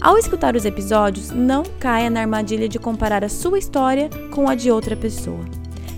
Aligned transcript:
Ao 0.00 0.16
escutar 0.16 0.54
os 0.54 0.64
episódios, 0.64 1.30
não 1.32 1.64
caia 1.80 2.08
na 2.08 2.20
armadilha 2.20 2.68
de 2.68 2.78
comparar 2.78 3.24
a 3.24 3.28
sua 3.28 3.58
história 3.58 4.08
com 4.30 4.48
a 4.48 4.54
de 4.54 4.70
outra 4.70 4.96
pessoa. 4.96 5.44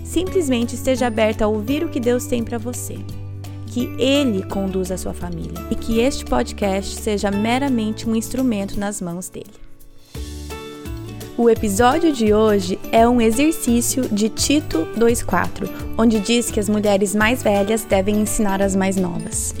Simplesmente 0.03 0.73
esteja 0.73 1.05
aberta 1.05 1.45
a 1.45 1.47
ouvir 1.47 1.83
o 1.83 1.89
que 1.89 1.99
Deus 1.99 2.25
tem 2.25 2.43
para 2.43 2.57
você. 2.57 2.95
Que 3.67 3.85
Ele 3.99 4.43
conduza 4.43 4.95
a 4.95 4.97
sua 4.97 5.13
família 5.13 5.53
e 5.69 5.75
que 5.75 5.99
este 5.99 6.25
podcast 6.25 6.95
seja 6.99 7.29
meramente 7.29 8.09
um 8.09 8.15
instrumento 8.15 8.79
nas 8.79 8.99
mãos 8.99 9.29
dele. 9.29 9.53
O 11.37 11.47
episódio 11.47 12.11
de 12.11 12.33
hoje 12.33 12.79
é 12.91 13.07
um 13.07 13.21
exercício 13.21 14.09
de 14.09 14.29
Tito 14.29 14.79
2,4, 14.97 15.69
onde 15.97 16.19
diz 16.19 16.49
que 16.49 16.59
as 16.59 16.67
mulheres 16.67 17.13
mais 17.13 17.43
velhas 17.43 17.83
devem 17.83 18.19
ensinar 18.19 18.63
as 18.63 18.75
mais 18.75 18.95
novas. 18.95 19.53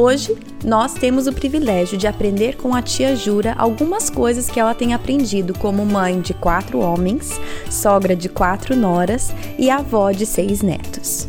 Hoje, 0.00 0.38
nós 0.64 0.94
temos 0.94 1.26
o 1.26 1.32
privilégio 1.32 1.98
de 1.98 2.06
aprender 2.06 2.56
com 2.56 2.72
a 2.72 2.80
tia 2.80 3.16
Jura 3.16 3.56
algumas 3.58 4.08
coisas 4.08 4.48
que 4.48 4.60
ela 4.60 4.72
tem 4.72 4.94
aprendido 4.94 5.58
como 5.58 5.84
mãe 5.84 6.20
de 6.20 6.32
quatro 6.32 6.78
homens, 6.78 7.40
sogra 7.68 8.14
de 8.14 8.28
quatro 8.28 8.76
noras 8.76 9.34
e 9.58 9.68
avó 9.68 10.12
de 10.12 10.24
seis 10.24 10.62
netos. 10.62 11.28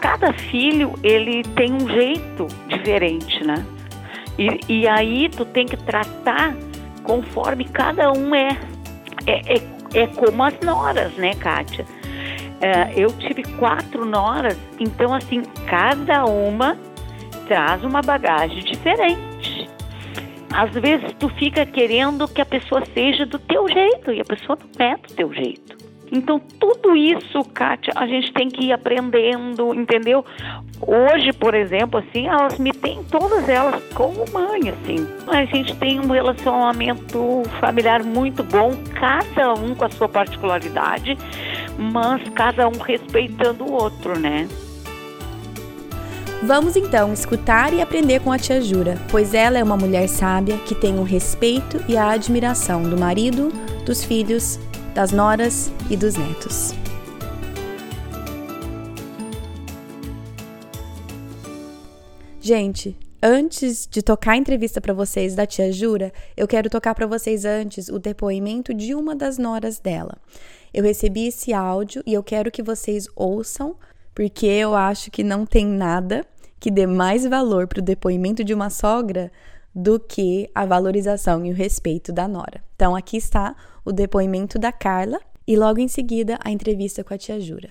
Cada 0.00 0.32
filho, 0.32 0.94
ele 1.02 1.42
tem 1.56 1.72
um 1.72 1.88
jeito 1.88 2.46
diferente, 2.68 3.42
né? 3.42 3.66
E, 4.38 4.60
e 4.68 4.86
aí 4.86 5.28
tu 5.28 5.44
tem 5.44 5.66
que 5.66 5.76
tratar 5.76 6.54
conforme 7.02 7.64
cada 7.64 8.12
um 8.12 8.32
é. 8.32 8.56
É, 9.26 9.56
é, 9.56 9.62
é 10.02 10.06
como 10.06 10.44
as 10.44 10.54
noras, 10.60 11.12
né, 11.14 11.34
Kátia? 11.34 11.84
É, 12.60 12.92
eu 12.94 13.08
tive 13.12 13.42
quatro 13.58 14.04
noras, 14.04 14.58
então 14.78 15.14
assim, 15.14 15.42
cada 15.66 16.24
uma 16.26 16.76
traz 17.46 17.82
uma 17.82 18.02
bagagem 18.02 18.60
diferente. 18.60 19.68
Às 20.52 20.72
vezes 20.72 21.12
tu 21.18 21.28
fica 21.30 21.64
querendo 21.64 22.28
que 22.28 22.40
a 22.40 22.46
pessoa 22.46 22.84
seja 22.92 23.24
do 23.24 23.38
teu 23.38 23.68
jeito 23.68 24.12
e 24.12 24.20
a 24.20 24.24
pessoa 24.24 24.58
não 24.78 24.86
é 24.86 24.96
do 24.96 25.14
teu 25.14 25.32
jeito. 25.32 25.80
Então, 26.12 26.40
tudo 26.58 26.96
isso, 26.96 27.44
Kátia, 27.54 27.92
a 27.94 28.06
gente 28.06 28.32
tem 28.32 28.48
que 28.48 28.66
ir 28.66 28.72
aprendendo, 28.72 29.72
entendeu? 29.72 30.24
Hoje, 30.80 31.32
por 31.32 31.54
exemplo, 31.54 32.00
assim, 32.00 32.26
elas 32.26 32.58
me 32.58 32.72
têm 32.72 33.04
todas 33.04 33.48
elas 33.48 33.80
como 33.94 34.24
mãe, 34.32 34.70
assim. 34.70 35.06
A 35.28 35.44
gente 35.44 35.76
tem 35.76 36.00
um 36.00 36.08
relacionamento 36.08 37.42
familiar 37.60 38.02
muito 38.02 38.42
bom, 38.42 38.72
cada 38.94 39.54
um 39.54 39.74
com 39.74 39.84
a 39.84 39.90
sua 39.90 40.08
particularidade, 40.08 41.16
mas 41.80 42.22
cada 42.34 42.68
um 42.68 42.78
respeitando 42.78 43.64
o 43.64 43.72
outro, 43.72 44.18
né? 44.18 44.46
Vamos 46.42 46.76
então 46.76 47.12
escutar 47.12 47.72
e 47.72 47.82
aprender 47.82 48.20
com 48.20 48.32
a 48.32 48.38
tia 48.38 48.60
Jura, 48.60 48.98
pois 49.10 49.34
ela 49.34 49.58
é 49.58 49.64
uma 49.64 49.76
mulher 49.76 50.08
sábia 50.08 50.56
que 50.58 50.74
tem 50.74 50.98
o 50.98 51.02
respeito 51.02 51.82
e 51.88 51.96
a 51.96 52.10
admiração 52.10 52.82
do 52.82 52.98
marido, 52.98 53.48
dos 53.84 54.04
filhos, 54.04 54.58
das 54.94 55.12
noras 55.12 55.70
e 55.90 55.96
dos 55.96 56.16
netos. 56.16 56.74
Gente, 62.40 62.96
antes 63.22 63.86
de 63.86 64.02
tocar 64.02 64.32
a 64.32 64.36
entrevista 64.36 64.80
para 64.80 64.94
vocês 64.94 65.34
da 65.34 65.44
tia 65.44 65.70
Jura, 65.70 66.10
eu 66.36 66.48
quero 66.48 66.70
tocar 66.70 66.94
para 66.94 67.06
vocês 67.06 67.44
antes 67.44 67.88
o 67.88 67.98
depoimento 67.98 68.72
de 68.72 68.94
uma 68.94 69.14
das 69.14 69.36
noras 69.36 69.78
dela. 69.78 70.16
Eu 70.72 70.84
recebi 70.84 71.26
esse 71.26 71.52
áudio 71.52 72.02
e 72.06 72.14
eu 72.14 72.22
quero 72.22 72.50
que 72.50 72.62
vocês 72.62 73.06
ouçam, 73.16 73.76
porque 74.14 74.46
eu 74.46 74.74
acho 74.74 75.10
que 75.10 75.22
não 75.22 75.44
tem 75.44 75.66
nada 75.66 76.24
que 76.58 76.70
dê 76.70 76.86
mais 76.86 77.24
valor 77.24 77.66
para 77.66 77.80
o 77.80 77.84
depoimento 77.84 78.44
de 78.44 78.52
uma 78.52 78.70
sogra 78.70 79.32
do 79.74 79.98
que 79.98 80.50
a 80.54 80.66
valorização 80.66 81.44
e 81.44 81.50
o 81.50 81.54
respeito 81.54 82.12
da 82.12 82.28
nora. 82.28 82.62
Então, 82.74 82.94
aqui 82.94 83.16
está 83.16 83.56
o 83.84 83.92
depoimento 83.92 84.58
da 84.58 84.72
Carla 84.72 85.20
e 85.46 85.56
logo 85.56 85.80
em 85.80 85.88
seguida 85.88 86.38
a 86.44 86.50
entrevista 86.50 87.02
com 87.02 87.14
a 87.14 87.18
tia 87.18 87.40
Jura. 87.40 87.70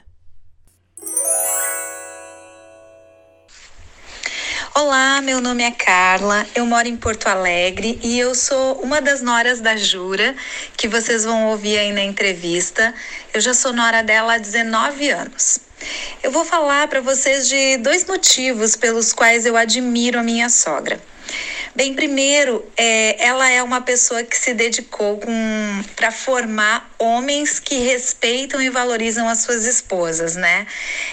Olá, 4.76 5.20
meu 5.22 5.42
nome 5.42 5.64
é 5.64 5.72
Carla, 5.72 6.46
eu 6.54 6.66
moro 6.66 6.88
em 6.88 6.96
Porto 6.96 7.28
Alegre 7.28 8.00
e 8.04 8.20
eu 8.20 8.36
sou 8.36 8.80
uma 8.82 9.02
das 9.02 9.20
noras 9.22 9.60
da 9.60 9.76
Jura, 9.76 10.36
que 10.78 10.88
vocês 10.88 11.26
vão 11.26 11.48
ouvir 11.48 11.78
aí 11.80 11.92
na 11.92 12.04
entrevista. 12.04 12.94
Eu 13.34 13.42
já 13.42 13.54
sou 13.54 13.74
nora 13.74 14.04
dela 14.04 14.36
há 14.36 14.38
19 14.38 15.10
anos. 15.10 15.60
Eu 16.22 16.32
vou 16.32 16.46
falar 16.46 16.88
para 16.88 17.02
vocês 17.02 17.48
de 17.48 17.78
dois 17.78 18.06
motivos 18.06 18.76
pelos 18.76 19.12
quais 19.12 19.46
eu 19.46 19.58
admiro 19.58 20.20
a 20.20 20.24
minha 20.24 20.50
sogra. 20.50 21.02
Bem, 21.76 21.94
primeiro, 21.94 22.66
é, 22.76 23.24
ela 23.24 23.48
é 23.48 23.62
uma 23.62 23.80
pessoa 23.80 24.24
que 24.24 24.36
se 24.36 24.56
dedicou 24.56 25.20
para 25.96 26.12
formar 26.12 26.90
homens 26.98 27.60
que 27.60 27.76
respeitam 27.78 28.60
e 28.60 28.72
valorizam 28.72 29.30
as 29.30 29.40
suas 29.40 29.66
esposas, 29.66 30.36
né? 30.36 30.66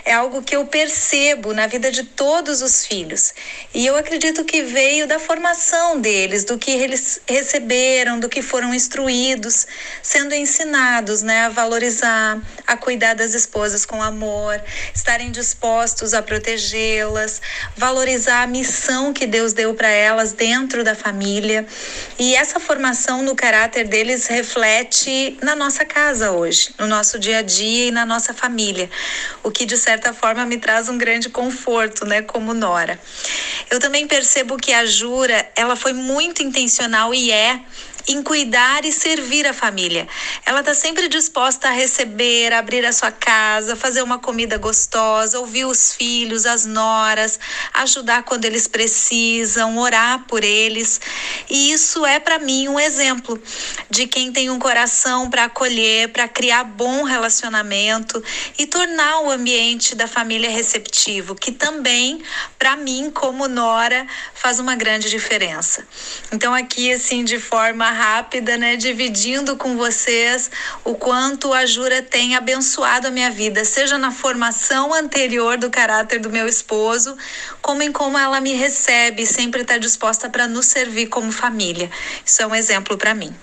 É 0.03 0.15
algo 0.15 0.43
que 0.43 0.57
eu 0.57 0.65
percebo 0.67 1.53
na 1.53 1.67
vida 1.67 1.91
de 1.91 2.05
todos 2.05 2.63
os 2.63 2.87
filhos. 2.87 3.35
E 3.75 3.87
eu 3.87 3.97
acredito 3.97 4.45
que 4.45 4.63
veio 4.63 5.07
da 5.07 5.19
formação 5.19 6.01
deles, 6.01 6.45
do 6.45 6.57
que 6.57 6.71
eles 6.71 7.21
receberam, 7.29 8.19
do 8.19 8.29
que 8.29 8.41
foram 8.41 8.75
instruídos, 8.75 9.67
sendo 10.03 10.35
ensinados, 10.35 11.23
né, 11.23 11.43
a 11.43 11.49
valorizar, 11.51 12.41
a 12.67 12.77
cuidar 12.79 13.15
das 13.15 13.35
esposas 13.35 13.85
com 13.85 14.03
amor, 14.03 14.61
estarem 14.95 15.31
dispostos 15.31 16.15
a 16.15 16.23
protegê-las, 16.23 17.43
valorizar 17.77 18.43
a 18.43 18.47
missão 18.47 19.13
que 19.13 19.27
Deus 19.27 19.53
deu 19.53 19.75
para 19.75 19.89
elas 19.89 20.33
dentro 20.33 20.46
da 20.85 20.95
família. 20.95 21.67
E 22.19 22.37
essa 22.37 22.61
formação 22.61 23.23
no 23.23 23.35
caráter 23.35 23.89
deles 23.89 24.27
reflete 24.29 25.37
na 25.43 25.57
nossa 25.57 25.85
casa 25.85 26.31
hoje, 26.31 26.71
no 26.79 26.87
nosso 26.87 27.19
dia 27.19 27.39
a 27.39 27.43
dia 27.43 27.89
e 27.89 27.91
na 27.91 28.07
nossa 28.07 28.33
família, 28.33 28.89
o 29.43 29.51
que 29.51 29.67
de 29.67 29.77
certa 29.77 30.13
forma 30.13 30.47
me 30.47 30.57
traz 30.59 30.89
um 30.89 30.97
grande 30.97 31.29
conforto, 31.29 32.07
né, 32.07 32.23
como 32.23 32.55
nora. 32.55 32.99
Eu 33.69 33.81
também 33.81 34.07
percebo 34.07 34.57
que 34.57 34.73
a 34.73 34.87
Jura, 34.87 35.51
ela 35.57 35.75
foi 35.75 35.93
muito 35.93 36.43
intencional 36.43 37.13
e 37.13 37.33
é 37.33 37.61
em 38.09 38.23
cuidar 38.23 38.85
e 38.85 38.93
servir 38.93 39.47
a 39.47 39.53
família. 39.53 40.07
Ela 40.45 40.61
está 40.61 40.75
sempre 40.75 41.09
disposta 41.09 41.69
a 41.69 41.73
receber, 41.73 42.53
abrir 42.53 42.85
a 42.87 42.93
sua 42.93 43.11
casa, 43.11 43.75
fazer 43.75 44.03
uma 44.03 44.19
comida 44.19 44.57
gostosa, 44.59 45.39
ouvir 45.39 45.65
os 45.65 45.93
filhos, 45.93 46.47
as 46.47 46.65
noras, 46.65 47.39
ajudar 47.75 48.23
quando 48.23 48.45
eles 48.45 48.69
precisam, 48.69 49.79
orar 49.79 50.25
por 50.27 50.45
eles. 50.45 51.01
E 51.51 51.73
isso 51.73 52.07
é 52.07 52.21
para 52.21 52.39
mim 52.39 52.69
um 52.69 52.79
exemplo 52.79 53.41
de 53.91 54.07
quem 54.07 54.33
tem 54.33 54.51
um 54.51 54.59
coração 54.59 55.29
para 55.29 55.45
acolher, 55.45 56.09
para 56.11 56.29
criar 56.29 56.65
bom 56.65 57.03
relacionamento 57.03 58.23
e 58.59 58.67
tornar 58.67 59.21
o 59.21 59.31
ambiente 59.31 59.95
da 59.95 60.07
família 60.07 60.51
receptivo, 60.51 61.35
que 61.35 61.51
também, 61.51 62.23
para 62.59 62.77
mim, 62.77 63.11
como 63.11 63.49
nora, 63.49 64.07
faz 64.35 64.61
uma 64.61 64.77
grande 64.77 65.11
diferença. 65.11 65.87
Então, 66.33 66.55
aqui, 66.55 66.93
assim, 66.93 67.25
de 67.25 67.39
forma 67.39 67.96
rápida, 67.97 68.59
né, 68.59 68.77
dividindo 68.77 69.57
com 69.57 69.77
vocês 69.77 70.51
o 70.85 70.95
quanto 70.95 71.53
a 71.53 71.65
Jura 71.65 72.03
tem 72.03 72.37
abençoado 72.37 73.09
a 73.09 73.11
minha 73.11 73.31
vida, 73.31 73.65
seja 73.65 73.97
na 73.97 74.11
formação 74.11 74.93
anterior 74.93 75.57
do 75.57 75.71
caráter 75.71 76.21
do 76.21 76.31
meu 76.31 76.47
esposo, 76.47 77.17
como 77.63 77.83
em 77.83 77.91
como 77.91 78.19
ela 78.19 78.41
me 78.41 78.53
recebe, 78.53 79.27
sempre 79.27 79.63
está 79.63 79.79
disposta 79.79 80.29
para 80.29 80.47
nos 80.47 80.67
servir 80.67 81.07
como 81.07 81.33
família. 81.33 81.91
Isso 82.25 82.43
é 82.43 82.47
um 82.47 82.55
exemplo 82.55 82.99
para 82.99 83.15
mim. 83.15 83.35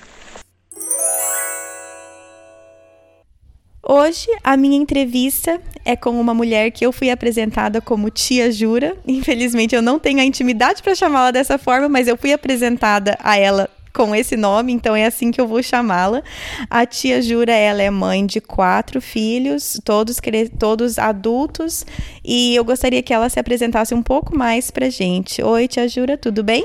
Hoje, 3.86 4.28
a 4.42 4.56
minha 4.56 4.78
entrevista 4.78 5.60
é 5.84 5.96
com 5.98 6.18
uma 6.20 6.34
mulher 6.34 6.72
que 6.72 6.86
eu 6.86 6.94
fui 6.94 7.10
apresentada 7.10 7.82
como 7.82 8.10
Tia 8.10 8.50
Jura. 8.50 8.96
Infelizmente, 9.06 9.76
eu 9.76 9.82
não 9.82 10.00
tenho 10.00 10.22
a 10.22 10.24
intimidade 10.24 10.82
para 10.82 10.96
chamá-la 10.96 11.32
dessa 11.32 11.58
forma, 11.58 11.90
mas 11.90 12.08
eu 12.08 12.16
fui 12.16 12.32
apresentada 12.32 13.18
a 13.22 13.38
ela 13.38 13.70
com 13.94 14.16
esse 14.16 14.36
nome, 14.36 14.74
então 14.74 14.96
é 14.96 15.06
assim 15.06 15.32
que 15.32 15.40
eu 15.40 15.48
vou 15.48 15.62
chamá-la. 15.62 16.24
A 16.70 16.86
tia 16.86 17.22
Jura, 17.22 17.52
ela 17.52 17.82
é 17.82 17.90
mãe 17.90 18.26
de 18.26 18.42
quatro 18.42 19.00
filhos, 19.00 19.80
todos, 19.86 20.20
todos 20.60 20.98
adultos, 20.98 21.86
e 22.26 22.56
eu 22.56 22.66
gostaria 22.66 23.04
que 23.04 23.14
ela 23.14 23.30
se 23.30 23.40
apresentasse 23.40 23.94
um 23.94 24.02
pouco 24.02 24.36
mais 24.36 24.72
pra 24.72 24.90
gente. 24.90 25.44
Oi, 25.44 25.68
tia 25.68 25.88
Jura, 25.88 26.18
tudo 26.18 26.44
bem? 26.44 26.64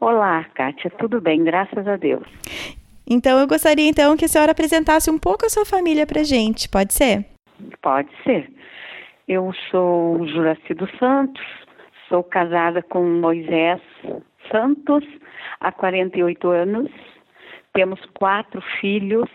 Olá, 0.00 0.44
Kátia, 0.54 0.90
tudo 0.98 1.20
bem, 1.20 1.42
graças 1.44 1.86
a 1.86 1.96
Deus. 1.96 2.26
Então 3.08 3.38
eu 3.38 3.46
gostaria 3.46 3.88
então 3.88 4.16
que 4.16 4.24
a 4.24 4.28
senhora 4.28 4.52
apresentasse 4.52 5.10
um 5.10 5.18
pouco 5.18 5.46
a 5.46 5.48
sua 5.48 5.64
família 5.64 6.06
para 6.06 6.22
gente, 6.22 6.68
pode 6.68 6.92
ser? 6.92 7.24
Pode 7.80 8.08
ser. 8.22 8.50
Eu 9.26 9.52
sou 9.70 10.26
Juraci 10.26 10.74
dos 10.74 10.90
Santos, 10.98 11.42
sou 12.08 12.22
casada 12.22 12.82
com 12.82 13.02
Moisés 13.04 13.80
Santos 14.50 15.04
há 15.60 15.72
48 15.72 16.48
anos. 16.48 16.90
Temos 17.72 18.00
quatro 18.14 18.62
filhos, 18.80 19.28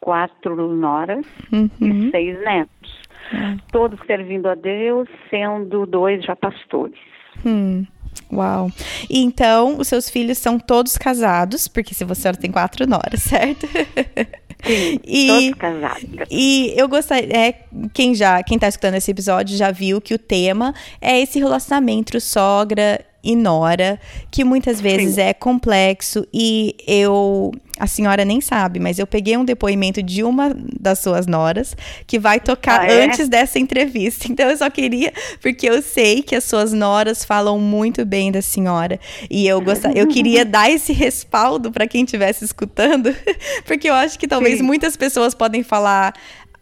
quatro 0.00 0.74
noras 0.74 1.26
uhum. 1.52 1.70
e 1.80 2.10
seis 2.10 2.38
netos. 2.40 3.02
Uhum. 3.32 3.56
Todos 3.72 3.98
servindo 4.06 4.48
a 4.48 4.54
Deus, 4.54 5.08
sendo 5.30 5.86
dois 5.86 6.22
já 6.24 6.36
pastores. 6.36 6.98
Hum. 7.44 7.86
Uau. 8.32 8.70
Então, 9.10 9.78
os 9.78 9.88
seus 9.88 10.08
filhos 10.08 10.38
são 10.38 10.58
todos 10.58 10.96
casados, 10.96 11.68
porque 11.68 11.94
se 11.94 12.04
você 12.04 12.32
tem 12.32 12.50
quatro 12.50 12.86
noras, 12.86 13.22
certo? 13.22 13.66
Sim, 14.62 15.00
e, 15.04 15.26
todos 15.28 15.54
casados. 15.54 16.26
E 16.30 16.72
eu 16.76 16.88
gostaria, 16.88 17.36
é, 17.36 17.64
quem 17.92 18.14
já, 18.14 18.42
quem 18.42 18.58
tá 18.58 18.68
escutando 18.68 18.94
esse 18.94 19.10
episódio 19.10 19.56
já 19.56 19.70
viu 19.70 20.00
que 20.00 20.14
o 20.14 20.18
tema 20.18 20.74
é 21.00 21.20
esse 21.20 21.38
relacionamento 21.38 22.20
sogra 22.20 23.04
e 23.24 23.34
nora, 23.34 23.98
que 24.30 24.44
muitas 24.44 24.80
vezes 24.80 25.14
Sim. 25.14 25.22
é 25.22 25.34
complexo 25.34 26.26
e 26.32 26.76
eu 26.86 27.50
a 27.78 27.88
senhora 27.88 28.24
nem 28.24 28.40
sabe, 28.40 28.78
mas 28.78 29.00
eu 29.00 29.06
peguei 29.06 29.36
um 29.36 29.44
depoimento 29.44 30.00
de 30.00 30.22
uma 30.22 30.54
das 30.78 31.00
suas 31.00 31.26
noras 31.26 31.76
que 32.06 32.20
vai 32.20 32.38
tocar 32.38 32.82
ah, 32.82 32.86
é? 32.86 33.04
antes 33.04 33.28
dessa 33.28 33.58
entrevista. 33.58 34.24
Então 34.34 34.50
eu 34.50 34.56
só 34.56 34.68
queria, 34.68 35.12
porque 35.40 35.68
eu 35.68 35.80
sei 35.80 36.20
que 36.20 36.34
as 36.34 36.42
suas 36.42 36.72
noras 36.72 37.24
falam 37.24 37.58
muito 37.60 38.04
bem 38.04 38.32
da 38.32 38.42
senhora 38.42 38.98
e 39.30 39.46
eu 39.46 39.60
gostaria, 39.60 40.02
eu 40.02 40.08
queria 40.08 40.44
dar 40.46 40.68
esse 40.68 40.92
respaldo 40.92 41.70
para 41.70 41.86
quem 41.86 42.02
estivesse 42.02 42.44
escutando, 42.44 43.14
porque 43.64 43.88
eu 43.88 43.94
acho 43.94 44.18
que 44.18 44.26
talvez 44.26 44.58
Sim. 44.58 44.64
muitas 44.64 44.96
pessoas 44.96 45.34
podem 45.34 45.62
falar: 45.62 46.14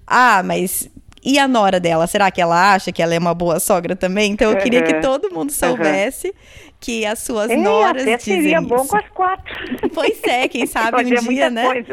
"Ah, 0.07 0.43
mas 0.45 0.91
e 1.25 1.39
a 1.39 1.47
nora 1.47 1.79
dela, 1.79 2.07
será 2.09 2.31
que 2.31 2.41
ela 2.41 2.75
acha 2.75 2.91
que 2.91 3.01
ela 3.01 3.15
é 3.15 3.19
uma 3.19 3.33
boa 3.33 3.61
sogra 3.61 3.95
também? 3.95 4.33
Então 4.33 4.51
eu 4.51 4.59
queria 4.59 4.81
uhum. 4.81 4.87
que 4.87 5.01
todo 5.01 5.31
mundo 5.31 5.53
soubesse 5.53 6.29
uhum. 6.29 6.35
que 6.81 7.07
as 7.07 7.21
suas 7.21 7.49
Ei, 7.49 7.59
noras 7.59 8.03
até 8.03 8.17
dizem 8.17 8.43
seria 8.43 8.61
bom 8.61 8.85
com 8.87 8.97
as 8.97 9.09
quatro. 9.11 9.53
Pois 9.95 10.21
é, 10.25 10.49
quem 10.49 10.67
sabe 10.67 10.97
um 11.05 11.29
dia, 11.29 11.49
né? 11.49 11.85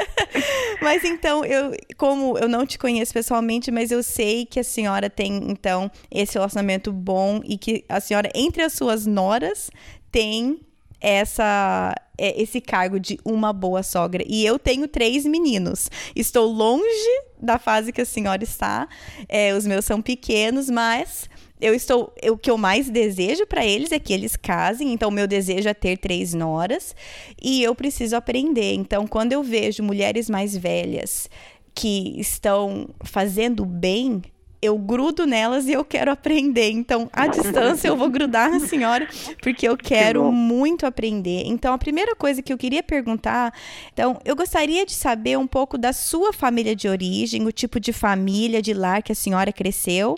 mas 0.80 1.04
então, 1.04 1.44
eu, 1.44 1.72
como 1.98 2.38
eu 2.38 2.48
não 2.48 2.64
te 2.64 2.78
conheço 2.78 3.12
pessoalmente, 3.12 3.70
mas 3.70 3.90
eu 3.90 4.02
sei 4.02 4.46
que 4.46 4.60
a 4.60 4.64
senhora 4.64 5.10
tem, 5.10 5.50
então, 5.50 5.90
esse 6.10 6.34
relacionamento 6.34 6.90
bom 6.92 7.40
e 7.44 7.58
que 7.58 7.84
a 7.88 8.00
senhora, 8.00 8.30
entre 8.34 8.62
as 8.62 8.72
suas 8.72 9.06
noras, 9.06 9.70
tem 10.10 10.60
essa 11.00 11.94
é, 12.18 12.40
esse 12.40 12.60
cargo 12.60 12.98
de 12.98 13.18
uma 13.24 13.52
boa 13.52 13.82
sogra. 13.82 14.24
E 14.26 14.44
eu 14.44 14.58
tenho 14.58 14.88
três 14.88 15.24
meninos. 15.24 15.90
Estou 16.14 16.50
longe 16.50 17.22
da 17.40 17.58
fase 17.58 17.92
que 17.92 18.00
a 18.00 18.06
senhora 18.06 18.42
está. 18.42 18.88
É, 19.28 19.54
os 19.54 19.66
meus 19.66 19.84
são 19.84 20.00
pequenos, 20.00 20.70
mas 20.70 21.28
eu 21.60 21.74
estou. 21.74 22.12
o 22.30 22.36
que 22.36 22.50
eu 22.50 22.58
mais 22.58 22.88
desejo 22.88 23.46
para 23.46 23.64
eles 23.64 23.92
é 23.92 23.98
que 23.98 24.12
eles 24.12 24.36
casem. 24.36 24.92
Então, 24.92 25.10
meu 25.10 25.26
desejo 25.26 25.68
é 25.68 25.74
ter 25.74 25.98
três 25.98 26.32
noras. 26.32 26.94
E 27.40 27.62
eu 27.62 27.74
preciso 27.74 28.16
aprender. 28.16 28.74
Então, 28.74 29.06
quando 29.06 29.32
eu 29.32 29.42
vejo 29.42 29.82
mulheres 29.82 30.30
mais 30.30 30.56
velhas 30.56 31.28
que 31.74 32.18
estão 32.18 32.88
fazendo 33.04 33.66
bem 33.66 34.22
eu 34.60 34.78
grudo 34.78 35.26
nelas 35.26 35.66
e 35.66 35.72
eu 35.72 35.84
quero 35.84 36.10
aprender. 36.10 36.70
Então, 36.70 37.08
à 37.12 37.26
distância, 37.28 37.88
eu 37.88 37.96
vou 37.96 38.08
grudar 38.08 38.50
na 38.50 38.60
senhora, 38.60 39.06
porque 39.42 39.68
eu 39.68 39.76
quero 39.76 40.30
muito 40.32 40.86
aprender. 40.86 41.42
Então, 41.46 41.74
a 41.74 41.78
primeira 41.78 42.14
coisa 42.14 42.42
que 42.42 42.52
eu 42.52 42.58
queria 42.58 42.82
perguntar, 42.82 43.52
então, 43.92 44.18
eu 44.24 44.34
gostaria 44.34 44.84
de 44.84 44.92
saber 44.92 45.38
um 45.38 45.46
pouco 45.46 45.76
da 45.78 45.92
sua 45.92 46.32
família 46.32 46.74
de 46.74 46.88
origem, 46.88 47.46
o 47.46 47.52
tipo 47.52 47.78
de 47.78 47.92
família, 47.92 48.62
de 48.62 48.74
lar 48.74 49.02
que 49.02 49.12
a 49.12 49.14
senhora 49.14 49.52
cresceu 49.52 50.16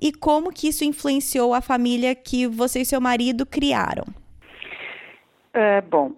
e 0.00 0.12
como 0.12 0.52
que 0.52 0.68
isso 0.68 0.84
influenciou 0.84 1.52
a 1.52 1.60
família 1.60 2.14
que 2.14 2.46
você 2.46 2.80
e 2.80 2.84
seu 2.84 3.00
marido 3.00 3.44
criaram. 3.44 4.04
É, 5.52 5.80
bom, 5.80 6.12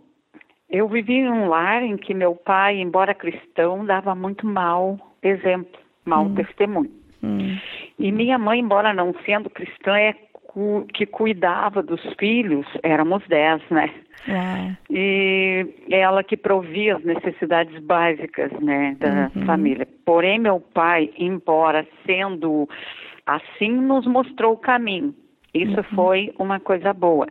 eu 0.68 0.86
vivi 0.88 1.14
em 1.14 1.30
um 1.30 1.48
lar 1.48 1.82
em 1.82 1.96
que 1.96 2.12
meu 2.12 2.34
pai, 2.34 2.78
embora 2.78 3.14
cristão, 3.14 3.84
dava 3.84 4.14
muito 4.14 4.46
mal 4.46 4.98
exemplo, 5.22 5.78
mau 6.04 6.24
hum. 6.24 6.34
testemunho. 6.34 6.99
Hum. 7.22 7.58
E 7.98 8.12
minha 8.12 8.38
mãe, 8.38 8.60
embora 8.60 8.94
não 8.94 9.14
sendo 9.24 9.50
cristã, 9.50 9.96
é 9.98 10.14
cu 10.52 10.86
que 10.92 11.06
cuidava 11.06 11.82
dos 11.82 12.00
filhos, 12.18 12.66
éramos 12.82 13.22
dez, 13.28 13.62
né? 13.70 13.90
Uau. 14.28 14.76
E 14.90 15.66
ela 15.90 16.22
que 16.22 16.36
provia 16.36 16.96
as 16.96 17.04
necessidades 17.04 17.78
básicas, 17.82 18.50
né, 18.60 18.96
da 18.98 19.30
uhum. 19.34 19.46
família. 19.46 19.86
Porém, 20.04 20.38
meu 20.38 20.60
pai, 20.60 21.10
embora 21.16 21.86
sendo 22.04 22.68
assim, 23.26 23.70
nos 23.70 24.06
mostrou 24.06 24.54
o 24.54 24.58
caminho. 24.58 25.14
Isso 25.54 25.76
uhum. 25.76 25.96
foi 25.96 26.34
uma 26.38 26.60
coisa 26.60 26.92
boa 26.92 27.26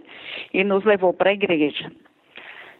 e 0.53 0.63
nos 0.63 0.83
levou 0.83 1.13
para 1.13 1.29
a 1.29 1.33
igreja. 1.33 1.91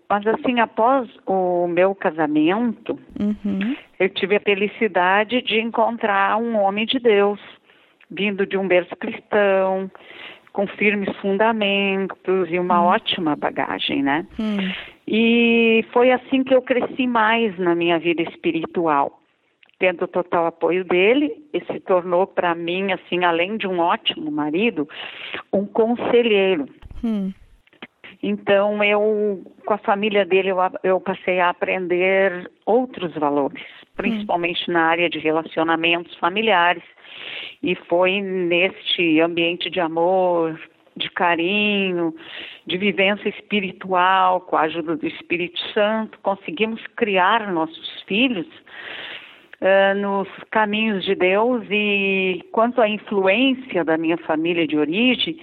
Mas 0.10 0.26
assim, 0.26 0.60
após 0.60 1.08
o 1.28 1.68
meu 1.68 1.94
casamento, 1.94 3.00
uhum. 3.20 3.76
eu 4.00 4.10
tive 4.10 4.38
a 4.38 4.40
felicidade 4.40 5.40
de 5.44 5.60
encontrar 5.60 6.36
um 6.38 6.58
homem 6.58 6.86
de 6.88 6.98
Deus, 6.98 7.40
vindo 8.10 8.44
de 8.44 8.58
um 8.58 8.68
berço 8.68 8.96
cristão, 8.96 9.90
com 10.52 10.66
firmes 10.66 11.16
fundamentos 11.18 12.50
e 12.50 12.58
uma 12.58 12.82
uhum. 12.82 12.88
ótima 12.88 13.36
bagagem, 13.36 14.02
né? 14.02 14.26
Uhum. 14.40 14.74
E 15.08 15.86
foi 15.94 16.12
assim 16.12 16.44
que 16.44 16.56
eu 16.56 16.62
cresci 16.64 17.06
mais 17.06 17.56
na 17.60 17.76
minha 17.76 18.00
vida 18.00 18.24
espiritual. 18.24 19.20
Tendo 19.78 20.04
o 20.04 20.08
total 20.08 20.48
apoio 20.48 20.84
dele, 20.84 21.32
e 21.54 21.62
se 21.62 21.80
tornou 21.80 22.28
para 22.28 22.54
mim, 22.54 22.92
assim, 22.92 23.24
além 23.24 23.56
de 23.56 23.66
um 23.66 23.80
ótimo 23.80 24.30
marido, 24.30 24.90
um 25.54 25.66
conselheiro. 25.66 26.68
Hum. 28.22 28.30
Então, 28.30 28.84
eu, 28.84 29.44
com 29.66 29.74
a 29.74 29.78
família 29.78 30.26
dele, 30.26 30.50
eu, 30.50 30.58
eu 30.84 31.00
passei 31.00 31.40
a 31.40 31.50
aprender 31.50 32.50
outros 32.66 33.14
valores, 33.16 33.64
principalmente 33.96 34.70
hum. 34.70 34.74
na 34.74 34.84
área 34.84 35.10
de 35.10 35.20
relacionamentos 35.20 36.16
familiares. 36.18 36.84
E 37.62 37.76
foi 37.76 38.22
neste 38.22 39.20
ambiente 39.20 39.70
de 39.70 39.80
amor, 39.80 40.60
de 41.00 41.10
carinho, 41.12 42.14
de 42.68 42.78
vivência 42.78 43.30
espiritual, 43.30 44.42
com 44.42 44.58
a 44.58 44.62
ajuda 44.62 44.96
do 44.96 45.08
Espírito 45.08 45.60
Santo, 45.74 46.20
conseguimos 46.22 46.86
criar 46.96 47.52
nossos 47.52 48.04
filhos 48.04 48.48
uh, 49.62 49.98
nos 49.98 50.28
caminhos 50.52 51.04
de 51.04 51.16
Deus. 51.16 51.66
E 51.70 52.44
quanto 52.52 52.82
à 52.82 52.88
influência 52.88 53.84
da 53.84 53.98
minha 53.98 54.18
família 54.18 54.68
de 54.68 54.78
origem, 54.78 55.40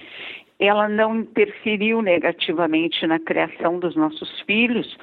ela 0.59 0.89
não 0.89 1.17
interferiu 1.17 2.01
negativamente 2.01 3.05
na 3.05 3.19
criação 3.19 3.79
dos 3.79 3.95
nossos 3.95 4.41
filhos, 4.41 4.97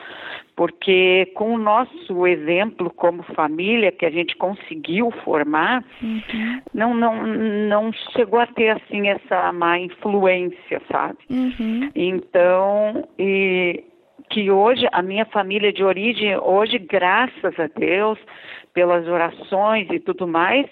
porque 0.57 1.31
com 1.35 1.55
o 1.55 1.59
nosso 1.59 2.27
exemplo 2.27 2.91
como 2.91 3.23
família 3.23 3.93
que 3.93 4.05
a 4.05 4.11
gente 4.11 4.37
conseguiu 4.37 5.13
formar, 5.25 5.85
uhum. 6.03 6.61
não, 6.73 6.95
não, 6.95 7.27
não 7.27 7.93
chegou 8.13 8.41
a 8.41 8.47
ter 8.47 8.71
assim 8.71 9.09
essa 9.09 9.53
má 9.53 9.79
influência, 9.79 10.83
sabe? 10.91 11.19
Uhum. 11.31 11.89
Então, 11.95 13.09
e 13.17 13.85
que 14.31 14.51
hoje 14.51 14.89
a 14.93 15.03
minha 15.03 15.25
família 15.27 15.73
de 15.73 15.85
origem, 15.85 16.37
hoje 16.39 16.79
graças 16.79 17.59
a 17.61 17.69
Deus, 17.79 18.19
pelas 18.73 19.07
orações 19.07 19.89
e 19.91 20.01
tudo 20.01 20.27
mais, 20.27 20.67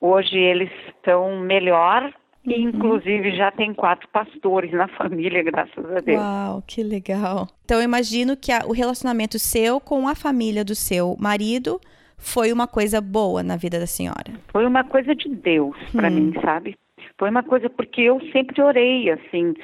hoje 0.00 0.38
eles 0.38 0.70
estão 0.88 1.40
melhor 1.40 2.10
e, 2.46 2.54
uhum. 2.54 2.68
inclusive, 2.68 3.34
já 3.36 3.50
tem 3.50 3.72
quatro 3.72 4.08
pastores 4.08 4.70
na 4.72 4.86
família, 4.88 5.42
graças 5.42 5.84
a 5.84 6.00
Deus. 6.00 6.20
Uau, 6.20 6.62
que 6.66 6.82
legal. 6.82 7.48
Então, 7.64 7.78
eu 7.78 7.84
imagino 7.84 8.36
que 8.36 8.52
a, 8.52 8.60
o 8.66 8.72
relacionamento 8.72 9.38
seu 9.38 9.80
com 9.80 10.06
a 10.06 10.14
família 10.14 10.64
do 10.64 10.74
seu 10.74 11.16
marido 11.18 11.80
foi 12.18 12.52
uma 12.52 12.66
coisa 12.66 13.00
boa 13.00 13.42
na 13.42 13.56
vida 13.56 13.78
da 13.78 13.86
senhora. 13.86 14.32
Foi 14.52 14.66
uma 14.66 14.84
coisa 14.84 15.14
de 15.14 15.28
Deus 15.28 15.76
para 15.92 16.08
hum. 16.08 16.12
mim, 16.12 16.34
sabe? 16.42 16.76
Foi 17.18 17.30
uma 17.30 17.42
coisa 17.42 17.70
porque 17.70 18.02
eu 18.02 18.20
sempre 18.32 18.60
orei, 18.60 19.10
assim, 19.10 19.54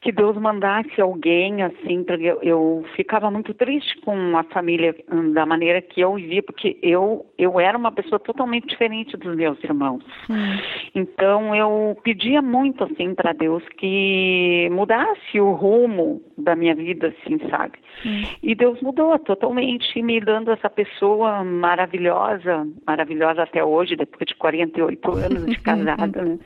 que 0.00 0.10
Deus 0.10 0.34
mandasse 0.38 0.98
alguém 0.98 1.62
assim, 1.62 2.02
porque 2.02 2.24
eu, 2.24 2.38
eu, 2.42 2.84
ficava 2.96 3.30
muito 3.30 3.52
triste 3.52 4.00
com 4.00 4.36
a 4.36 4.42
família 4.44 4.96
hum, 5.12 5.32
da 5.32 5.44
maneira 5.44 5.82
que 5.82 6.00
eu 6.00 6.14
vivia, 6.14 6.42
porque 6.42 6.78
eu 6.82 7.26
eu 7.36 7.60
era 7.60 7.76
uma 7.76 7.92
pessoa 7.92 8.18
totalmente 8.18 8.66
diferente 8.66 9.16
dos 9.16 9.36
meus 9.36 9.62
irmãos. 9.62 10.02
Hum. 10.30 10.58
Então 10.94 11.54
eu 11.54 11.96
pedia 12.02 12.40
muito 12.40 12.84
assim 12.84 13.14
para 13.14 13.32
Deus 13.34 13.62
que 13.76 14.68
mudasse 14.72 15.38
o 15.38 15.52
rumo 15.52 16.22
da 16.36 16.56
minha 16.56 16.74
vida, 16.74 17.08
assim, 17.08 17.38
sabe? 17.50 17.78
Hum. 18.04 18.22
E 18.42 18.54
Deus 18.54 18.80
mudou 18.80 19.18
totalmente, 19.18 20.00
me 20.00 20.18
dando 20.18 20.50
essa 20.50 20.70
pessoa 20.70 21.44
maravilhosa, 21.44 22.66
maravilhosa 22.86 23.42
até 23.42 23.62
hoje, 23.62 23.96
depois 23.96 24.26
de 24.26 24.34
48 24.34 25.10
anos 25.12 25.46
de 25.46 25.58
casada, 25.60 26.22
né? 26.22 26.38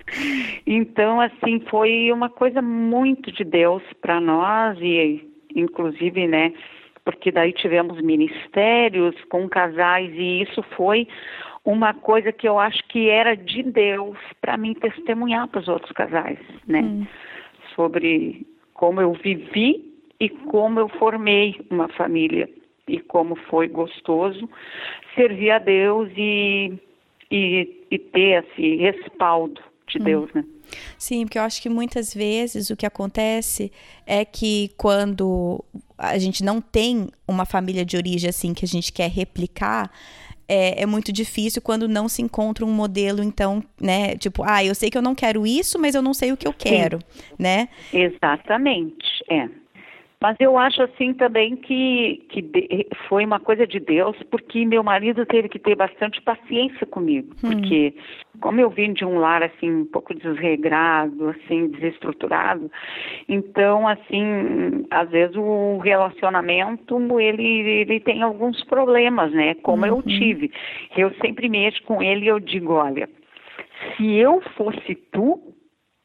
Então 0.66 1.20
assim 1.20 1.60
foi 1.70 2.10
uma 2.10 2.28
coisa 2.28 2.60
muito 2.60 3.30
de 3.30 3.43
de 3.44 3.50
Deus 3.50 3.82
para 4.00 4.20
nós 4.20 4.78
e 4.80 5.30
inclusive, 5.54 6.26
né, 6.26 6.52
porque 7.04 7.30
daí 7.30 7.52
tivemos 7.52 8.00
ministérios 8.00 9.14
com 9.28 9.48
casais 9.48 10.10
e 10.14 10.42
isso 10.42 10.62
foi 10.76 11.06
uma 11.64 11.94
coisa 11.94 12.32
que 12.32 12.48
eu 12.48 12.58
acho 12.58 12.82
que 12.88 13.08
era 13.08 13.36
de 13.36 13.62
Deus 13.62 14.18
para 14.40 14.56
mim 14.56 14.74
testemunhar 14.74 15.46
para 15.48 15.60
os 15.60 15.68
outros 15.68 15.92
casais, 15.92 16.38
né? 16.66 16.80
Hum. 16.80 17.06
Sobre 17.74 18.46
como 18.74 19.00
eu 19.00 19.12
vivi 19.12 19.92
e 20.18 20.28
como 20.28 20.80
eu 20.80 20.88
formei 20.88 21.56
uma 21.70 21.88
família 21.88 22.48
e 22.88 22.98
como 23.00 23.36
foi 23.36 23.68
gostoso 23.68 24.48
servir 25.14 25.50
a 25.50 25.58
Deus 25.58 26.10
e, 26.16 26.72
e, 27.30 27.86
e 27.90 27.98
ter 27.98 28.44
esse 28.44 28.76
respaldo 28.76 29.60
de 29.94 30.02
hum. 30.02 30.04
Deus, 30.04 30.30
né? 30.34 30.44
Sim, 30.98 31.24
porque 31.24 31.38
eu 31.38 31.42
acho 31.42 31.62
que 31.62 31.68
muitas 31.68 32.12
vezes 32.12 32.70
o 32.70 32.76
que 32.76 32.86
acontece 32.86 33.70
é 34.06 34.24
que 34.24 34.70
quando 34.76 35.64
a 35.96 36.18
gente 36.18 36.42
não 36.42 36.60
tem 36.60 37.08
uma 37.26 37.44
família 37.44 37.84
de 37.84 37.96
origem 37.96 38.28
assim 38.28 38.52
que 38.52 38.64
a 38.64 38.68
gente 38.68 38.92
quer 38.92 39.10
replicar, 39.10 39.90
é, 40.48 40.82
é, 40.82 40.86
muito 40.86 41.12
difícil 41.12 41.62
quando 41.62 41.88
não 41.88 42.08
se 42.08 42.20
encontra 42.20 42.64
um 42.64 42.72
modelo, 42.72 43.22
então, 43.22 43.62
né? 43.80 44.16
Tipo, 44.16 44.42
ah, 44.42 44.64
eu 44.64 44.74
sei 44.74 44.90
que 44.90 44.98
eu 44.98 45.02
não 45.02 45.14
quero 45.14 45.46
isso, 45.46 45.78
mas 45.78 45.94
eu 45.94 46.02
não 46.02 46.12
sei 46.12 46.32
o 46.32 46.36
que 46.36 46.46
eu 46.46 46.52
quero, 46.52 46.98
Sim. 46.98 47.34
né? 47.38 47.68
Exatamente, 47.92 49.24
é. 49.30 49.48
Mas 50.24 50.38
eu 50.40 50.56
acho 50.56 50.80
assim 50.80 51.12
também 51.12 51.54
que, 51.54 52.24
que 52.30 52.88
foi 53.10 53.26
uma 53.26 53.38
coisa 53.38 53.66
de 53.66 53.78
Deus, 53.78 54.16
porque 54.30 54.64
meu 54.64 54.82
marido 54.82 55.26
teve 55.26 55.50
que 55.50 55.58
ter 55.58 55.74
bastante 55.74 56.18
paciência 56.22 56.86
comigo, 56.86 57.28
hum. 57.44 57.50
porque 57.50 57.94
como 58.40 58.58
eu 58.58 58.70
vim 58.70 58.94
de 58.94 59.04
um 59.04 59.18
lar 59.18 59.42
assim 59.42 59.70
um 59.70 59.84
pouco 59.84 60.14
desregrado, 60.14 61.28
assim 61.28 61.68
desestruturado, 61.68 62.70
então 63.28 63.86
assim 63.86 64.86
às 64.90 65.10
vezes 65.10 65.36
o 65.36 65.76
relacionamento 65.76 67.20
ele 67.20 67.82
ele 67.82 68.00
tem 68.00 68.22
alguns 68.22 68.64
problemas, 68.64 69.30
né? 69.30 69.52
Como 69.56 69.82
uhum. 69.82 69.98
eu 69.98 70.02
tive, 70.04 70.50
eu 70.96 71.12
sempre 71.20 71.50
mexo 71.50 71.82
com 71.82 72.02
ele 72.02 72.24
e 72.24 72.28
eu 72.28 72.40
digo, 72.40 72.72
olha, 72.72 73.10
se 73.94 74.14
eu 74.14 74.40
fosse 74.56 74.94
tu, 75.12 75.53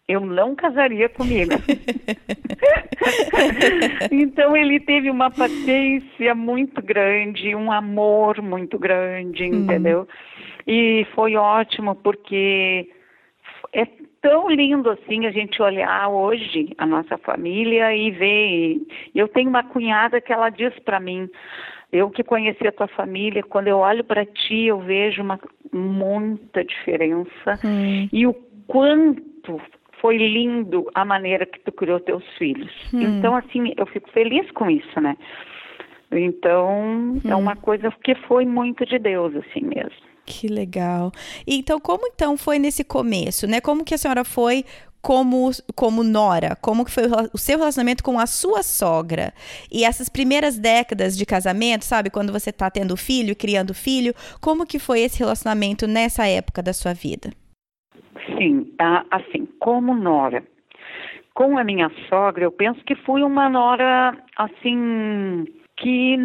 eu 0.10 0.20
não 0.22 0.56
casaria 0.56 1.08
comigo. 1.08 1.52
então 4.12 4.58
ele 4.58 4.80
teve 4.80 5.10
uma 5.10 5.30
paciência 5.30 6.34
muito 6.34 6.82
grande, 6.82 7.56
um 7.56 7.72
amor 7.72 8.42
muito 8.42 8.80
grande, 8.80 9.44
hum. 9.44 9.64
entendeu? 9.64 10.08
E 10.68 11.06
foi 11.14 11.36
ótimo 11.36 11.96
porque 11.96 12.90
é 13.72 13.86
tão 14.20 14.50
lindo 14.50 14.90
assim 14.90 15.28
a 15.28 15.32
gente 15.32 15.62
olhar 15.62 16.10
hoje 16.10 16.74
a 16.80 16.88
nossa 16.88 17.16
família 17.20 17.96
e 17.96 18.10
ver. 18.10 18.82
Eu 19.14 19.28
tenho 19.28 19.50
uma 19.50 19.64
cunhada 19.64 20.20
que 20.20 20.34
ela 20.34 20.50
diz 20.50 20.78
para 20.80 21.00
mim, 21.00 21.30
eu 21.92 22.10
que 22.10 22.24
conheci 22.24 22.68
a 22.68 22.72
tua 22.72 22.88
família, 22.88 23.44
quando 23.44 23.68
eu 23.68 23.78
olho 23.78 24.04
para 24.04 24.26
ti, 24.26 24.66
eu 24.66 24.80
vejo 24.80 25.22
uma 25.22 25.40
muita 25.72 26.66
diferença 26.66 27.60
hum. 27.64 28.10
e 28.12 28.26
o 28.26 28.34
quanto 28.68 29.62
foi 30.02 30.18
lindo 30.18 30.90
a 30.94 31.04
maneira 31.04 31.46
que 31.46 31.60
tu 31.60 31.72
criou 31.72 32.00
teus 32.00 32.24
filhos. 32.38 32.72
Hum. 32.94 33.02
Então, 33.02 33.36
assim, 33.36 33.74
eu 33.78 33.86
fico 33.88 34.10
feliz 34.12 34.50
com 34.52 34.70
isso, 34.70 35.00
né? 35.00 35.16
Então, 36.12 37.20
é 37.24 37.28
hum. 37.28 37.32
é 37.32 37.36
uma 37.36 37.56
coisa 37.56 37.92
que 38.04 38.16
foi 38.28 38.46
muito 38.46 38.86
de 38.86 38.98
Deus, 38.98 39.36
assim 39.36 39.62
mesmo. 39.62 40.10
Que 40.26 40.48
legal. 40.48 41.12
Então, 41.48 41.80
como 41.80 42.08
então 42.08 42.38
foi 42.38 42.60
nesse 42.60 42.84
começo, 42.84 43.48
né? 43.48 43.60
Como 43.60 43.84
que 43.84 43.96
a 43.96 43.98
senhora 43.98 44.24
foi 44.24 44.64
como, 45.02 45.50
como 45.76 46.04
nora? 46.04 46.56
Como 46.62 46.86
que 46.86 46.92
foi 46.92 47.06
o 47.34 47.38
seu 47.38 47.58
relacionamento 47.58 48.04
com 48.04 48.20
a 48.20 48.28
sua 48.28 48.62
sogra? 48.62 49.34
E 49.72 49.84
essas 49.84 50.08
primeiras 50.08 50.58
décadas 50.58 51.18
de 51.18 51.26
casamento, 51.26 51.84
sabe? 51.84 52.10
Quando 52.10 52.32
você 52.32 52.50
está 52.52 52.70
tendo 52.70 52.96
filho, 52.96 53.36
criando 53.36 53.74
filho, 53.74 54.14
como 54.40 54.66
que 54.66 54.78
foi 54.78 55.02
esse 55.02 55.18
relacionamento 55.18 55.88
nessa 55.88 56.28
época 56.28 56.62
da 56.62 56.74
sua 56.74 56.94
vida? 56.94 57.32
Sim, 58.38 58.74
assim, 59.12 59.48
como 59.60 59.94
nora. 59.94 60.44
Com 61.34 61.58
a 61.58 61.64
minha 61.64 61.90
sogra, 62.10 62.44
eu 62.44 62.52
penso 62.52 62.84
que 62.84 62.96
fui 62.96 63.24
uma 63.24 63.50
nora, 63.50 64.18
assim, 64.36 65.46
que 65.78 66.18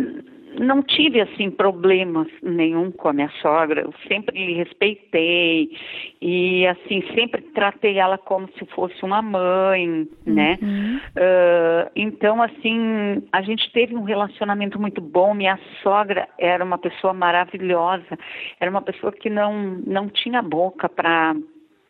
não 0.59 0.83
tive 0.83 1.21
assim 1.21 1.50
problemas 1.50 2.28
nenhum 2.43 2.90
com 2.90 3.09
a 3.09 3.12
minha 3.12 3.31
sogra. 3.40 3.83
Eu 3.83 3.93
sempre 4.09 4.45
lhe 4.45 4.54
respeitei 4.54 5.71
e 6.21 6.66
assim 6.66 7.02
sempre 7.14 7.43
tratei 7.43 7.99
ela 7.99 8.19
como 8.19 8.49
se 8.59 8.64
fosse 8.66 9.02
uma 9.04 9.21
mãe, 9.23 10.09
né? 10.25 10.59
Uhum. 10.62 10.97
Uh, 10.97 11.90
então 11.97 12.43
assim 12.43 13.23
a 13.33 13.43
gente 13.43 13.71
teve 13.73 13.95
um 13.95 14.02
relacionamento 14.02 14.81
muito 14.81 15.00
bom. 15.00 15.35
Minha 15.35 15.59
sogra 15.83 16.28
era 16.38 16.64
uma 16.64 16.78
pessoa 16.78 17.12
maravilhosa. 17.12 18.19
Era 18.61 18.71
uma 18.71 18.83
pessoa 18.83 19.12
que 19.12 19.31
não 19.31 19.83
não 19.87 20.09
tinha 20.09 20.43
boca 20.43 20.88
para 20.88 21.35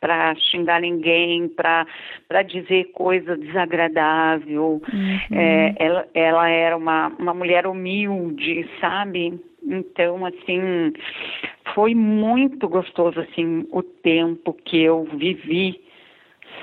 para 0.05 0.35
xingar 0.35 0.83
ninguém, 0.83 1.49
para 1.49 1.87
dizer 2.47 2.91
coisa 2.93 3.39
desagradável. 3.39 4.83
Uhum. 4.93 5.19
É, 5.39 5.75
ela, 5.79 6.07
ela 6.13 6.49
era 6.51 6.77
uma, 6.77 7.09
uma 7.19 7.33
mulher 7.33 7.67
humilde, 7.67 8.69
sabe? 8.83 9.41
Então, 9.63 10.27
assim, 10.27 10.93
foi 11.75 11.95
muito 11.95 12.69
gostoso, 12.69 13.19
assim, 13.19 13.67
o 13.73 13.83
tempo 13.83 14.53
que 14.53 14.83
eu 14.83 15.05
vivi 15.05 15.81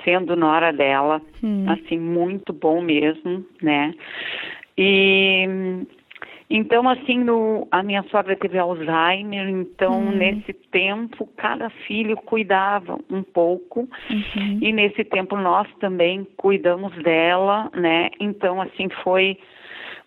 sendo 0.05 0.35
nora 0.35 0.71
dela, 0.71 1.19
hum. 1.43 1.65
assim, 1.67 1.97
muito 1.97 2.53
bom 2.53 2.79
mesmo, 2.79 3.43
né? 3.59 3.95
E 4.77 5.47
então, 6.55 6.87
assim, 6.89 7.19
no, 7.19 7.67
a 7.71 7.81
minha 7.81 8.03
sogra 8.03 8.35
teve 8.35 8.57
Alzheimer, 8.57 9.47
então 9.47 10.01
uhum. 10.01 10.11
nesse 10.11 10.53
tempo 10.53 11.27
cada 11.37 11.69
filho 11.87 12.17
cuidava 12.17 12.99
um 13.09 13.23
pouco 13.23 13.87
uhum. 14.09 14.59
e 14.61 14.71
nesse 14.73 15.03
tempo 15.05 15.37
nós 15.37 15.67
também 15.79 16.27
cuidamos 16.35 16.93
dela, 17.03 17.69
né? 17.73 18.09
Então, 18.19 18.61
assim, 18.61 18.89
foi 19.03 19.37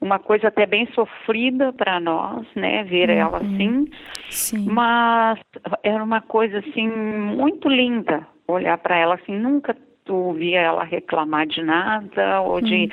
uma 0.01 0.19
coisa 0.19 0.49
até 0.49 0.67
bem 0.67 0.87
sofrida 0.89 1.73
para 1.73 1.99
nós, 1.99 2.47
né, 2.55 2.85
ver 2.85 3.09
uhum. 3.09 3.17
ela 3.17 3.39
assim, 3.39 3.89
Sim. 4.29 4.67
mas 4.71 5.39
era 5.83 6.03
uma 6.03 6.21
coisa 6.21 6.59
assim 6.59 6.89
muito 6.89 7.69
linda 7.69 8.27
olhar 8.47 8.77
para 8.79 8.97
ela 8.97 9.15
assim, 9.15 9.37
nunca 9.39 9.75
tu 10.05 10.33
via 10.33 10.61
ela 10.61 10.85
reclamar 10.85 11.47
de 11.47 11.63
nada 11.63 12.41
ou 12.41 12.61
de 12.61 12.91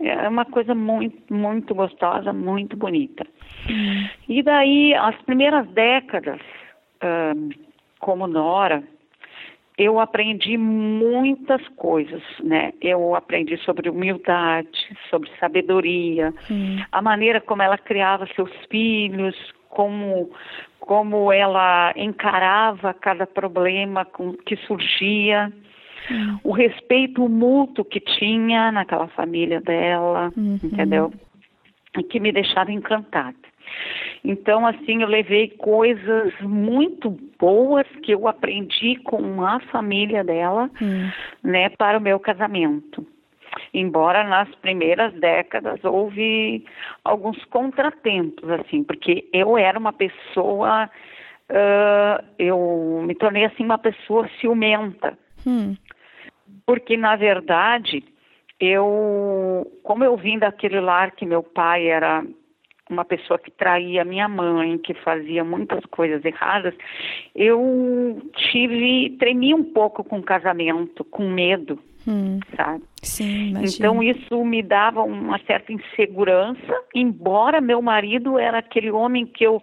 hum. 0.00 0.06
é 0.06 0.28
uma 0.28 0.44
coisa 0.44 0.74
muito 0.74 1.32
muito 1.32 1.74
gostosa 1.74 2.32
muito 2.32 2.76
bonita 2.76 3.26
hum. 3.68 4.08
e 4.28 4.42
daí 4.42 4.94
as 4.94 5.16
primeiras 5.22 5.66
décadas 5.68 6.40
como 7.98 8.26
Nora 8.26 8.82
eu 9.78 9.98
aprendi 9.98 10.56
muitas 10.58 11.66
coisas, 11.70 12.22
né? 12.40 12.72
Eu 12.80 13.14
aprendi 13.14 13.56
sobre 13.58 13.88
humildade, 13.88 14.96
sobre 15.08 15.30
sabedoria, 15.40 16.32
a 16.92 17.00
maneira 17.00 17.40
como 17.40 17.62
ela 17.62 17.78
criava 17.78 18.28
seus 18.34 18.50
filhos, 18.70 19.34
como 19.70 20.30
como 20.78 21.32
ela 21.32 21.92
encarava 21.96 22.92
cada 22.92 23.24
problema 23.24 24.06
que 24.44 24.56
surgia 24.66 25.52
uhum. 26.10 26.38
o 26.44 26.52
respeito 26.52 27.28
mútuo 27.28 27.84
que 27.84 28.00
tinha 28.00 28.72
naquela 28.72 29.08
família 29.08 29.60
dela, 29.60 30.32
uhum. 30.36 30.58
entendeu? 30.62 31.12
E 31.98 32.02
que 32.02 32.20
me 32.20 32.32
deixava 32.32 32.72
encantada. 32.72 33.36
Então, 34.24 34.66
assim, 34.66 35.02
eu 35.02 35.08
levei 35.08 35.48
coisas 35.48 36.32
muito 36.40 37.10
boas 37.38 37.86
que 38.02 38.12
eu 38.12 38.28
aprendi 38.28 38.96
com 38.96 39.44
a 39.44 39.58
família 39.60 40.22
dela, 40.22 40.70
uhum. 40.80 41.10
né, 41.42 41.68
para 41.70 41.98
o 41.98 42.00
meu 42.00 42.20
casamento. 42.20 43.06
Embora 43.74 44.24
nas 44.24 44.48
primeiras 44.56 45.12
décadas 45.14 45.82
houve 45.84 46.64
alguns 47.04 47.42
contratempos, 47.46 48.48
assim, 48.48 48.82
porque 48.84 49.28
eu 49.32 49.58
era 49.58 49.78
uma 49.78 49.92
pessoa, 49.92 50.88
uh, 51.50 52.24
eu 52.38 53.02
me 53.04 53.14
tornei 53.14 53.44
assim 53.44 53.64
uma 53.64 53.78
pessoa 53.78 54.28
ciumenta. 54.40 55.18
Hum 55.46 55.74
porque 56.66 56.96
na 56.96 57.16
verdade 57.16 58.04
eu, 58.60 59.66
como 59.82 60.04
eu 60.04 60.16
vim 60.16 60.38
daquele 60.38 60.80
lar 60.80 61.10
que 61.12 61.26
meu 61.26 61.42
pai 61.42 61.88
era 61.88 62.24
uma 62.88 63.04
pessoa 63.04 63.38
que 63.38 63.50
traía 63.50 64.04
minha 64.04 64.28
mãe, 64.28 64.78
que 64.78 64.94
fazia 64.94 65.42
muitas 65.42 65.84
coisas 65.86 66.24
erradas, 66.24 66.74
eu 67.34 68.20
tive, 68.36 69.16
tremi 69.18 69.54
um 69.54 69.64
pouco 69.64 70.04
com 70.04 70.18
o 70.18 70.22
casamento, 70.22 71.02
com 71.04 71.28
medo, 71.28 71.78
hum, 72.06 72.38
sabe? 72.54 72.82
Sim, 73.02 73.54
então 73.62 74.02
isso 74.02 74.44
me 74.44 74.62
dava 74.62 75.02
uma 75.02 75.38
certa 75.40 75.72
insegurança, 75.72 76.84
embora 76.94 77.60
meu 77.60 77.80
marido 77.80 78.38
era 78.38 78.58
aquele 78.58 78.90
homem 78.90 79.26
que 79.26 79.44
eu 79.44 79.60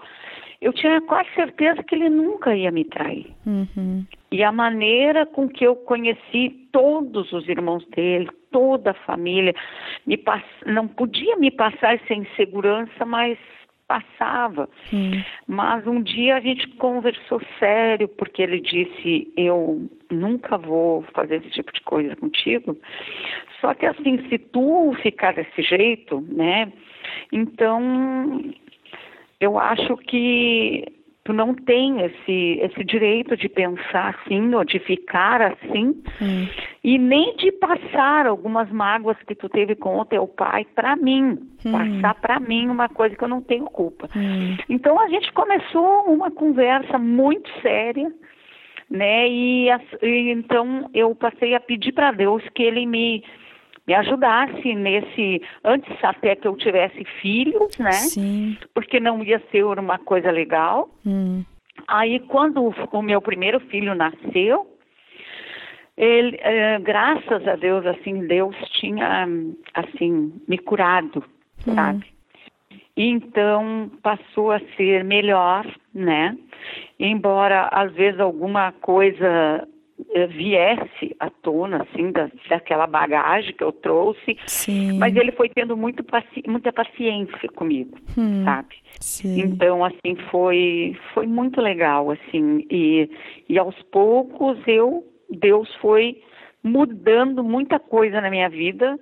eu 0.62 0.74
tinha 0.74 1.00
quase 1.02 1.30
certeza 1.34 1.84
que 1.84 1.96
ele 1.96 2.10
nunca 2.10 2.56
ia 2.56 2.72
me 2.72 2.84
trair. 2.84 3.28
Uhum. 3.46 4.06
E 4.32 4.44
a 4.44 4.52
maneira 4.52 5.26
com 5.26 5.48
que 5.48 5.66
eu 5.66 5.76
conheci 5.76 6.68
todos 6.72 7.32
os 7.32 7.48
irmãos 7.48 7.86
dele, 7.88 8.30
toda 8.52 8.92
a 8.92 9.06
família. 9.06 9.54
Me 10.06 10.18
pass... 10.18 10.44
Não 10.66 10.88
podia 10.88 11.38
me 11.38 11.50
passar 11.50 11.96
essa 11.96 12.14
insegurança, 12.14 13.06
mas 13.06 13.38
passava. 13.88 14.70
Mas 15.48 15.88
um 15.88 16.02
dia 16.04 16.36
a 16.36 16.40
gente 16.40 16.68
conversou 16.76 17.42
sério, 17.58 18.08
porque 18.08 18.44
ele 18.44 18.62
disse: 18.62 19.34
Eu 19.36 19.90
nunca 20.12 20.58
vou 20.58 21.02
fazer 21.14 21.38
esse 21.38 21.50
tipo 21.50 21.74
de 21.74 21.82
coisa 21.82 22.16
contigo. 22.16 22.78
Só 23.60 23.74
que 23.74 23.88
assim, 23.88 24.30
se 24.30 24.38
tu 24.38 24.94
ficar 25.02 25.34
desse 25.34 25.62
jeito, 25.64 26.22
né? 26.30 26.72
Então, 27.32 28.44
eu 29.40 29.58
acho 29.58 29.96
que 29.98 30.86
tu 31.24 31.34
não 31.34 31.54
tem 31.54 32.02
esse, 32.02 32.60
esse 32.62 32.84
direito 32.84 33.38
de 33.38 33.48
pensar 33.48 34.16
assim 34.16 34.54
ou 34.56 34.66
de 34.66 34.80
ficar 34.80 35.42
assim 35.42 36.02
hum. 36.20 36.48
e 36.84 36.98
nem 36.98 37.36
de 37.36 37.52
passar 37.52 38.26
algumas 38.26 38.70
mágoas 38.72 39.16
que 39.28 39.36
tu 39.36 39.48
teve 39.48 39.76
com 39.76 40.00
o 40.00 40.06
teu 40.06 40.28
pai 40.28 40.66
para 40.74 40.96
mim, 40.96 41.38
hum. 41.64 41.72
passar 41.72 42.16
para 42.16 42.40
mim 42.40 42.68
uma 42.68 42.90
coisa 42.90 43.16
que 43.16 43.24
eu 43.24 43.28
não 43.28 43.42
tenho 43.42 43.66
culpa. 43.66 44.10
Hum. 44.16 44.58
Então 44.68 45.00
a 45.00 45.08
gente 45.08 45.32
começou 45.34 46.06
uma 46.06 46.32
conversa 46.32 46.98
muito 46.98 47.48
séria, 47.62 48.12
né? 48.90 49.30
E, 49.30 49.68
e 50.02 50.32
então 50.32 50.90
eu 50.96 51.14
passei 51.14 51.54
a 51.54 51.60
pedir 51.60 51.92
para 51.92 52.12
Deus 52.12 52.42
que 52.56 52.64
ele 52.64 52.88
me 52.88 53.24
me 53.90 53.96
ajudasse 53.96 54.76
nesse 54.76 55.42
antes 55.64 55.92
até 56.04 56.36
que 56.36 56.48
eu 56.48 56.56
tivesse 56.56 57.04
filhos, 57.20 57.76
né? 57.80 57.92
Sim. 57.92 58.56
Porque 58.72 59.00
não 59.00 59.24
ia 59.24 59.42
ser 59.52 59.64
uma 59.64 59.98
coisa 59.98 60.30
legal. 60.30 60.92
Hum. 61.04 61.44
Aí 61.88 62.20
quando 62.20 62.72
o 62.92 63.02
meu 63.02 63.20
primeiro 63.20 63.60
filho 63.62 63.96
nasceu, 63.96 64.68
ele, 65.98 66.38
é, 66.40 66.78
graças 66.78 67.48
a 67.48 67.56
Deus, 67.56 67.84
assim, 67.88 68.28
Deus 68.28 68.56
tinha 68.80 69.28
assim 69.74 70.34
me 70.48 70.60
curado, 70.60 71.24
hum. 71.68 71.74
sabe? 71.74 72.06
Então 72.96 73.90
passou 74.04 74.52
a 74.52 74.60
ser 74.78 75.04
melhor, 75.04 75.66
né? 75.96 76.38
Embora 77.00 77.70
às 77.72 77.92
vezes 77.94 78.20
alguma 78.20 78.72
coisa 78.72 79.26
eh, 79.26 79.68
viesse 80.30 81.16
à 81.20 81.30
tona, 81.30 81.84
assim, 81.84 82.12
da, 82.12 82.30
daquela 82.50 82.88
bagagem 82.88 83.54
que 83.54 83.64
eu 83.64 83.72
trouxe. 83.72 84.38
Sim. 84.48 84.98
Mas 84.98 85.16
ele 85.16 85.32
foi 85.32 85.50
tendo 85.50 85.76
muito 85.76 86.04
paci 86.04 86.44
muita 86.48 86.72
paciência 86.72 87.50
comigo, 87.50 87.98
hum, 88.18 88.44
sabe? 88.44 88.76
Sim. 89.00 89.42
Então, 89.42 89.84
assim, 89.84 90.16
foi, 90.32 90.98
foi 91.14 91.28
muito 91.28 91.62
legal, 91.62 92.12
assim. 92.12 92.66
E, 92.70 93.10
e 93.48 93.58
aos 93.60 93.76
poucos 93.84 94.58
eu, 94.68 95.04
Deus 95.30 95.74
foi 95.76 96.22
mudando 96.64 97.44
muita 97.44 97.80
coisa 97.80 98.22
na 98.22 98.30
minha 98.30 98.50
vida. 98.50 98.98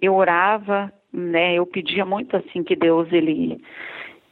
Eu 0.00 0.14
orava, 0.14 0.92
né? 1.12 1.54
Eu 1.54 1.66
pedia 1.66 2.04
muito, 2.04 2.36
assim, 2.36 2.62
que 2.62 2.76
Deus, 2.76 3.10
ele 3.12 3.60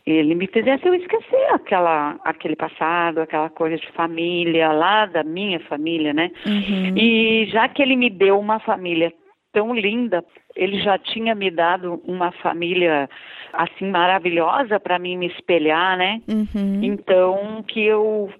ele 0.04 0.34
me 0.34 0.46
fizesse 0.48 0.86
eu 0.86 0.94
esquecer 0.94 1.52
aquela, 1.52 2.18
aquele 2.24 2.56
passado, 2.56 3.20
aquela 3.20 3.48
coisa 3.50 3.76
de 3.76 3.90
família, 3.92 4.72
lá 4.72 5.06
da 5.06 5.22
minha 5.22 5.60
família, 5.60 6.12
né? 6.12 6.30
Uhum. 6.44 6.96
E 6.96 7.46
já 7.46 7.68
que 7.68 7.82
ele 7.82 7.94
me 7.94 8.10
deu 8.10 8.38
uma 8.38 8.58
família 8.58 9.12
tão 9.52 9.74
linda, 9.74 10.24
ele 10.56 10.80
já 10.80 10.98
tinha 10.98 11.34
me 11.34 11.50
dado 11.50 12.02
uma 12.04 12.32
família 12.32 13.08
assim 13.52 13.90
maravilhosa 13.90 14.80
para 14.80 14.98
mim 14.98 15.16
me 15.16 15.26
espelhar, 15.26 15.96
né? 15.96 16.20
Uhum. 16.28 16.80
Então 16.82 17.62
que 17.68 17.84
eu 17.84 18.30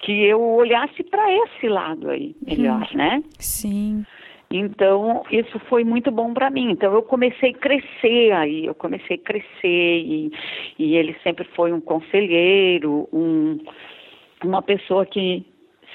que 0.00 0.24
eu 0.24 0.40
olhasse 0.40 1.02
para 1.04 1.32
esse 1.32 1.68
lado 1.68 2.08
aí 2.08 2.34
melhor, 2.46 2.86
uhum. 2.90 2.96
né? 2.96 3.22
Sim. 3.38 4.04
Então, 4.50 5.24
isso 5.30 5.58
foi 5.68 5.84
muito 5.84 6.10
bom 6.10 6.32
para 6.32 6.48
mim. 6.48 6.70
Então, 6.70 6.92
eu 6.94 7.02
comecei 7.02 7.50
a 7.50 7.58
crescer 7.58 8.32
aí, 8.32 8.64
eu 8.64 8.74
comecei 8.74 9.16
a 9.16 9.18
crescer 9.18 9.44
e, 9.64 10.32
e 10.78 10.96
ele 10.96 11.14
sempre 11.22 11.46
foi 11.54 11.70
um 11.72 11.80
conselheiro, 11.80 13.06
um, 13.12 13.58
uma 14.42 14.62
pessoa 14.62 15.04
que 15.04 15.44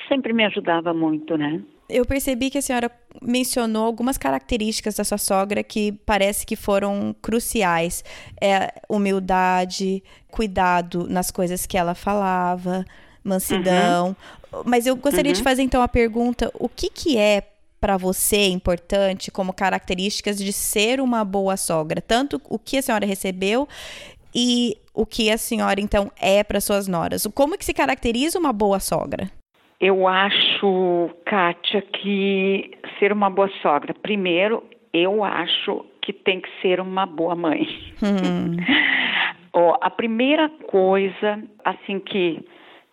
sempre 0.07 0.33
me 0.33 0.45
ajudava 0.45 0.93
muito, 0.93 1.35
né? 1.35 1.61
Eu 1.89 2.05
percebi 2.05 2.49
que 2.49 2.57
a 2.57 2.61
senhora 2.61 2.89
mencionou 3.21 3.85
algumas 3.85 4.17
características 4.17 4.95
da 4.95 5.03
sua 5.03 5.17
sogra 5.17 5.63
que 5.63 5.91
parece 6.05 6.45
que 6.45 6.55
foram 6.55 7.13
cruciais. 7.21 8.03
É, 8.41 8.81
humildade, 8.87 10.03
cuidado 10.31 11.07
nas 11.09 11.29
coisas 11.29 11.65
que 11.65 11.77
ela 11.77 11.93
falava, 11.93 12.85
mansidão. 13.23 14.15
Uhum. 14.53 14.63
Mas 14.65 14.85
eu 14.85 14.95
gostaria 14.95 15.31
uhum. 15.31 15.37
de 15.37 15.43
fazer 15.43 15.63
então 15.63 15.81
a 15.81 15.87
pergunta: 15.87 16.51
o 16.55 16.69
que, 16.69 16.89
que 16.89 17.17
é 17.17 17.41
para 17.83 17.97
você 17.97 18.47
importante 18.47 19.29
como 19.29 19.51
características 19.51 20.37
de 20.37 20.53
ser 20.53 21.01
uma 21.01 21.25
boa 21.25 21.57
sogra? 21.57 21.99
Tanto 21.99 22.41
o 22.49 22.57
que 22.57 22.77
a 22.77 22.81
senhora 22.81 23.05
recebeu 23.05 23.67
e 24.33 24.77
o 24.95 25.05
que 25.05 25.29
a 25.29 25.37
senhora 25.37 25.81
então 25.81 26.09
é 26.17 26.45
para 26.45 26.61
suas 26.61 26.87
noras. 26.87 27.27
Como 27.35 27.57
que 27.57 27.65
se 27.65 27.73
caracteriza 27.73 28.39
uma 28.39 28.53
boa 28.53 28.79
sogra? 28.79 29.29
Eu 29.81 30.07
acho, 30.07 31.09
Kátia, 31.25 31.81
que 31.81 32.71
ser 32.99 33.11
uma 33.11 33.29
boa 33.29 33.49
sogra, 33.61 33.93
primeiro, 33.93 34.63
eu 34.93 35.21
acho 35.21 35.85
que 36.01 36.13
tem 36.13 36.39
que 36.39 36.47
ser 36.61 36.79
uma 36.79 37.05
boa 37.05 37.35
mãe. 37.35 37.67
Hum. 38.01 38.55
oh, 39.51 39.73
a 39.81 39.89
primeira 39.89 40.47
coisa, 40.71 41.43
assim 41.65 41.99
que 41.99 42.45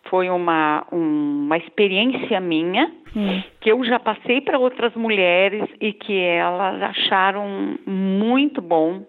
foi 0.09 0.29
uma, 0.29 0.85
um, 0.91 1.45
uma 1.45 1.57
experiência 1.57 2.39
minha 2.39 2.91
hum. 3.15 3.41
que 3.59 3.71
eu 3.71 3.83
já 3.83 3.99
passei 3.99 4.41
para 4.41 4.59
outras 4.59 4.93
mulheres 4.95 5.69
e 5.79 5.93
que 5.93 6.17
elas 6.17 6.81
acharam 6.81 7.77
muito 7.85 8.61
bom. 8.61 9.05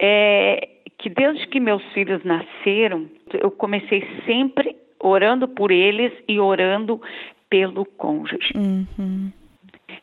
É, 0.00 0.68
que 0.98 1.08
desde 1.08 1.46
que 1.46 1.60
meus 1.60 1.82
filhos 1.92 2.22
nasceram, 2.24 3.06
eu 3.32 3.50
comecei 3.50 4.06
sempre 4.26 4.76
orando 5.00 5.46
por 5.46 5.70
eles 5.70 6.12
e 6.28 6.40
orando 6.40 7.00
pelo 7.48 7.84
cônjuge. 7.84 8.52
Uhum. 8.56 9.32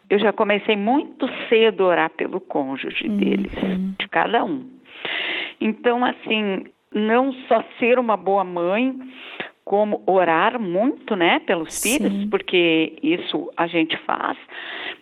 Eu 0.09 0.19
já 0.19 0.31
comecei 0.31 0.75
muito 0.75 1.27
cedo 1.49 1.83
a 1.83 1.87
orar 1.87 2.09
pelo 2.11 2.39
cônjuge 2.39 3.07
uhum. 3.07 3.17
deles, 3.17 3.51
de 3.99 4.07
cada 4.07 4.43
um. 4.43 4.69
Então, 5.59 6.03
assim, 6.05 6.65
não 6.93 7.33
só 7.47 7.63
ser 7.79 7.99
uma 7.99 8.15
boa 8.15 8.43
mãe, 8.43 8.95
como 9.65 10.03
orar 10.05 10.59
muito, 10.61 11.15
né, 11.15 11.39
pelos 11.39 11.73
Sim. 11.73 11.97
filhos, 11.97 12.29
porque 12.29 12.93
isso 13.01 13.51
a 13.57 13.65
gente 13.65 13.97
faz, 14.05 14.37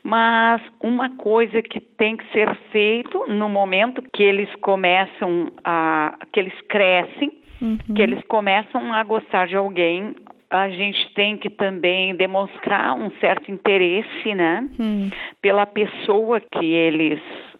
mas 0.01 0.61
uma 0.81 1.09
coisa 1.17 1.61
que 1.61 1.81
tem 1.81 2.15
que 2.15 2.25
ser 2.31 2.55
feito 2.71 3.25
no 3.27 3.49
momento 3.49 4.01
que 4.13 4.23
eles 4.23 4.49
começam 4.61 5.51
a, 5.65 6.17
que 6.31 6.39
eles 6.39 6.53
crescem, 6.69 7.33
uhum. 7.61 7.77
que 7.93 8.01
eles 8.01 8.23
começam 8.29 8.93
a 8.93 9.03
gostar 9.03 9.47
de 9.47 9.57
alguém, 9.57 10.15
a 10.49 10.69
gente 10.69 11.13
tem 11.13 11.35
que 11.35 11.49
também 11.49 12.15
demonstrar 12.15 12.93
um 12.93 13.11
certo 13.19 13.51
interesse, 13.51 14.33
né, 14.33 14.65
uhum. 14.79 15.09
pela 15.41 15.65
pessoa 15.65 16.39
que 16.39 16.65
eles 16.65 17.19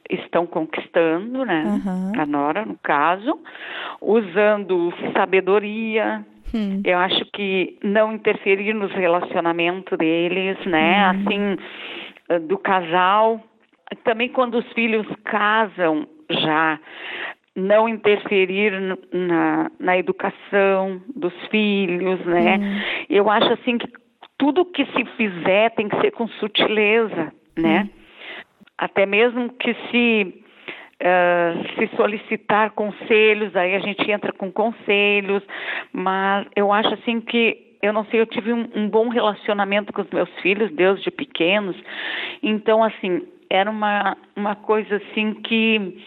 estão 0.10 0.46
conquistando, 0.46 1.44
né, 1.44 1.64
uhum. 1.66 2.22
a 2.22 2.26
nora 2.26 2.66
no 2.66 2.78
caso, 2.82 3.38
usando 4.00 4.94
sabedoria, 5.14 6.24
Hum. 6.54 6.82
Eu 6.86 7.00
acho 7.00 7.26
que 7.34 7.78
não 7.84 8.14
interferir 8.14 8.74
nos 8.74 8.92
relacionamentos 8.92 9.98
deles, 9.98 10.58
né? 10.66 11.12
Hum. 11.12 11.24
Assim, 11.26 11.58
eh, 12.30 12.40
do 12.40 12.58
casal. 12.58 13.42
Também 14.04 14.30
quando 14.30 14.56
os 14.56 14.74
filhos 14.74 15.06
casam 15.24 16.08
já, 16.30 16.80
não 17.56 17.88
interferir 17.88 18.72
na, 19.12 19.72
na 19.80 19.98
educação 19.98 21.02
dos 21.16 21.34
filhos, 21.50 22.24
né? 22.26 22.58
Hum. 22.58 22.82
Eu 23.10 23.30
acho 23.30 23.54
assim 23.54 23.78
que 23.78 23.88
tudo 24.38 24.66
que 24.66 24.86
se 24.86 25.06
fizer 25.18 25.72
tem 25.72 25.88
que 25.88 26.00
ser 26.02 26.12
com 26.12 26.28
sutileza, 26.28 27.32
né? 27.58 27.84
Hum. 27.84 28.04
Até 28.78 29.06
mesmo 29.06 29.50
que 29.54 29.74
se 29.90 30.43
Uh, 31.04 31.68
se 31.76 31.94
solicitar 31.98 32.72
conselhos, 32.72 33.54
aí 33.58 33.76
a 33.76 33.80
gente 33.80 34.10
entra 34.10 34.32
com 34.32 34.50
conselhos, 34.50 35.44
mas 35.92 36.48
eu 36.56 36.72
acho 36.72 36.94
assim 36.94 37.20
que 37.20 37.74
eu 37.82 37.92
não 37.92 38.06
sei, 38.06 38.22
eu 38.22 38.26
tive 38.26 38.54
um, 38.54 38.70
um, 38.74 38.88
bom 38.88 39.10
relacionamento 39.10 39.92
com 39.92 40.02
os 40.02 40.10
meus 40.12 40.30
filhos, 40.40 40.72
desde 40.72 41.12
pequenos, 41.12 41.76
então 42.42 42.82
assim, 42.82 43.28
era 43.50 43.70
uma, 43.70 44.16
uma 44.34 44.56
coisa 44.56 44.96
assim 44.96 45.34
que 45.34 46.02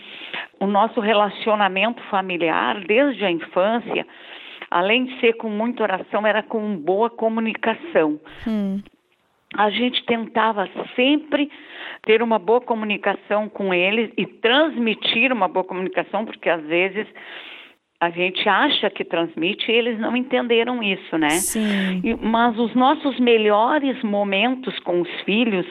o 0.59 0.67
nosso 0.67 0.99
relacionamento 0.99 2.03
familiar, 2.05 2.81
desde 2.87 3.23
a 3.23 3.31
infância, 3.31 4.07
além 4.71 5.05
de 5.05 5.21
ser 5.21 5.35
com 5.35 5.51
muita 5.51 5.83
oração, 5.83 6.27
era 6.27 6.43
com 6.43 6.75
boa 6.79 7.11
comunicação. 7.11 8.19
Hum 8.49 8.81
a 9.55 9.71
gente 9.71 10.05
tentava 10.05 10.69
sempre 10.95 11.51
ter 12.05 12.23
uma 12.23 12.39
boa 12.39 12.61
comunicação 12.61 13.49
com 13.49 13.73
eles 13.73 14.11
e 14.17 14.27
transmitir 14.27 15.33
uma 15.33 15.49
boa 15.49 15.65
comunicação, 15.65 16.25
porque 16.25 16.49
às 16.49 16.63
vezes 16.65 17.07
a 18.01 18.11
gente 18.11 18.47
acha 18.49 18.91
que 18.91 19.05
transmite 19.05 19.71
e 19.71 19.75
eles 19.75 19.99
não 19.99 20.17
entenderam 20.17 20.83
isso, 20.83 21.17
né? 21.17 21.31
Sim. 21.31 22.01
E, 22.05 22.15
mas 22.15 22.59
os 22.59 22.75
nossos 22.75 23.19
melhores 23.19 24.03
momentos 24.03 24.79
com 24.81 25.01
os 25.01 25.11
filhos 25.23 25.67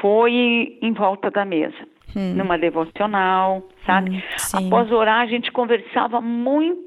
foi 0.00 0.78
em 0.80 0.92
volta 0.92 1.30
da 1.30 1.44
mesa, 1.44 1.76
hum. 2.16 2.34
numa 2.34 2.56
devocional, 2.56 3.68
sabe? 3.84 4.10
Hum, 4.16 4.22
Após 4.54 4.90
orar, 4.90 5.20
a 5.20 5.26
gente 5.26 5.52
conversava 5.52 6.20
muito, 6.20 6.80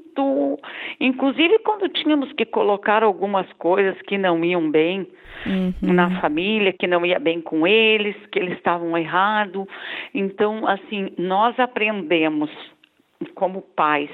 inclusive 1.00 1.58
quando 1.60 1.88
tínhamos 1.88 2.32
que 2.32 2.44
colocar 2.44 3.02
algumas 3.02 3.50
coisas 3.54 4.00
que 4.02 4.16
não 4.16 4.44
iam 4.44 4.70
bem 4.70 5.06
uhum. 5.44 5.72
na 5.80 6.20
família, 6.20 6.72
que 6.72 6.86
não 6.86 7.04
ia 7.04 7.18
bem 7.18 7.40
com 7.40 7.66
eles, 7.66 8.16
que 8.32 8.38
eles 8.38 8.56
estavam 8.56 8.96
errados. 8.96 9.66
Então, 10.14 10.66
assim, 10.66 11.10
nós 11.18 11.58
aprendemos 11.58 12.50
como 13.34 13.62
pais 13.62 14.10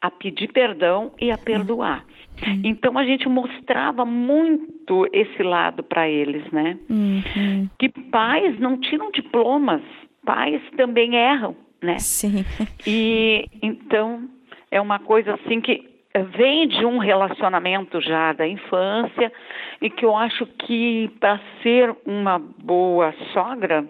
a 0.00 0.10
pedir 0.10 0.52
perdão 0.52 1.12
e 1.20 1.30
a 1.30 1.38
perdoar. 1.38 2.04
Uhum. 2.46 2.62
Então 2.64 2.96
a 2.96 3.04
gente 3.04 3.28
mostrava 3.28 4.04
muito 4.04 5.08
esse 5.12 5.42
lado 5.42 5.82
para 5.82 6.08
eles, 6.08 6.48
né? 6.52 6.78
Uhum. 6.88 7.68
Que 7.78 7.88
pais 7.88 8.58
não 8.60 8.78
tiram 8.78 9.10
diplomas, 9.10 9.82
pais 10.24 10.62
também 10.76 11.16
erram, 11.16 11.56
né? 11.82 11.98
Sim. 11.98 12.44
E 12.86 13.44
então 13.60 14.28
é 14.70 14.80
uma 14.80 14.98
coisa 14.98 15.34
assim 15.34 15.60
que 15.60 15.88
vem 16.36 16.66
de 16.68 16.84
um 16.84 16.98
relacionamento 16.98 18.00
já 18.00 18.32
da 18.32 18.46
infância 18.46 19.32
e 19.80 19.90
que 19.90 20.04
eu 20.04 20.16
acho 20.16 20.46
que 20.46 21.10
para 21.20 21.40
ser 21.62 21.94
uma 22.04 22.38
boa 22.38 23.14
sogra, 23.32 23.84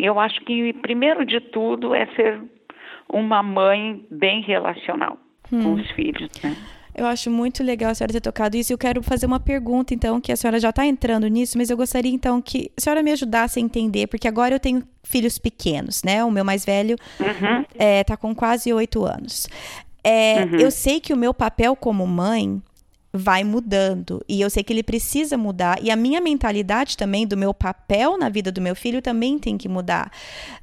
eu 0.00 0.18
acho 0.18 0.40
que 0.42 0.72
primeiro 0.74 1.24
de 1.24 1.40
tudo 1.40 1.94
é 1.94 2.06
ser 2.06 2.40
uma 3.08 3.42
mãe 3.42 4.04
bem 4.10 4.42
relacional 4.42 5.18
hum. 5.52 5.62
com 5.62 5.74
os 5.74 5.90
filhos. 5.92 6.28
Né? 6.42 6.56
Eu 6.96 7.06
acho 7.06 7.30
muito 7.30 7.62
legal 7.62 7.90
a 7.90 7.94
senhora 7.94 8.12
ter 8.14 8.22
tocado 8.22 8.56
isso. 8.56 8.72
Eu 8.72 8.78
quero 8.78 9.02
fazer 9.02 9.26
uma 9.26 9.38
pergunta, 9.38 9.92
então, 9.92 10.18
que 10.18 10.32
a 10.32 10.36
senhora 10.36 10.58
já 10.58 10.70
está 10.70 10.86
entrando 10.86 11.28
nisso, 11.28 11.58
mas 11.58 11.68
eu 11.68 11.76
gostaria, 11.76 12.10
então, 12.10 12.40
que 12.40 12.70
a 12.74 12.80
senhora 12.80 13.02
me 13.02 13.12
ajudasse 13.12 13.58
a 13.58 13.62
entender, 13.62 14.06
porque 14.06 14.26
agora 14.26 14.54
eu 14.54 14.60
tenho 14.60 14.82
filhos 15.02 15.36
pequenos, 15.36 16.02
né? 16.02 16.24
O 16.24 16.30
meu 16.30 16.44
mais 16.44 16.64
velho 16.64 16.96
está 17.20 17.46
uhum. 17.48 17.64
é, 17.74 18.02
tá 18.02 18.16
com 18.16 18.34
quase 18.34 18.72
oito 18.72 19.04
anos. 19.04 19.46
É, 20.02 20.44
uhum. 20.44 20.58
Eu 20.58 20.70
sei 20.70 20.98
que 20.98 21.12
o 21.12 21.16
meu 21.16 21.34
papel 21.34 21.76
como 21.76 22.06
mãe 22.06 22.62
vai 23.12 23.44
mudando 23.44 24.22
e 24.28 24.40
eu 24.40 24.48
sei 24.48 24.62
que 24.62 24.72
ele 24.72 24.82
precisa 24.82 25.36
mudar 25.36 25.82
e 25.82 25.90
a 25.90 25.96
minha 25.96 26.20
mentalidade 26.20 26.96
também 26.96 27.26
do 27.26 27.36
meu 27.36 27.54
papel 27.54 28.18
na 28.18 28.28
vida 28.28 28.52
do 28.52 28.60
meu 28.60 28.76
filho 28.76 29.02
também 29.02 29.38
tem 29.38 29.56
que 29.58 29.68
mudar. 29.68 30.10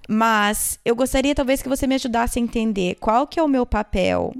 Mas 0.07 0.79
eu 0.85 0.95
gostaria 0.95 1.35
talvez 1.35 1.61
que 1.61 1.69
você 1.69 1.85
me 1.87 1.95
ajudasse 1.95 2.39
a 2.39 2.41
entender 2.41 2.95
qual 2.99 3.27
que 3.27 3.39
é 3.39 3.43
o 3.43 3.47
meu 3.47 3.65
papel 3.65 4.33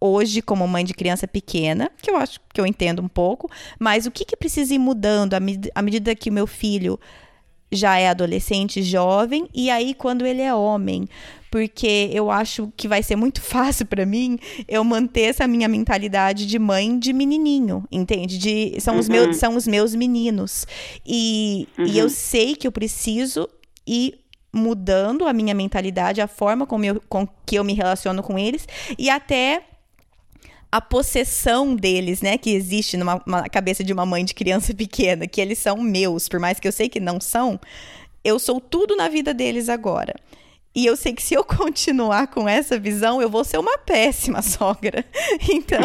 hoje 0.00 0.42
como 0.42 0.66
mãe 0.66 0.84
de 0.84 0.94
criança 0.94 1.26
pequena, 1.26 1.90
que 2.00 2.10
eu 2.10 2.16
acho 2.16 2.40
que 2.52 2.60
eu 2.60 2.66
entendo 2.66 3.02
um 3.02 3.08
pouco, 3.08 3.50
mas 3.78 4.06
o 4.06 4.10
que 4.10 4.24
que 4.24 4.36
precisa 4.36 4.74
ir 4.74 4.78
mudando 4.78 5.34
à, 5.34 5.40
med 5.40 5.70
à 5.74 5.82
medida 5.82 6.14
que 6.14 6.30
o 6.30 6.32
meu 6.32 6.46
filho 6.46 6.98
já 7.70 7.98
é 7.98 8.08
adolescente, 8.08 8.82
jovem, 8.82 9.48
e 9.52 9.70
aí 9.70 9.92
quando 9.94 10.24
ele 10.24 10.40
é 10.40 10.54
homem, 10.54 11.08
porque 11.50 12.10
eu 12.12 12.30
acho 12.30 12.72
que 12.76 12.86
vai 12.86 13.02
ser 13.02 13.16
muito 13.16 13.40
fácil 13.42 13.86
para 13.86 14.06
mim 14.06 14.38
eu 14.68 14.84
manter 14.84 15.22
essa 15.22 15.48
minha 15.48 15.68
mentalidade 15.68 16.46
de 16.46 16.58
mãe 16.58 16.98
de 16.98 17.12
menininho, 17.12 17.84
entende? 17.90 18.38
De 18.38 18.80
são 18.80 18.94
uhum. 18.94 19.00
os 19.00 19.08
meus 19.08 19.36
são 19.36 19.56
os 19.56 19.66
meus 19.66 19.94
meninos. 19.94 20.66
E, 21.04 21.66
uhum. 21.78 21.86
e 21.86 21.98
eu 21.98 22.08
sei 22.08 22.54
que 22.54 22.66
eu 22.66 22.72
preciso 22.72 23.48
ir 23.86 24.20
mudando 24.52 25.26
a 25.26 25.32
minha 25.32 25.54
mentalidade, 25.54 26.20
a 26.20 26.26
forma 26.26 26.66
como 26.66 26.84
eu, 26.84 27.00
com 27.08 27.28
que 27.44 27.56
eu 27.56 27.64
me 27.64 27.74
relaciono 27.74 28.22
com 28.22 28.38
eles 28.38 28.66
e 28.98 29.10
até 29.10 29.62
a 30.70 30.80
possessão 30.80 31.74
deles, 31.74 32.20
né, 32.20 32.36
que 32.36 32.50
existe 32.50 32.96
numa 32.96 33.20
cabeça 33.50 33.84
de 33.84 33.92
uma 33.92 34.04
mãe 34.04 34.24
de 34.24 34.34
criança 34.34 34.72
pequena, 34.74 35.26
que 35.26 35.40
eles 35.40 35.58
são 35.58 35.76
meus, 35.78 36.28
por 36.28 36.40
mais 36.40 36.60
que 36.60 36.66
eu 36.68 36.72
sei 36.72 36.88
que 36.88 37.00
não 37.00 37.20
são, 37.20 37.60
eu 38.24 38.38
sou 38.38 38.60
tudo 38.60 38.96
na 38.96 39.08
vida 39.08 39.32
deles 39.32 39.68
agora. 39.68 40.14
E 40.74 40.84
eu 40.84 40.94
sei 40.94 41.14
que 41.14 41.22
se 41.22 41.32
eu 41.32 41.42
continuar 41.46 42.26
com 42.26 42.46
essa 42.46 42.78
visão, 42.78 43.22
eu 43.22 43.30
vou 43.30 43.44
ser 43.44 43.58
uma 43.58 43.78
péssima 43.78 44.42
sogra. 44.42 45.04
Então, 45.48 45.80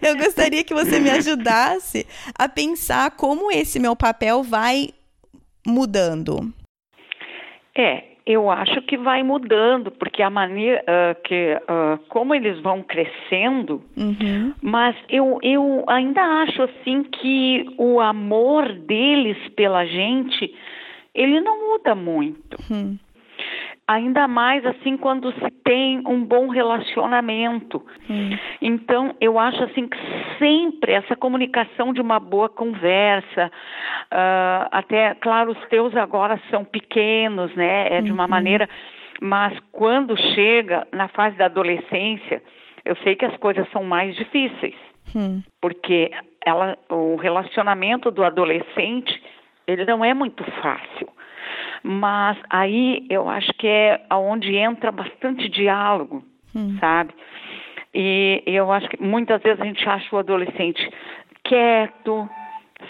eu 0.00 0.16
gostaria 0.16 0.64
que 0.64 0.72
você 0.72 0.98
me 0.98 1.10
ajudasse 1.10 2.06
a 2.34 2.48
pensar 2.48 3.10
como 3.10 3.52
esse 3.52 3.78
meu 3.78 3.94
papel 3.94 4.42
vai 4.42 4.88
mudando. 5.66 6.52
É, 7.76 8.11
eu 8.26 8.50
acho 8.50 8.80
que 8.82 8.96
vai 8.96 9.22
mudando, 9.22 9.90
porque 9.90 10.22
a 10.22 10.30
maneira 10.30 10.82
uh, 10.82 11.22
que, 11.22 11.54
uh, 11.54 11.98
como 12.08 12.34
eles 12.34 12.60
vão 12.60 12.82
crescendo, 12.82 13.82
uhum. 13.96 14.54
mas 14.62 14.96
eu, 15.08 15.38
eu 15.42 15.84
ainda 15.88 16.22
acho 16.42 16.62
assim 16.62 17.02
que 17.02 17.66
o 17.78 18.00
amor 18.00 18.72
deles 18.72 19.36
pela 19.56 19.84
gente, 19.84 20.54
ele 21.14 21.40
não 21.40 21.72
muda 21.72 21.94
muito. 21.94 22.56
Uhum 22.70 22.98
ainda 23.86 24.28
mais 24.28 24.64
assim 24.64 24.96
quando 24.96 25.32
se 25.32 25.50
tem 25.64 26.02
um 26.06 26.24
bom 26.24 26.48
relacionamento. 26.48 27.84
Hum. 28.08 28.30
Então, 28.60 29.14
eu 29.20 29.38
acho 29.38 29.62
assim 29.64 29.88
que 29.88 29.98
sempre 30.38 30.92
essa 30.92 31.16
comunicação 31.16 31.92
de 31.92 32.00
uma 32.00 32.18
boa 32.20 32.48
conversa, 32.48 33.50
uh, 34.12 34.68
até, 34.70 35.14
claro, 35.16 35.52
os 35.52 35.68
teus 35.68 35.94
agora 35.96 36.40
são 36.50 36.64
pequenos, 36.64 37.54
né? 37.54 37.88
É 37.90 38.00
de 38.00 38.12
uma 38.12 38.24
uhum. 38.24 38.30
maneira, 38.30 38.68
mas 39.20 39.58
quando 39.72 40.16
chega 40.34 40.86
na 40.92 41.08
fase 41.08 41.36
da 41.36 41.46
adolescência, 41.46 42.42
eu 42.84 42.96
sei 42.96 43.14
que 43.14 43.24
as 43.24 43.36
coisas 43.36 43.68
são 43.70 43.84
mais 43.84 44.14
difíceis, 44.16 44.74
hum. 45.14 45.42
porque 45.60 46.10
ela, 46.44 46.76
o 46.88 47.16
relacionamento 47.16 48.10
do 48.10 48.24
adolescente 48.24 49.22
ele 49.66 49.84
não 49.84 50.04
é 50.04 50.12
muito 50.12 50.44
fácil. 50.60 51.08
Mas 51.82 52.38
aí 52.48 53.06
eu 53.10 53.28
acho 53.28 53.52
que 53.54 53.66
é 53.66 54.00
onde 54.12 54.54
entra 54.54 54.92
bastante 54.92 55.48
diálogo, 55.48 56.22
hum. 56.54 56.76
sabe? 56.78 57.12
E 57.94 58.42
eu 58.46 58.72
acho 58.72 58.88
que 58.88 59.02
muitas 59.02 59.42
vezes 59.42 59.60
a 59.60 59.64
gente 59.64 59.86
acha 59.88 60.14
o 60.14 60.18
adolescente 60.18 60.88
quieto, 61.44 62.28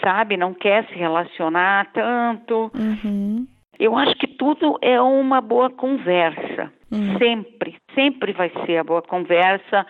sabe? 0.01 0.37
Não 0.37 0.53
quer 0.53 0.85
se 0.87 0.95
relacionar 0.95 1.91
tanto. 1.91 2.71
Uhum. 2.73 3.47
Eu 3.79 3.97
acho 3.97 4.15
que 4.15 4.27
tudo 4.27 4.77
é 4.81 5.01
uma 5.01 5.41
boa 5.41 5.69
conversa. 5.69 6.71
Hum. 6.91 7.17
Sempre, 7.17 7.75
sempre 7.95 8.33
vai 8.33 8.51
ser 8.65 8.77
a 8.77 8.83
boa 8.83 9.01
conversa, 9.01 9.85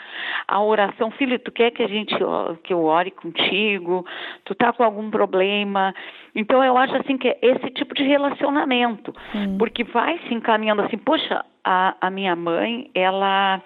a 0.48 0.64
oração. 0.64 1.12
Filho, 1.12 1.38
tu 1.38 1.52
quer 1.52 1.72
que 1.72 1.84
a 1.84 1.88
gente 1.88 2.16
que 2.64 2.74
eu 2.74 2.86
ore 2.86 3.12
contigo? 3.12 4.06
Tu 4.46 4.56
tá 4.56 4.72
com 4.72 4.84
algum 4.84 5.12
problema? 5.12 5.94
Então 6.34 6.64
eu 6.64 6.78
acho 6.78 6.96
assim 6.96 7.18
que 7.18 7.28
é 7.28 7.38
esse 7.42 7.70
tipo 7.72 7.94
de 7.94 8.04
relacionamento, 8.04 9.14
hum. 9.36 9.58
porque 9.58 9.84
vai 9.84 10.18
se 10.28 10.34
encaminhando 10.34 10.82
assim, 10.84 10.98
poxa, 10.98 11.44
a, 11.64 11.96
a 12.00 12.10
minha 12.10 12.36
mãe, 12.36 12.90
ela 12.96 13.62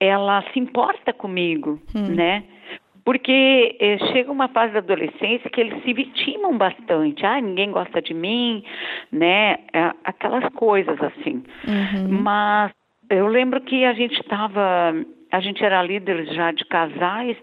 ela 0.00 0.44
se 0.52 0.58
importa 0.58 1.12
comigo, 1.12 1.80
hum. 1.94 2.14
né? 2.14 2.42
Porque 3.08 3.74
eh, 3.80 3.96
chega 4.12 4.30
uma 4.30 4.48
fase 4.48 4.74
da 4.74 4.80
adolescência 4.80 5.48
que 5.48 5.62
eles 5.62 5.82
se 5.82 5.94
vitimam 5.94 6.58
bastante. 6.58 7.24
Ah, 7.24 7.40
ninguém 7.40 7.70
gosta 7.70 8.02
de 8.02 8.12
mim, 8.12 8.62
né? 9.10 9.52
É, 9.72 9.92
aquelas 10.04 10.46
coisas 10.52 11.02
assim. 11.02 11.42
Uhum. 11.66 12.20
Mas 12.20 12.70
eu 13.08 13.26
lembro 13.26 13.62
que 13.62 13.82
a 13.86 13.94
gente 13.94 14.20
estava, 14.20 14.92
a 15.32 15.40
gente 15.40 15.64
era 15.64 15.82
líder 15.82 16.26
já 16.34 16.52
de 16.52 16.66
casais 16.66 17.34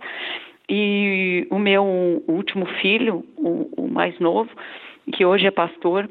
e 0.69 1.47
o 1.49 1.58
meu 1.58 1.84
último 2.28 2.67
filho, 2.80 3.25
o, 3.36 3.67
o 3.75 3.88
mais 3.91 4.19
novo, 4.19 4.51
que 5.13 5.25
hoje 5.25 5.47
é 5.47 5.51
pastor, 5.51 6.08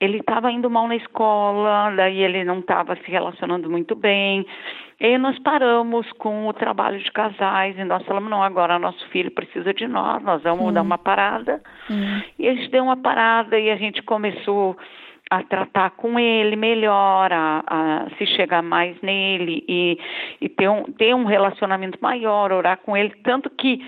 ele 0.00 0.18
estava 0.18 0.50
indo 0.52 0.68
mal 0.68 0.86
na 0.88 0.96
escola, 0.96 1.90
daí 1.96 2.22
ele 2.22 2.44
não 2.44 2.58
estava 2.58 2.96
se 2.96 3.10
relacionando 3.10 3.70
muito 3.70 3.94
bem. 3.94 4.46
E 5.00 5.18
nós 5.18 5.38
paramos 5.38 6.10
com 6.12 6.48
o 6.48 6.52
trabalho 6.52 6.98
de 6.98 7.10
casais 7.12 7.78
e 7.78 7.84
nós 7.84 8.04
falamos, 8.04 8.30
não, 8.30 8.42
agora 8.42 8.78
nosso 8.78 9.06
filho 9.08 9.30
precisa 9.30 9.72
de 9.72 9.86
nós, 9.86 10.22
nós 10.22 10.42
vamos 10.42 10.72
dar 10.72 10.82
uma 10.82 10.98
parada. 10.98 11.62
E 12.38 12.48
a 12.48 12.54
gente 12.54 12.70
deu 12.70 12.84
uma 12.84 12.96
parada 12.96 13.58
e 13.58 13.70
a 13.70 13.76
gente 13.76 14.02
começou 14.02 14.76
a 15.30 15.42
tratar 15.42 15.90
com 15.90 16.18
ele 16.18 16.56
melhor, 16.56 17.32
a, 17.32 17.62
a 17.66 18.16
se 18.16 18.26
chegar 18.26 18.62
mais 18.62 19.00
nele 19.02 19.64
e, 19.68 19.98
e 20.40 20.48
ter, 20.48 20.68
um, 20.68 20.84
ter 20.84 21.14
um 21.14 21.24
relacionamento 21.24 21.98
maior, 22.00 22.52
orar 22.52 22.78
com 22.78 22.96
ele. 22.96 23.12
Tanto 23.24 23.50
que 23.50 23.84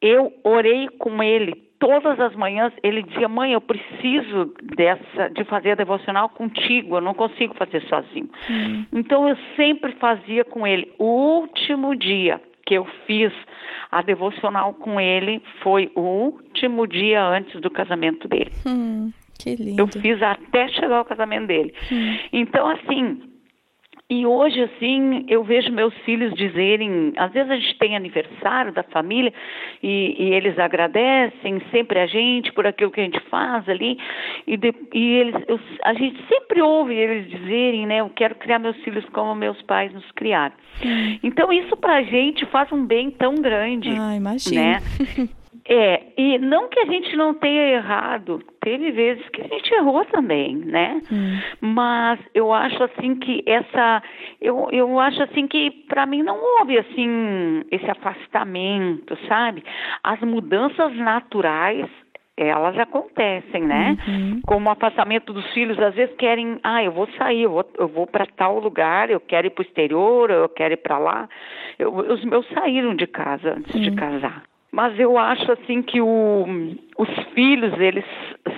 eu 0.00 0.32
orei 0.42 0.88
com 0.98 1.22
ele 1.22 1.54
todas 1.82 2.20
as 2.20 2.32
manhãs 2.36 2.72
ele 2.80 3.02
dizia: 3.02 3.28
"Mãe, 3.28 3.52
eu 3.52 3.60
preciso 3.60 4.54
dessa 4.62 5.28
de 5.30 5.42
fazer 5.44 5.72
a 5.72 5.74
devocional 5.74 6.28
contigo, 6.28 6.96
eu 6.96 7.00
não 7.00 7.12
consigo 7.12 7.54
fazer 7.54 7.82
sozinho". 7.88 8.30
Uhum. 8.48 8.86
Então 8.92 9.28
eu 9.28 9.36
sempre 9.56 9.90
fazia 9.94 10.44
com 10.44 10.64
ele. 10.64 10.92
O 10.96 11.40
último 11.40 11.96
dia 11.96 12.40
que 12.64 12.74
eu 12.74 12.84
fiz 13.06 13.32
a 13.90 14.00
devocional 14.00 14.74
com 14.74 15.00
ele 15.00 15.42
foi 15.60 15.90
o 15.96 16.00
último 16.00 16.86
dia 16.86 17.20
antes 17.26 17.60
do 17.60 17.68
casamento 17.68 18.28
dele. 18.28 18.52
Hum, 18.64 19.12
que 19.36 19.56
lindo. 19.56 19.82
Eu 19.82 19.88
fiz 19.88 20.22
até 20.22 20.68
chegar 20.68 20.98
ao 20.98 21.04
casamento 21.04 21.48
dele. 21.48 21.74
Hum. 21.90 22.16
Então 22.32 22.68
assim, 22.68 23.31
E 24.12 24.26
hoje, 24.26 24.60
assim, 24.60 25.24
eu 25.26 25.42
vejo 25.42 25.72
meus 25.72 25.94
filhos 26.00 26.34
dizerem, 26.34 27.14
às 27.16 27.32
vezes 27.32 27.50
a 27.50 27.56
gente 27.56 27.78
tem 27.78 27.96
aniversário 27.96 28.70
da 28.70 28.82
família 28.82 29.32
e, 29.82 30.16
e 30.18 30.34
eles 30.34 30.58
agradecem 30.58 31.62
sempre 31.70 31.98
a 31.98 32.06
gente 32.06 32.52
por 32.52 32.66
aquilo 32.66 32.90
que 32.90 33.00
a 33.00 33.04
gente 33.04 33.18
faz 33.30 33.66
ali, 33.70 33.96
e, 34.46 34.58
de, 34.58 34.74
e 34.92 35.14
eles, 35.14 35.34
eu, 35.48 35.58
a 35.82 35.94
gente 35.94 36.22
sempre 36.28 36.60
ouve 36.60 36.94
eles 36.94 37.26
dizerem, 37.30 37.86
né, 37.86 38.00
eu 38.00 38.10
quero 38.10 38.34
criar 38.34 38.58
meus 38.58 38.76
filhos 38.82 39.02
como 39.14 39.34
meus 39.34 39.62
pais 39.62 39.90
nos 39.94 40.10
criaram. 40.10 40.54
Então 41.22 41.50
isso 41.50 41.74
pra 41.78 42.02
gente 42.02 42.44
faz 42.44 42.70
um 42.70 42.84
bem 42.84 43.10
tão 43.10 43.36
grande. 43.36 43.88
Ah, 43.98 44.14
imagina. 44.14 44.60
Né? 44.60 45.28
É, 45.68 46.02
e 46.16 46.38
não 46.38 46.68
que 46.68 46.80
a 46.80 46.86
gente 46.86 47.16
não 47.16 47.34
tenha 47.34 47.74
errado, 47.74 48.42
teve 48.60 48.90
vezes 48.90 49.28
que 49.28 49.42
a 49.42 49.46
gente 49.46 49.72
errou 49.74 50.04
também, 50.06 50.56
né? 50.56 51.00
Hum. 51.10 51.38
Mas 51.60 52.18
eu 52.34 52.52
acho 52.52 52.82
assim 52.82 53.14
que 53.16 53.44
essa, 53.46 54.02
eu, 54.40 54.68
eu 54.72 54.98
acho 54.98 55.22
assim 55.22 55.46
que 55.46 55.70
para 55.88 56.04
mim 56.04 56.22
não 56.22 56.36
houve 56.58 56.78
assim 56.78 57.62
esse 57.70 57.88
afastamento, 57.88 59.16
sabe? 59.28 59.62
As 60.02 60.20
mudanças 60.20 60.96
naturais 60.96 61.88
elas 62.36 62.78
acontecem, 62.78 63.62
né? 63.62 63.96
Uhum. 64.08 64.40
Como 64.46 64.68
o 64.68 64.72
afastamento 64.72 65.32
dos 65.32 65.46
filhos, 65.52 65.78
às 65.78 65.94
vezes 65.94 66.14
querem, 66.16 66.58
ah, 66.62 66.82
eu 66.82 66.90
vou 66.90 67.06
sair, 67.18 67.42
eu 67.42 67.50
vou, 67.50 67.70
eu 67.78 67.88
vou 67.88 68.06
para 68.06 68.26
tal 68.26 68.58
lugar, 68.58 69.10
eu 69.10 69.20
quero 69.20 69.46
ir 69.46 69.50
para 69.50 69.62
o 69.62 69.66
exterior, 69.66 70.30
eu 70.30 70.48
quero 70.48 70.74
ir 70.74 70.78
para 70.78 70.98
lá. 70.98 71.28
Eu, 71.78 71.94
os 71.94 72.24
meus 72.24 72.48
saíram 72.48 72.96
de 72.96 73.06
casa 73.06 73.54
antes 73.58 73.74
uhum. 73.74 73.82
de 73.82 73.90
casar. 73.92 74.42
Mas 74.72 74.98
eu 74.98 75.18
acho 75.18 75.52
assim 75.52 75.82
que 75.82 76.00
o, 76.00 76.46
os 76.96 77.08
filhos, 77.34 77.78
eles 77.78 78.06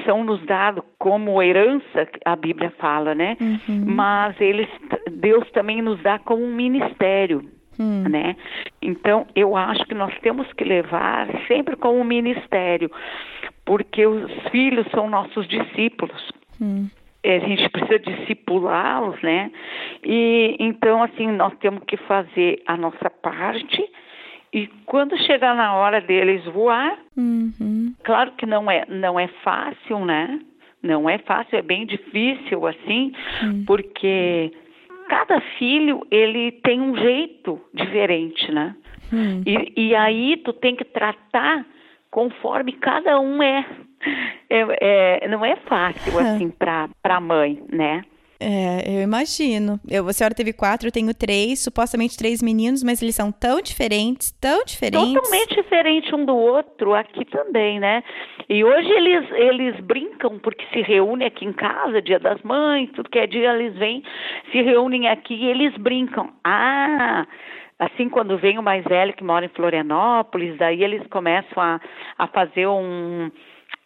são 0.07 0.23
nos 0.23 0.41
dados 0.47 0.85
como 0.97 1.43
herança, 1.43 2.09
a 2.25 2.37
Bíblia 2.37 2.73
fala, 2.79 3.17
né? 3.17 3.37
Uhum. 3.41 3.85
Mas 3.85 4.41
eles, 4.41 4.69
Deus 5.11 5.51
também 5.51 5.83
nos 5.83 6.01
dá 6.03 6.21
como 6.21 6.45
um 6.45 6.55
ministério. 6.55 7.43
Hum. 7.81 8.05
Né? 8.09 8.37
Então, 8.81 9.27
eu 9.35 9.57
acho 9.57 9.85
que 9.87 9.95
nós 9.95 10.17
temos 10.21 10.47
que 10.53 10.63
levar 10.63 11.27
sempre 11.49 11.75
como 11.75 11.99
um 11.99 12.05
ministério, 12.05 12.89
porque 13.65 14.07
os 14.07 14.31
filhos 14.53 14.87
são 14.93 15.11
nossos 15.11 15.49
discípulos. 15.49 16.31
Hum. 16.61 16.89
A 17.25 17.39
gente 17.41 17.69
precisa 17.71 17.99
discipulá-los, 17.99 19.21
né? 19.23 19.51
E 20.05 20.57
então, 20.61 21.03
assim, 21.03 21.27
nós 21.33 21.53
temos 21.59 21.83
que 21.85 21.97
fazer 21.97 22.63
a 22.67 22.77
nossa 22.77 23.11
parte 23.11 23.85
e 24.55 24.69
quando 24.87 25.19
chegar 25.27 25.53
na 25.57 25.75
hora 25.75 26.01
deles 26.01 26.45
voar, 26.45 26.97
uhum. 27.17 27.93
claro 28.05 28.31
que 28.39 28.47
não 28.47 28.71
é, 28.71 28.85
não 28.89 29.19
é 29.19 29.27
fácil, 29.43 30.05
né? 30.05 30.39
Não 30.81 31.11
é 31.11 31.19
fácil, 31.19 31.59
é 31.59 31.63
bem 31.63 31.85
difícil 31.85 32.65
assim, 32.65 33.13
uhum. 33.43 33.65
porque 33.67 34.53
cada 35.09 35.41
filho 35.59 36.07
ele 36.09 36.53
tem 36.63 36.81
um 36.81 36.97
jeito 36.97 37.61
diferente, 37.75 38.53
né? 38.53 38.77
Uhum. 39.13 39.43
E, 39.45 39.89
e 39.89 39.97
aí 39.97 40.37
tu 40.37 40.53
tem 40.53 40.77
que 40.77 40.85
tratar 40.85 41.67
conforme 42.09 42.75
cada 42.75 43.19
um 43.19 43.43
é. 43.43 43.67
é, 44.49 45.23
é 45.25 45.29
não 45.29 45.45
é 45.45 45.57
fácil 45.57 46.17
assim 46.21 46.49
para 46.49 46.89
a 47.03 47.21
mãe, 47.21 47.61
né? 47.73 48.05
É, 48.41 48.99
eu 48.99 49.03
imagino. 49.03 49.79
Eu, 49.89 50.07
a 50.09 50.13
senhora 50.13 50.35
teve 50.35 50.53
quatro, 50.53 50.89
eu 50.89 50.93
tenho 50.93 51.15
três, 51.15 51.61
supostamente 51.61 52.17
três 52.17 52.43
meninos, 52.43 52.83
mas 52.83 53.01
eles 53.01 53.15
são 53.15 53.31
tão 53.31 53.61
diferentes, 53.61 54.33
tão 54.33 54.65
diferentes. 54.65 55.13
Totalmente 55.13 55.55
diferente 55.55 56.15
um 56.15 56.25
do 56.25 56.37
outro, 56.37 56.95
aqui 56.95 57.25
também, 57.27 57.79
né? 57.79 58.03
E 58.49 58.65
hoje 58.65 58.91
eles, 58.91 59.31
eles 59.33 59.81
brincam 59.81 60.39
porque 60.39 60.65
se 60.73 60.83
reúnem 60.83 61.27
aqui 61.27 61.45
em 61.45 61.53
casa, 61.53 62.03
dia 62.03 62.19
das 62.19 62.43
mães, 62.43 62.91
tudo 62.93 63.09
que 63.09 63.19
é 63.19 63.27
dia 63.27 63.53
eles 63.53 63.75
vêm, 63.77 64.03
se 64.51 64.61
reúnem 64.61 65.09
aqui 65.09 65.35
e 65.35 65.47
eles 65.47 65.75
brincam. 65.77 66.31
Ah, 66.43 67.27
assim 67.79 68.09
quando 68.09 68.39
vem 68.39 68.59
o 68.59 68.63
mais 68.63 68.85
velho 68.85 69.15
que 69.15 69.25
mora 69.25 69.47
em 69.47 69.51
Florianópolis, 69.51 70.57
daí 70.59 70.83
eles 70.83 71.07
começam 71.09 71.63
a, 71.63 71.81
a 72.19 72.27
fazer 72.27 72.67
um 72.67 73.31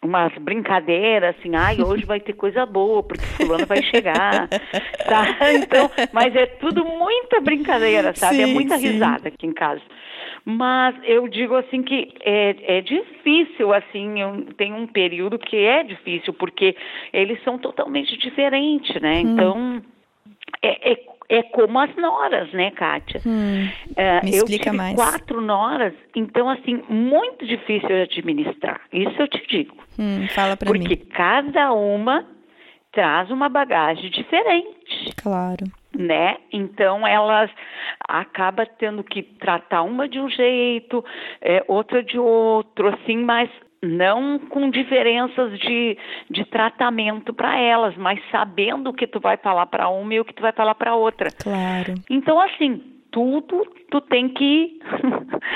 umas 0.03 0.33
brincadeiras 0.37 1.35
assim, 1.37 1.55
ai, 1.55 1.81
hoje 1.81 2.05
vai 2.05 2.19
ter 2.19 2.33
coisa 2.33 2.65
boa, 2.65 3.03
porque 3.03 3.25
fulano 3.25 3.65
vai 3.65 3.81
chegar, 3.83 4.47
tá? 5.07 5.53
Então, 5.53 5.91
mas 6.13 6.35
é 6.35 6.45
tudo 6.45 6.85
muita 6.85 7.41
brincadeira, 7.41 8.13
sabe? 8.15 8.41
É 8.41 8.45
sim, 8.45 8.51
é 8.51 8.53
muita 8.53 8.77
sim. 8.77 8.87
risada 8.87 9.27
aqui 9.27 9.45
em 9.45 9.53
casa. 9.53 9.81
Mas 10.45 10.95
eu 11.03 11.27
digo 11.27 11.55
assim 11.55 11.83
que 11.83 12.13
é, 12.21 12.77
é 12.77 12.81
difícil, 12.81 13.73
assim, 13.73 14.21
eu 14.21 14.45
tenho 14.57 14.75
um 14.75 14.87
período 14.87 15.37
que 15.37 15.57
é 15.57 15.83
difícil, 15.83 16.33
porque 16.33 16.75
eles 17.11 17.41
são 17.43 17.57
totalmente 17.57 18.17
diferentes, 18.17 18.99
né? 19.01 19.17
Hum. 19.17 19.33
Então, 19.33 19.81
é, 20.61 20.93
é 20.93 20.95
é 21.29 21.43
como 21.43 21.79
as 21.79 21.95
noras, 21.95 22.51
né, 22.51 22.71
Kátia? 22.71 23.21
Hum, 23.25 23.69
é, 23.95 24.23
me 24.23 24.31
explica 24.31 24.69
eu 24.69 24.71
tive 24.71 24.77
mais. 24.77 24.95
quatro 24.95 25.39
noras, 25.39 25.93
então 26.15 26.49
assim 26.49 26.83
muito 26.89 27.45
difícil 27.45 27.87
de 27.87 28.19
administrar. 28.19 28.81
Isso 28.91 29.21
eu 29.21 29.27
te 29.27 29.45
digo. 29.47 29.75
Hum, 29.97 30.27
fala 30.29 30.57
para 30.57 30.71
mim. 30.71 30.79
Porque 30.79 30.95
cada 30.97 31.71
uma 31.71 32.25
traz 32.91 33.29
uma 33.29 33.47
bagagem 33.47 34.09
diferente. 34.09 35.13
Claro. 35.21 35.65
Né? 35.95 36.37
Então 36.51 37.05
elas 37.05 37.49
acaba 38.07 38.65
tendo 38.65 39.03
que 39.03 39.21
tratar 39.21 39.83
uma 39.83 40.07
de 40.07 40.19
um 40.19 40.29
jeito, 40.29 41.03
é, 41.41 41.63
outra 41.67 42.03
de 42.03 42.17
outro, 42.17 42.89
assim, 42.89 43.17
mas 43.17 43.49
não 43.81 44.39
com 44.39 44.69
diferenças 44.69 45.57
de, 45.59 45.97
de 46.29 46.45
tratamento 46.45 47.33
para 47.33 47.57
elas, 47.57 47.95
mas 47.97 48.19
sabendo 48.31 48.89
o 48.89 48.93
que 48.93 49.07
tu 49.07 49.19
vai 49.19 49.37
falar 49.37 49.65
para 49.67 49.89
uma 49.89 50.13
e 50.13 50.19
o 50.19 50.25
que 50.25 50.33
tu 50.33 50.41
vai 50.41 50.51
falar 50.51 50.75
para 50.75 50.95
outra. 50.95 51.29
Claro. 51.31 51.95
Então 52.09 52.39
assim, 52.41 52.81
tudo 53.11 53.65
tu 53.89 54.01
tem 54.01 54.29
que, 54.29 54.79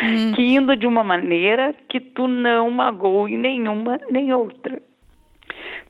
hum. 0.04 0.34
que 0.36 0.42
indo 0.42 0.76
de 0.76 0.88
uma 0.88 1.04
maneira 1.04 1.76
que 1.88 2.00
tu 2.00 2.28
não 2.28 2.70
magoe 2.72 3.38
nenhuma 3.38 4.00
nem 4.10 4.34
outra. 4.34 4.82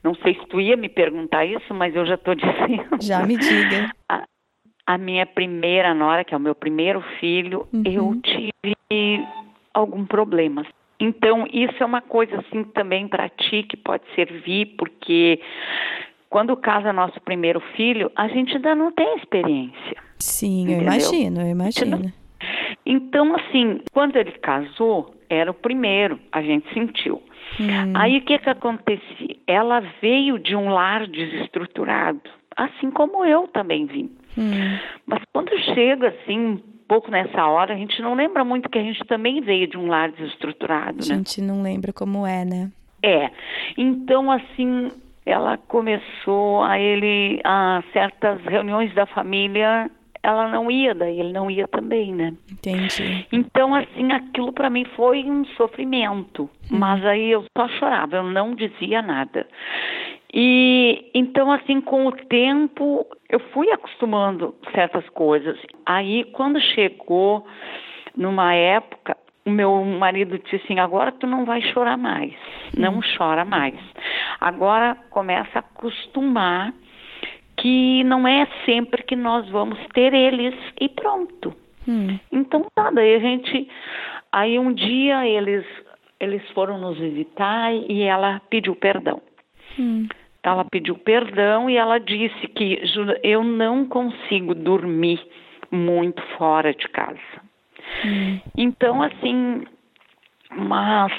Não 0.04 0.14
sei 0.16 0.36
se 0.36 0.46
tu 0.48 0.60
ia 0.60 0.76
me 0.76 0.90
perguntar 0.90 1.46
isso, 1.46 1.74
mas 1.74 1.96
eu 1.96 2.06
já 2.06 2.16
estou 2.16 2.36
dizendo. 2.36 3.02
Já 3.02 3.26
me 3.26 3.38
diga. 3.38 3.92
A, 4.10 4.24
a, 4.86 4.98
minha 4.98 5.26
primeira 5.26 5.94
nora, 5.94 6.26
que 6.26 6.34
é 6.34 6.38
o 6.38 6.42
meu 6.42 6.54
primeiro 6.54 7.02
filho, 7.20 7.68
uhum. 7.72 7.84
eu 7.86 8.22
tive 8.22 9.28
algum 9.74 10.06
problema. 10.06 10.66
Então, 11.04 11.46
isso 11.52 11.84
é 11.84 11.86
uma 11.86 12.02
coisa 12.02 12.38
assim 12.38 12.64
também 12.64 13.10
para 13.10 13.28
ti 13.28 13.64
que 13.64 13.76
pode 13.76 14.04
servir, 14.16 14.68
porque 14.78 15.38
quando 16.30 16.56
casa 16.56 16.94
nosso 16.94 17.20
primeiro 17.20 17.60
filho, 17.76 18.10
a 18.16 18.30
gente 18.30 18.56
ainda 18.56 18.74
não 18.74 18.90
tem 18.90 19.18
experiência. 19.18 19.98
Sim, 20.18 20.62
entendeu? 20.62 20.78
eu 20.78 20.84
imagino, 20.84 21.42
eu 21.42 21.48
imagino. 21.48 22.14
Então, 22.86 23.36
assim, 23.36 23.82
quando 23.92 24.16
ele 24.16 24.32
casou, 24.32 25.14
era 25.30 25.52
o 25.52 25.54
primeiro, 25.54 26.18
a 26.32 26.42
gente 26.42 26.74
sentiu. 26.74 27.22
Hum. 27.60 27.94
Aí 27.96 28.20
o 28.20 28.22
que 28.22 28.40
que 28.40 28.50
acontecia? 28.50 29.36
Ela 29.46 29.82
veio 30.02 30.40
de 30.40 30.56
um 30.56 30.70
lar 30.70 31.06
desestruturado, 31.06 32.22
assim 32.56 32.90
como 32.92 33.26
eu 33.26 33.46
também 33.50 33.88
vim. 33.88 34.10
Hum. 34.38 34.80
Mas 35.06 35.22
quando 35.34 35.52
chega 35.76 36.08
assim 36.08 36.64
pouco 36.88 37.10
nessa 37.12 37.46
hora, 37.48 37.74
a 37.74 37.78
gente 37.78 38.02
não 38.02 38.14
lembra 38.14 38.44
muito 38.44 38.70
que 38.70 38.78
a 38.78 38.84
gente 38.84 39.04
também 39.06 39.42
veio 39.42 39.68
de 39.68 39.78
um 39.78 39.88
lar 39.88 40.12
desestruturado, 40.12 40.98
né? 40.98 41.14
A 41.14 41.18
gente 41.18 41.42
não 41.42 41.62
lembra 41.62 41.92
como 41.92 42.26
é, 42.26 42.46
né? 42.46 42.72
É. 43.02 43.30
Então, 43.78 44.32
assim, 44.32 44.92
ela 45.26 45.58
começou 45.58 46.64
a 46.64 46.80
ele, 46.80 47.42
a 47.44 47.84
certas 47.92 48.42
reuniões 48.46 48.94
da 48.94 49.06
família, 49.06 49.90
ela 50.24 50.48
não 50.48 50.72
ia, 50.72 50.96
daí 50.96 51.20
ele 51.20 51.34
não 51.34 51.52
ia 51.52 51.68
também, 51.68 52.14
né? 52.14 52.34
Entendi. 52.50 53.28
Então, 53.30 53.76
assim, 53.76 54.14
aquilo 54.14 54.54
para 54.54 54.70
mim 54.70 54.86
foi 54.96 55.24
um 55.26 55.44
sofrimento. 55.58 56.50
Hum. 56.72 56.78
Mas 56.80 57.06
aí 57.06 57.32
eu 57.32 57.44
só 57.58 57.68
chorava, 57.68 58.16
eu 58.16 58.24
não 58.24 58.56
dizia 58.56 59.02
nada. 59.02 59.46
E 60.34 61.12
então, 61.14 61.52
assim, 61.52 61.80
com 61.80 62.08
o 62.08 62.12
tempo, 62.12 63.06
eu 63.30 63.40
fui 63.52 63.70
acostumando 63.72 64.56
certas 64.74 65.08
coisas. 65.10 65.60
Aí, 65.86 66.24
quando 66.32 66.60
chegou 66.60 67.46
numa 68.16 68.54
época, 68.56 69.16
o 69.46 69.52
meu 69.52 69.84
marido 69.84 70.40
disse 70.40 70.56
assim: 70.56 70.80
agora 70.80 71.12
tu 71.12 71.28
não 71.28 71.46
vai 71.46 71.62
chorar 71.62 71.98
mais, 71.98 72.34
não 72.78 72.98
hum. 72.98 73.02
chora 73.16 73.46
mais. 73.46 73.76
Agora 74.40 74.96
começa 75.12 75.52
a 75.56 75.60
acostumar 75.60 76.74
que 77.58 78.04
não 78.04 78.28
é 78.28 78.48
sempre 78.66 79.04
que 79.04 79.16
nós 79.16 79.48
vamos 79.50 79.78
ter 79.94 80.14
eles 80.14 80.56
e 80.82 80.90
pronto. 80.90 81.54
Hum. 81.88 82.18
Então 82.32 82.66
tá, 82.74 82.90
daí 82.90 83.16
a 83.16 83.20
gente. 83.20 83.70
Aí 84.32 84.58
um 84.58 84.74
dia 84.74 85.28
eles, 85.28 85.64
eles 86.20 86.42
foram 86.52 86.80
nos 86.80 86.98
visitar 86.98 87.72
e 87.72 88.02
ela 88.02 88.42
pediu 88.50 88.76
perdão. 88.76 89.22
Hum. 89.78 90.08
Ela 90.44 90.66
pediu 90.66 90.96
perdão 90.96 91.70
e 91.70 91.78
ela 91.78 92.00
disse 92.00 92.48
que 92.50 92.82
eu 93.24 93.44
não 93.44 93.86
consigo 93.86 94.54
dormir 94.54 95.26
muito 95.72 96.22
fora 96.38 96.74
de 96.74 96.88
casa. 96.90 97.20
Hum. 98.06 98.40
Então, 98.58 99.02
assim, 99.02 99.66
mas 100.52 101.12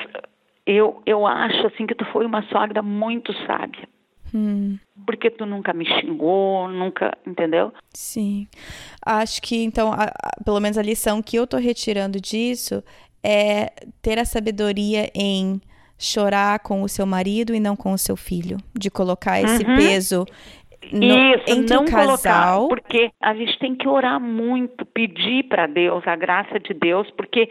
eu, 0.66 1.02
eu 1.06 1.26
acho 1.26 1.66
assim 1.66 1.86
que 1.86 1.94
tu 1.94 2.04
foi 2.06 2.26
uma 2.26 2.42
sogra 2.44 2.82
muito 2.82 3.32
sábia. 3.46 3.88
Hum. 4.36 4.80
porque 5.06 5.30
tu 5.30 5.46
nunca 5.46 5.72
me 5.72 5.86
xingou, 5.86 6.66
nunca, 6.66 7.16
entendeu? 7.24 7.72
Sim. 7.94 8.48
Acho 9.06 9.40
que 9.40 9.62
então, 9.62 9.92
a, 9.92 10.06
a, 10.06 10.44
pelo 10.44 10.58
menos 10.58 10.76
a 10.76 10.82
lição 10.82 11.22
que 11.22 11.36
eu 11.36 11.46
tô 11.46 11.56
retirando 11.56 12.20
disso 12.20 12.82
é 13.22 13.70
ter 14.02 14.18
a 14.18 14.24
sabedoria 14.24 15.08
em 15.14 15.60
chorar 15.98 16.58
com 16.60 16.82
o 16.82 16.88
seu 16.88 17.06
marido 17.06 17.54
e 17.54 17.60
não 17.60 17.76
com 17.76 17.92
o 17.92 17.98
seu 17.98 18.16
filho, 18.16 18.58
de 18.74 18.90
colocar 18.90 19.40
esse 19.40 19.64
uhum. 19.64 19.76
peso 19.76 20.26
no, 20.92 21.04
Isso, 21.04 21.44
entre 21.46 21.74
não 21.74 21.84
o 21.84 21.90
casal, 21.90 22.06
colocar, 22.06 22.68
porque 22.68 23.10
a 23.20 23.34
gente 23.34 23.58
tem 23.58 23.74
que 23.74 23.88
orar 23.88 24.20
muito, 24.20 24.84
pedir 24.86 25.44
para 25.44 25.66
Deus 25.66 26.06
a 26.06 26.16
graça 26.16 26.58
de 26.60 26.74
Deus, 26.74 27.10
porque 27.12 27.48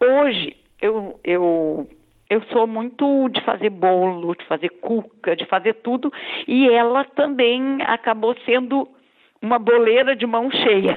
hoje 0.00 0.56
eu 0.80 1.18
eu 1.24 1.88
eu 2.28 2.42
sou 2.52 2.66
muito 2.66 3.28
de 3.28 3.40
fazer 3.42 3.70
bolo, 3.70 4.34
de 4.34 4.44
fazer 4.46 4.68
cuca, 4.80 5.36
de 5.36 5.46
fazer 5.46 5.74
tudo, 5.74 6.12
e 6.46 6.68
ela 6.68 7.04
também 7.04 7.78
acabou 7.82 8.34
sendo 8.44 8.88
uma 9.42 9.58
boleira 9.58 10.16
de 10.16 10.26
mão 10.26 10.50
cheia. 10.50 10.96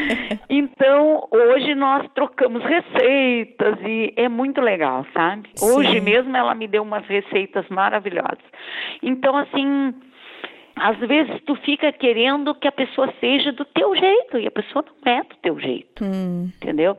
então, 0.48 1.28
hoje 1.30 1.74
nós 1.74 2.06
trocamos 2.14 2.62
receitas 2.64 3.78
e 3.82 4.12
é 4.16 4.28
muito 4.28 4.60
legal, 4.60 5.06
sabe? 5.12 5.48
Sim. 5.54 5.72
Hoje 5.72 6.00
mesmo 6.00 6.36
ela 6.36 6.54
me 6.54 6.66
deu 6.66 6.82
umas 6.82 7.06
receitas 7.06 7.68
maravilhosas. 7.68 8.38
Então, 9.02 9.36
assim, 9.36 9.94
às 10.80 10.98
vezes 10.98 11.42
tu 11.44 11.54
fica 11.56 11.92
querendo 11.92 12.54
que 12.54 12.66
a 12.66 12.72
pessoa 12.72 13.12
seja 13.20 13.52
do 13.52 13.66
teu 13.66 13.94
jeito 13.94 14.38
e 14.38 14.46
a 14.46 14.50
pessoa 14.50 14.82
não 14.82 15.12
é 15.12 15.22
do 15.22 15.36
teu 15.42 15.60
jeito, 15.60 16.02
hum. 16.02 16.50
entendeu? 16.56 16.96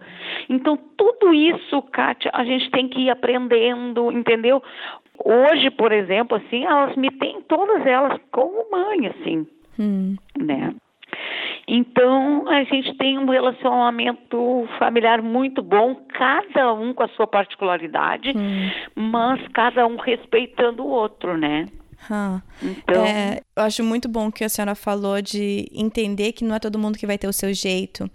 Então 0.47 0.77
tudo 0.95 1.33
isso, 1.33 1.81
Kátia, 1.91 2.29
a 2.31 2.43
gente 2.43 2.69
tem 2.69 2.87
que 2.87 2.99
ir 3.01 3.09
aprendendo, 3.09 4.11
entendeu? 4.11 4.61
Hoje, 5.23 5.71
por 5.71 5.91
exemplo, 5.91 6.37
assim, 6.37 6.63
elas 6.63 6.95
me 6.95 7.09
têm 7.11 7.41
todas 7.41 7.85
elas 7.85 8.19
como 8.31 8.69
mãe, 8.71 9.07
assim, 9.07 9.47
hum. 9.79 10.15
né? 10.37 10.73
Então, 11.67 12.49
a 12.49 12.63
gente 12.63 12.97
tem 12.97 13.17
um 13.17 13.29
relacionamento 13.29 14.67
familiar 14.77 15.21
muito 15.21 15.61
bom, 15.61 15.95
cada 16.09 16.73
um 16.73 16.93
com 16.93 17.03
a 17.03 17.07
sua 17.09 17.27
particularidade, 17.27 18.33
hum. 18.35 18.69
mas 18.95 19.41
cada 19.53 19.85
um 19.85 19.95
respeitando 19.95 20.83
o 20.83 20.87
outro, 20.87 21.37
né? 21.37 21.67
Então... 22.61 23.05
É, 23.05 23.41
eu 23.55 23.63
acho 23.63 23.83
muito 23.83 24.09
bom 24.09 24.31
que 24.31 24.43
a 24.43 24.49
senhora 24.49 24.75
falou 24.75 25.21
de 25.21 25.67
entender 25.71 26.31
que 26.31 26.43
não 26.43 26.55
é 26.55 26.59
todo 26.59 26.79
mundo 26.79 26.97
que 26.97 27.05
vai 27.05 27.17
ter 27.17 27.27
o 27.27 27.33
seu 27.33 27.53
jeito 27.53 28.09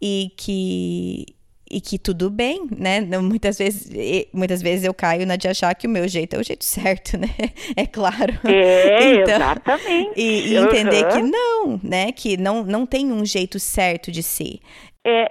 e 0.00 0.30
que 0.36 1.35
e 1.70 1.80
que 1.80 1.98
tudo 1.98 2.30
bem, 2.30 2.66
né? 2.76 3.00
Muitas 3.20 3.58
vezes, 3.58 3.90
muitas 4.32 4.62
vezes 4.62 4.84
eu 4.84 4.94
caio 4.94 5.26
na 5.26 5.36
de 5.36 5.48
achar 5.48 5.74
que 5.74 5.86
o 5.86 5.90
meu 5.90 6.06
jeito 6.08 6.36
é 6.36 6.38
o 6.38 6.44
jeito 6.44 6.64
certo, 6.64 7.18
né? 7.18 7.28
É 7.76 7.86
claro. 7.86 8.34
É, 8.44 9.14
então, 9.14 9.34
exatamente. 9.34 10.12
E, 10.16 10.52
e 10.52 10.56
entender 10.56 11.04
uhum. 11.04 11.10
que 11.10 11.22
não, 11.22 11.80
né? 11.82 12.12
Que 12.12 12.36
não, 12.36 12.64
não 12.64 12.86
tem 12.86 13.12
um 13.12 13.24
jeito 13.24 13.58
certo 13.58 14.10
de 14.10 14.22
ser. 14.22 14.58
É, 15.04 15.30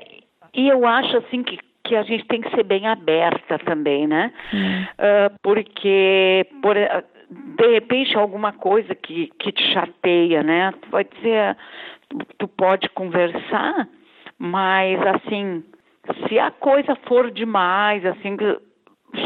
e 0.54 0.68
eu 0.68 0.86
acho 0.86 1.18
assim 1.18 1.44
que 1.44 1.58
que 1.86 1.96
a 1.96 2.02
gente 2.02 2.26
tem 2.26 2.42
que 2.42 2.50
ser 2.50 2.64
bem 2.64 2.88
aberta 2.88 3.60
também, 3.60 4.08
né? 4.08 4.34
Hum. 4.52 4.84
Uh, 4.84 5.40
porque 5.44 6.48
por, 6.60 6.76
de 6.76 7.68
repente 7.74 8.18
alguma 8.18 8.52
coisa 8.52 8.94
que, 8.96 9.32
que 9.40 9.52
te 9.52 9.64
chateia, 9.74 10.44
né? 10.44 10.74
Tu 10.82 10.90
vai 10.90 11.04
dizer, 11.04 11.56
tu 12.38 12.48
pode 12.48 12.90
conversar, 12.90 13.88
mas 14.38 15.00
assim, 15.08 15.64
se 16.28 16.40
a 16.40 16.52
coisa 16.52 16.96
for 17.08 17.32
demais, 17.32 18.06
assim, 18.06 18.38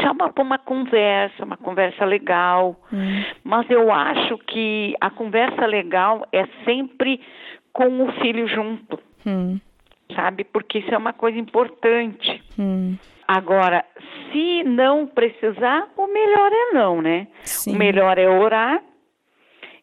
chama 0.00 0.32
para 0.32 0.42
uma 0.42 0.58
conversa, 0.58 1.44
uma 1.44 1.56
conversa 1.56 2.04
legal. 2.04 2.76
Hum. 2.92 3.24
Mas 3.44 3.68
eu 3.70 3.92
acho 3.92 4.38
que 4.38 4.94
a 5.00 5.10
conversa 5.10 5.66
legal 5.66 6.26
é 6.32 6.46
sempre 6.64 7.20
com 7.72 8.04
o 8.04 8.12
filho 8.20 8.46
junto. 8.46 8.98
Hum. 9.26 9.58
Sabe? 10.14 10.44
Porque 10.44 10.78
isso 10.78 10.92
é 10.94 10.98
uma 10.98 11.12
coisa 11.12 11.38
importante. 11.38 12.42
Hum. 12.58 12.96
Agora, 13.26 13.84
se 14.32 14.64
não 14.64 15.06
precisar, 15.06 15.88
o 15.96 16.06
melhor 16.08 16.50
é 16.52 16.74
não, 16.74 17.00
né? 17.00 17.28
Sim. 17.42 17.74
O 17.74 17.78
melhor 17.78 18.18
é 18.18 18.28
orar 18.28 18.82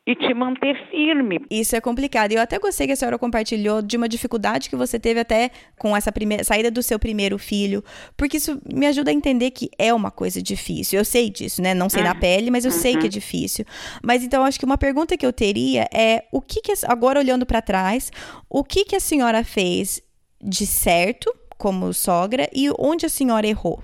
e 0.08 0.16
te 0.16 0.34
manter 0.34 0.74
firme. 0.90 1.42
Isso 1.52 1.76
é 1.76 1.82
complicado. 1.82 2.32
Eu 2.32 2.42
até 2.42 2.58
gostei 2.58 2.88
que 2.88 2.94
a 2.94 2.96
senhora 2.96 3.20
compartilhou 3.20 3.82
de 3.82 3.98
uma 3.98 4.08
dificuldade 4.08 4.70
que 4.70 4.76
você 4.76 4.98
teve 4.98 5.20
até 5.20 5.52
com 5.78 5.96
essa 5.96 6.14
primeira 6.14 6.46
saída 6.46 6.72
do 6.72 6.82
seu 6.82 6.98
primeiro 6.98 7.38
filho, 7.38 7.84
porque 8.16 8.38
isso 8.38 8.58
me 8.74 8.88
ajuda 8.88 9.12
a 9.12 9.14
entender 9.14 9.52
que 9.52 9.70
é 9.78 9.94
uma 9.94 10.10
coisa 10.10 10.42
difícil. 10.42 10.98
Eu 10.98 11.04
sei 11.04 11.30
disso, 11.30 11.62
né? 11.62 11.74
Não 11.74 11.90
sei 11.90 12.04
da 12.04 12.16
pele, 12.16 12.50
mas 12.50 12.64
eu 12.64 12.72
uhum. 12.72 12.78
sei 12.78 12.94
que 12.94 13.00
é 13.00 13.04
uhum. 13.04 13.10
difícil. 13.10 13.66
Mas 14.02 14.24
então 14.24 14.46
acho 14.46 14.58
que 14.58 14.66
uma 14.66 14.78
pergunta 14.78 15.18
que 15.18 15.26
eu 15.26 15.34
teria 15.34 15.86
é 15.94 16.24
o 16.32 16.40
que, 16.40 16.62
que 16.62 16.72
agora 16.88 17.20
olhando 17.20 17.46
para 17.46 17.62
trás, 17.62 18.10
o 18.50 18.64
que 18.64 18.86
que 18.86 18.96
a 18.96 19.02
senhora 19.02 19.44
fez 19.44 20.02
de 20.42 20.66
certo 20.66 21.30
como 21.58 21.92
sogra 21.94 22.48
e 22.56 22.70
onde 22.80 23.06
a 23.06 23.10
senhora 23.10 23.46
errou? 23.46 23.84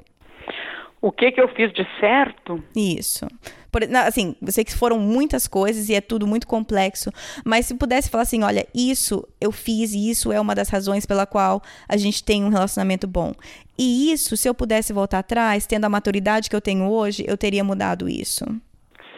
O 1.02 1.12
que 1.12 1.34
que 1.34 1.42
eu 1.42 1.50
fiz 1.50 1.74
de 1.74 1.86
certo? 2.00 2.64
Isso. 2.74 3.28
Por, 3.74 3.82
assim, 3.84 4.36
eu 4.40 4.52
sei 4.52 4.64
que 4.64 4.76
foram 4.76 5.00
muitas 5.00 5.48
coisas 5.48 5.90
e 5.90 5.96
é 5.96 6.00
tudo 6.00 6.28
muito 6.28 6.46
complexo, 6.46 7.10
mas 7.44 7.66
se 7.66 7.76
pudesse 7.76 8.08
falar 8.08 8.22
assim, 8.22 8.44
olha, 8.44 8.68
isso 8.74 9.28
eu 9.42 9.52
fiz 9.52 9.96
e 9.96 10.12
isso 10.12 10.32
é 10.32 10.40
uma 10.40 10.54
das 10.54 10.70
razões 10.70 11.08
pela 11.08 11.26
qual 11.26 11.60
a 11.90 11.98
gente 11.98 12.24
tem 12.24 12.44
um 12.44 12.50
relacionamento 12.50 13.08
bom. 13.08 13.34
E 13.76 14.12
isso, 14.12 14.38
se 14.38 14.48
eu 14.48 14.54
pudesse 14.54 14.94
voltar 14.94 15.20
atrás, 15.20 15.66
tendo 15.66 15.86
a 15.86 15.90
maturidade 15.90 16.52
que 16.52 16.56
eu 16.56 16.62
tenho 16.62 16.88
hoje, 16.88 17.26
eu 17.28 17.36
teria 17.36 17.64
mudado 17.64 18.08
isso. 18.08 18.46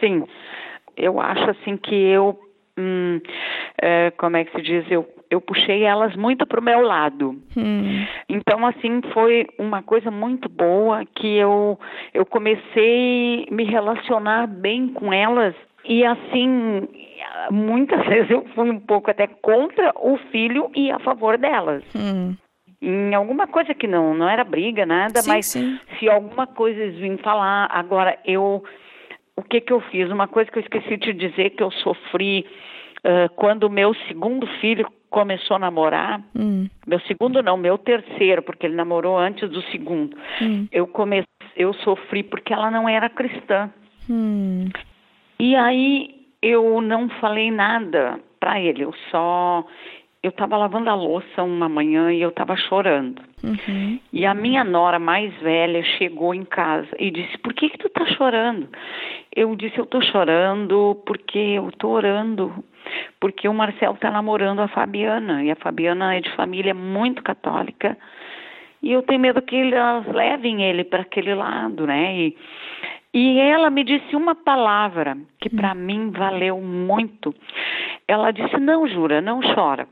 Sim, 0.00 0.24
eu 0.96 1.20
acho 1.20 1.50
assim 1.50 1.76
que 1.76 1.94
eu, 1.94 2.38
hum, 2.78 3.20
é, 3.80 4.10
como 4.12 4.36
é 4.36 4.44
que 4.44 4.52
se 4.56 4.62
diz, 4.62 4.90
eu 4.90 5.06
eu 5.30 5.40
puxei 5.40 5.82
elas 5.82 6.14
muito 6.16 6.46
para 6.46 6.60
o 6.60 6.62
meu 6.62 6.80
lado. 6.80 7.36
Hum. 7.56 8.06
Então, 8.28 8.66
assim, 8.66 9.00
foi 9.12 9.46
uma 9.58 9.82
coisa 9.82 10.10
muito 10.10 10.48
boa 10.48 11.04
que 11.04 11.36
eu, 11.36 11.78
eu 12.14 12.24
comecei 12.24 13.46
a 13.50 13.54
me 13.54 13.64
relacionar 13.64 14.46
bem 14.46 14.88
com 14.88 15.12
elas. 15.12 15.54
E, 15.84 16.04
assim, 16.04 16.88
muitas 17.50 18.04
vezes 18.06 18.30
eu 18.30 18.44
fui 18.54 18.70
um 18.70 18.80
pouco 18.80 19.10
até 19.10 19.26
contra 19.26 19.92
o 19.96 20.16
filho 20.30 20.70
e 20.74 20.90
a 20.90 20.98
favor 21.00 21.38
delas. 21.38 21.82
Hum. 21.94 22.36
Em 22.80 23.14
alguma 23.14 23.46
coisa 23.46 23.74
que 23.74 23.86
não, 23.86 24.14
não 24.14 24.28
era 24.28 24.44
briga, 24.44 24.84
nada, 24.84 25.22
sim, 25.22 25.30
mas 25.30 25.46
sim. 25.46 25.78
se 25.98 26.08
alguma 26.08 26.46
coisa 26.46 26.78
eles 26.80 26.98
vinham 26.98 27.18
falar, 27.18 27.68
agora 27.70 28.18
eu. 28.24 28.62
O 29.36 29.42
que 29.42 29.60
que 29.60 29.72
eu 29.72 29.80
fiz? 29.80 30.10
Uma 30.10 30.26
coisa 30.26 30.50
que 30.50 30.58
eu 30.58 30.62
esqueci 30.62 30.96
de 30.96 31.12
dizer 31.12 31.50
que 31.50 31.62
eu 31.62 31.70
sofri 31.70 32.46
uh, 33.04 33.32
quando 33.36 33.64
o 33.64 33.70
meu 33.70 33.94
segundo 34.08 34.46
filho 34.60 34.86
começou 35.10 35.56
a 35.56 35.60
namorar, 35.60 36.20
hum. 36.34 36.68
meu 36.86 37.00
segundo 37.00 37.42
não, 37.42 37.56
meu 37.56 37.78
terceiro, 37.78 38.42
porque 38.42 38.66
ele 38.66 38.74
namorou 38.74 39.16
antes 39.16 39.48
do 39.48 39.62
segundo. 39.70 40.16
Hum. 40.42 40.66
Eu 40.72 40.86
comecei, 40.86 41.26
eu 41.56 41.72
sofri 41.74 42.22
porque 42.22 42.52
ela 42.52 42.70
não 42.70 42.88
era 42.88 43.08
cristã. 43.08 43.70
Hum. 44.10 44.68
E 45.38 45.54
aí 45.54 46.26
eu 46.42 46.80
não 46.80 47.08
falei 47.20 47.50
nada 47.50 48.20
para 48.40 48.60
ele, 48.60 48.84
eu 48.84 48.94
só 49.10 49.64
eu 50.26 50.30
estava 50.30 50.56
lavando 50.56 50.90
a 50.90 50.94
louça 50.94 51.42
uma 51.42 51.68
manhã 51.68 52.12
e 52.12 52.20
eu 52.20 52.30
estava 52.30 52.56
chorando. 52.56 53.22
Uhum. 53.44 54.00
E 54.12 54.26
a 54.26 54.34
minha 54.34 54.64
nora 54.64 54.98
mais 54.98 55.32
velha 55.40 55.82
chegou 55.98 56.34
em 56.34 56.44
casa 56.44 56.88
e 56.98 57.10
disse: 57.10 57.38
"Por 57.38 57.54
que 57.54 57.70
que 57.70 57.78
tu 57.78 57.88
tá 57.88 58.04
chorando?" 58.06 58.68
Eu 59.34 59.54
disse: 59.54 59.78
"Eu 59.78 59.86
tô 59.86 60.00
chorando 60.00 61.00
porque 61.06 61.38
eu 61.38 61.70
tô 61.78 61.90
orando 61.90 62.52
porque 63.20 63.48
o 63.48 63.54
Marcelo 63.54 63.94
está 63.94 64.10
namorando 64.10 64.60
a 64.60 64.68
Fabiana 64.68 65.44
e 65.44 65.50
a 65.50 65.56
Fabiana 65.56 66.16
é 66.16 66.20
de 66.20 66.30
família 66.34 66.74
muito 66.74 67.22
católica 67.22 67.96
e 68.82 68.92
eu 68.92 69.02
tenho 69.02 69.20
medo 69.20 69.40
que 69.42 69.56
elas 69.56 70.06
levem 70.06 70.62
ele 70.62 70.84
para 70.84 71.02
aquele 71.02 71.34
lado, 71.34 71.86
né? 71.86 72.16
E, 72.16 72.36
e 73.14 73.38
ela 73.38 73.70
me 73.70 73.84
disse 73.84 74.14
uma 74.14 74.34
palavra 74.34 75.16
que 75.40 75.48
para 75.48 75.72
hum. 75.72 75.76
mim 75.76 76.10
valeu 76.10 76.60
muito. 76.60 77.34
Ela 78.08 78.32
disse: 78.32 78.56
Não, 78.58 78.88
Jura, 78.88 79.20
não 79.20 79.40
chora. 79.54 79.88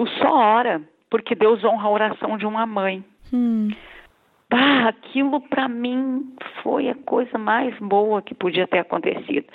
Tu 0.00 0.06
só 0.18 0.34
ora 0.34 0.80
porque 1.10 1.34
Deus 1.34 1.62
honra 1.62 1.86
a 1.86 1.90
oração 1.90 2.38
de 2.38 2.46
uma 2.46 2.64
mãe. 2.64 3.04
Hum. 3.30 3.68
Bah, 4.48 4.88
aquilo 4.88 5.42
para 5.42 5.68
mim 5.68 6.34
foi 6.62 6.88
a 6.88 6.94
coisa 6.94 7.36
mais 7.36 7.78
boa 7.78 8.22
que 8.22 8.34
podia 8.34 8.66
ter 8.66 8.78
acontecido. 8.78 9.46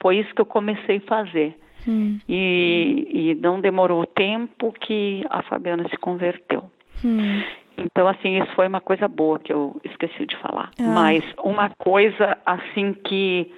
Foi 0.00 0.16
isso 0.16 0.34
que 0.34 0.40
eu 0.40 0.46
comecei 0.46 0.96
a 0.96 1.00
fazer. 1.02 1.56
Hum. 1.86 2.18
E, 2.28 3.06
e 3.12 3.34
não 3.36 3.60
demorou 3.60 4.04
tempo 4.06 4.72
que 4.72 5.24
a 5.30 5.40
Fabiana 5.42 5.88
se 5.88 5.96
converteu. 5.98 6.64
Hum. 7.04 7.44
Então, 7.78 8.08
assim, 8.08 8.42
isso 8.42 8.52
foi 8.56 8.66
uma 8.66 8.80
coisa 8.80 9.06
boa 9.06 9.38
que 9.38 9.52
eu 9.52 9.80
esqueci 9.84 10.26
de 10.26 10.36
falar. 10.38 10.72
Ah. 10.80 10.82
Mas 10.82 11.22
uma 11.44 11.70
coisa, 11.78 12.36
assim, 12.44 12.92
que 12.92 13.52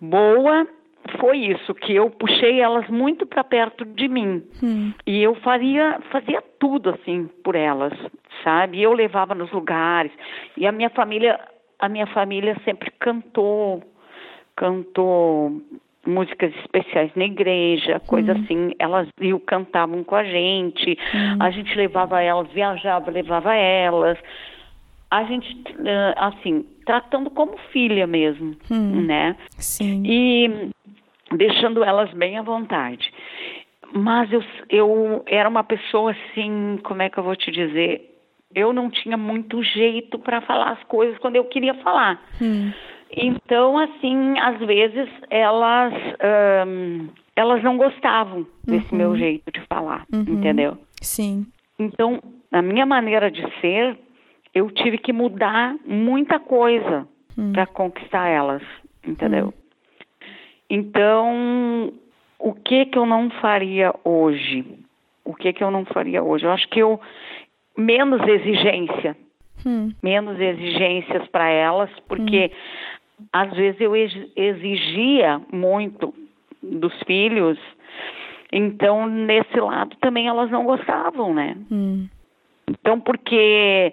boa 0.00 0.66
foi 1.20 1.38
isso, 1.38 1.74
que 1.74 1.94
eu 1.94 2.10
puxei 2.10 2.60
elas 2.60 2.88
muito 2.88 3.26
para 3.26 3.44
perto 3.44 3.84
de 3.84 4.08
mim. 4.08 4.42
Hum. 4.62 4.92
E 5.06 5.22
eu 5.22 5.34
fazia, 5.36 6.00
fazia 6.10 6.42
tudo, 6.58 6.90
assim, 6.90 7.28
por 7.42 7.54
elas, 7.54 7.92
sabe? 8.42 8.80
Eu 8.82 8.92
levava 8.92 9.34
nos 9.34 9.50
lugares. 9.52 10.12
E 10.56 10.66
a 10.66 10.72
minha 10.72 10.90
família, 10.90 11.38
a 11.78 11.88
minha 11.88 12.06
família 12.08 12.56
sempre 12.64 12.90
cantou, 12.98 13.82
cantou 14.56 15.60
músicas 16.06 16.54
especiais 16.56 17.10
na 17.16 17.24
igreja, 17.24 17.98
coisa 18.00 18.34
Uhum. 18.34 18.42
assim. 18.42 18.72
Elas 18.78 19.08
iam, 19.20 19.38
cantavam 19.40 20.04
com 20.04 20.14
a 20.14 20.24
gente, 20.24 20.98
Uhum. 21.14 21.36
a 21.40 21.50
gente 21.50 21.74
levava 21.74 22.20
elas, 22.20 22.48
viajava, 22.52 23.10
levava 23.10 23.54
elas. 23.54 24.18
A 25.10 25.22
gente, 25.24 25.56
assim, 26.16 26.66
tratando 26.84 27.30
como 27.30 27.56
filha 27.72 28.06
mesmo, 28.06 28.54
Hum. 28.70 29.02
né? 29.06 29.36
Sim. 29.52 30.02
E 30.04 30.70
deixando 31.36 31.82
elas 31.84 32.10
bem 32.12 32.38
à 32.38 32.42
vontade. 32.42 33.12
Mas 33.92 34.32
eu, 34.32 34.42
eu 34.70 35.22
era 35.26 35.48
uma 35.48 35.62
pessoa 35.62 36.12
assim, 36.12 36.78
como 36.82 37.02
é 37.02 37.08
que 37.10 37.18
eu 37.18 37.22
vou 37.22 37.36
te 37.36 37.50
dizer? 37.50 38.10
Eu 38.54 38.72
não 38.72 38.90
tinha 38.90 39.16
muito 39.16 39.62
jeito 39.62 40.18
para 40.18 40.40
falar 40.40 40.72
as 40.72 40.82
coisas 40.84 41.18
quando 41.18 41.36
eu 41.36 41.44
queria 41.44 41.74
falar. 41.74 42.20
Hum. 42.40 42.72
Então, 43.16 43.78
assim, 43.78 44.38
às 44.40 44.58
vezes 44.58 45.08
elas 45.30 45.92
ahn, 46.20 47.08
elas 47.36 47.62
não 47.62 47.76
gostavam 47.76 48.46
desse 48.66 48.90
Uhum. 48.92 48.98
meu 48.98 49.16
jeito 49.16 49.50
de 49.52 49.60
falar, 49.68 50.04
entendeu? 50.12 50.76
Sim. 51.00 51.46
Então, 51.78 52.20
a 52.52 52.62
minha 52.62 52.86
maneira 52.86 53.30
de 53.30 53.42
ser, 53.60 53.96
eu 54.54 54.70
tive 54.70 54.98
que 54.98 55.12
mudar 55.12 55.76
muita 55.86 56.38
coisa 56.40 57.06
Hum. 57.36 57.52
para 57.52 57.66
conquistar 57.66 58.28
elas, 58.28 58.62
entendeu? 59.06 59.52
Então, 60.70 61.92
o 62.38 62.52
que 62.54 62.86
que 62.86 62.98
eu 62.98 63.06
não 63.06 63.30
faria 63.30 63.94
hoje? 64.04 64.64
O 65.24 65.34
que 65.34 65.52
que 65.52 65.62
eu 65.62 65.70
não 65.70 65.84
faria 65.84 66.22
hoje? 66.22 66.44
Eu 66.44 66.50
acho 66.52 66.68
que 66.68 66.80
eu 66.80 67.00
menos 67.76 68.20
exigência, 68.26 69.16
Hum. 69.66 69.92
menos 70.02 70.38
exigências 70.38 71.26
para 71.28 71.48
elas, 71.48 71.88
porque 72.08 72.50
às 73.32 73.50
vezes 73.54 73.80
eu 73.80 73.96
ex- 73.96 74.30
exigia 74.36 75.40
muito 75.52 76.12
dos 76.62 76.92
filhos. 77.04 77.58
Então, 78.52 79.06
nesse 79.06 79.58
lado 79.58 79.96
também 80.00 80.28
elas 80.28 80.50
não 80.50 80.64
gostavam, 80.64 81.32
né? 81.32 81.56
Hum. 81.70 82.06
Então, 82.68 83.00
porque 83.00 83.92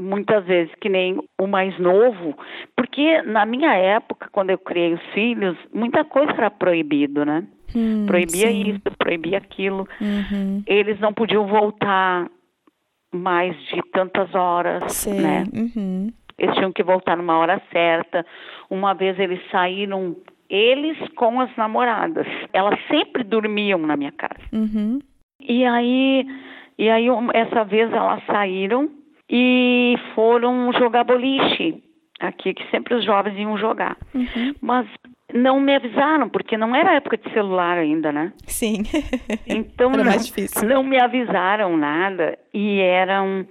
muitas 0.00 0.44
vezes 0.44 0.74
que 0.80 0.88
nem 0.88 1.18
o 1.38 1.46
mais 1.46 1.78
novo, 1.78 2.36
porque 2.76 3.22
na 3.22 3.44
minha 3.44 3.72
época, 3.74 4.28
quando 4.32 4.50
eu 4.50 4.58
criei 4.58 4.94
os 4.94 5.02
filhos, 5.12 5.56
muita 5.72 6.04
coisa 6.04 6.32
era 6.32 6.50
proibido, 6.50 7.24
né? 7.24 7.44
Hum, 7.74 8.06
Proibia 8.06 8.48
sim. 8.48 8.70
isso, 8.70 8.96
proibia 8.98 9.38
aquilo. 9.38 9.86
Uhum. 10.00 10.62
Eles 10.66 10.98
não 10.98 11.12
podiam 11.12 11.46
voltar 11.46 12.28
mais 13.12 13.56
de 13.66 13.80
tantas 13.92 14.34
horas, 14.34 14.92
Sei. 14.92 15.14
né? 15.20 15.44
Uhum. 15.52 16.12
Eles 16.38 16.54
tinham 16.56 16.72
que 16.72 16.82
voltar 16.82 17.16
numa 17.16 17.38
hora 17.38 17.60
certa. 17.70 18.24
Uma 18.68 18.94
vez 18.94 19.18
eles 19.18 19.40
saíram, 19.50 20.16
eles 20.48 20.96
com 21.14 21.40
as 21.40 21.54
namoradas. 21.56 22.26
Elas 22.52 22.78
sempre 22.88 23.22
dormiam 23.22 23.78
na 23.78 23.96
minha 23.96 24.12
casa. 24.12 24.40
Uhum. 24.52 25.00
E 25.40 25.64
aí, 25.64 26.26
e 26.78 26.88
aí 26.88 27.06
essa 27.34 27.64
vez 27.64 27.92
elas 27.92 28.24
saíram 28.26 28.90
e 29.30 29.94
foram 30.14 30.72
jogar 30.72 31.04
boliche 31.04 31.82
aqui, 32.18 32.52
que 32.52 32.68
sempre 32.70 32.94
os 32.94 33.04
jovens 33.04 33.38
iam 33.38 33.56
jogar. 33.56 33.96
Uhum. 34.14 34.54
Mas 34.60 34.86
não 35.32 35.60
me 35.60 35.74
avisaram, 35.74 36.28
porque 36.28 36.56
não 36.56 36.74
era 36.74 36.94
época 36.96 37.16
de 37.16 37.30
celular 37.32 37.78
ainda, 37.78 38.10
né? 38.10 38.32
Sim. 38.46 38.82
Então 39.46 39.90
Era 39.92 39.98
não, 40.04 40.10
mais 40.10 40.26
difícil. 40.26 40.68
não 40.68 40.82
me 40.82 41.00
avisaram 41.00 41.76
nada 41.76 42.38
e 42.52 42.80
eram 42.80 43.46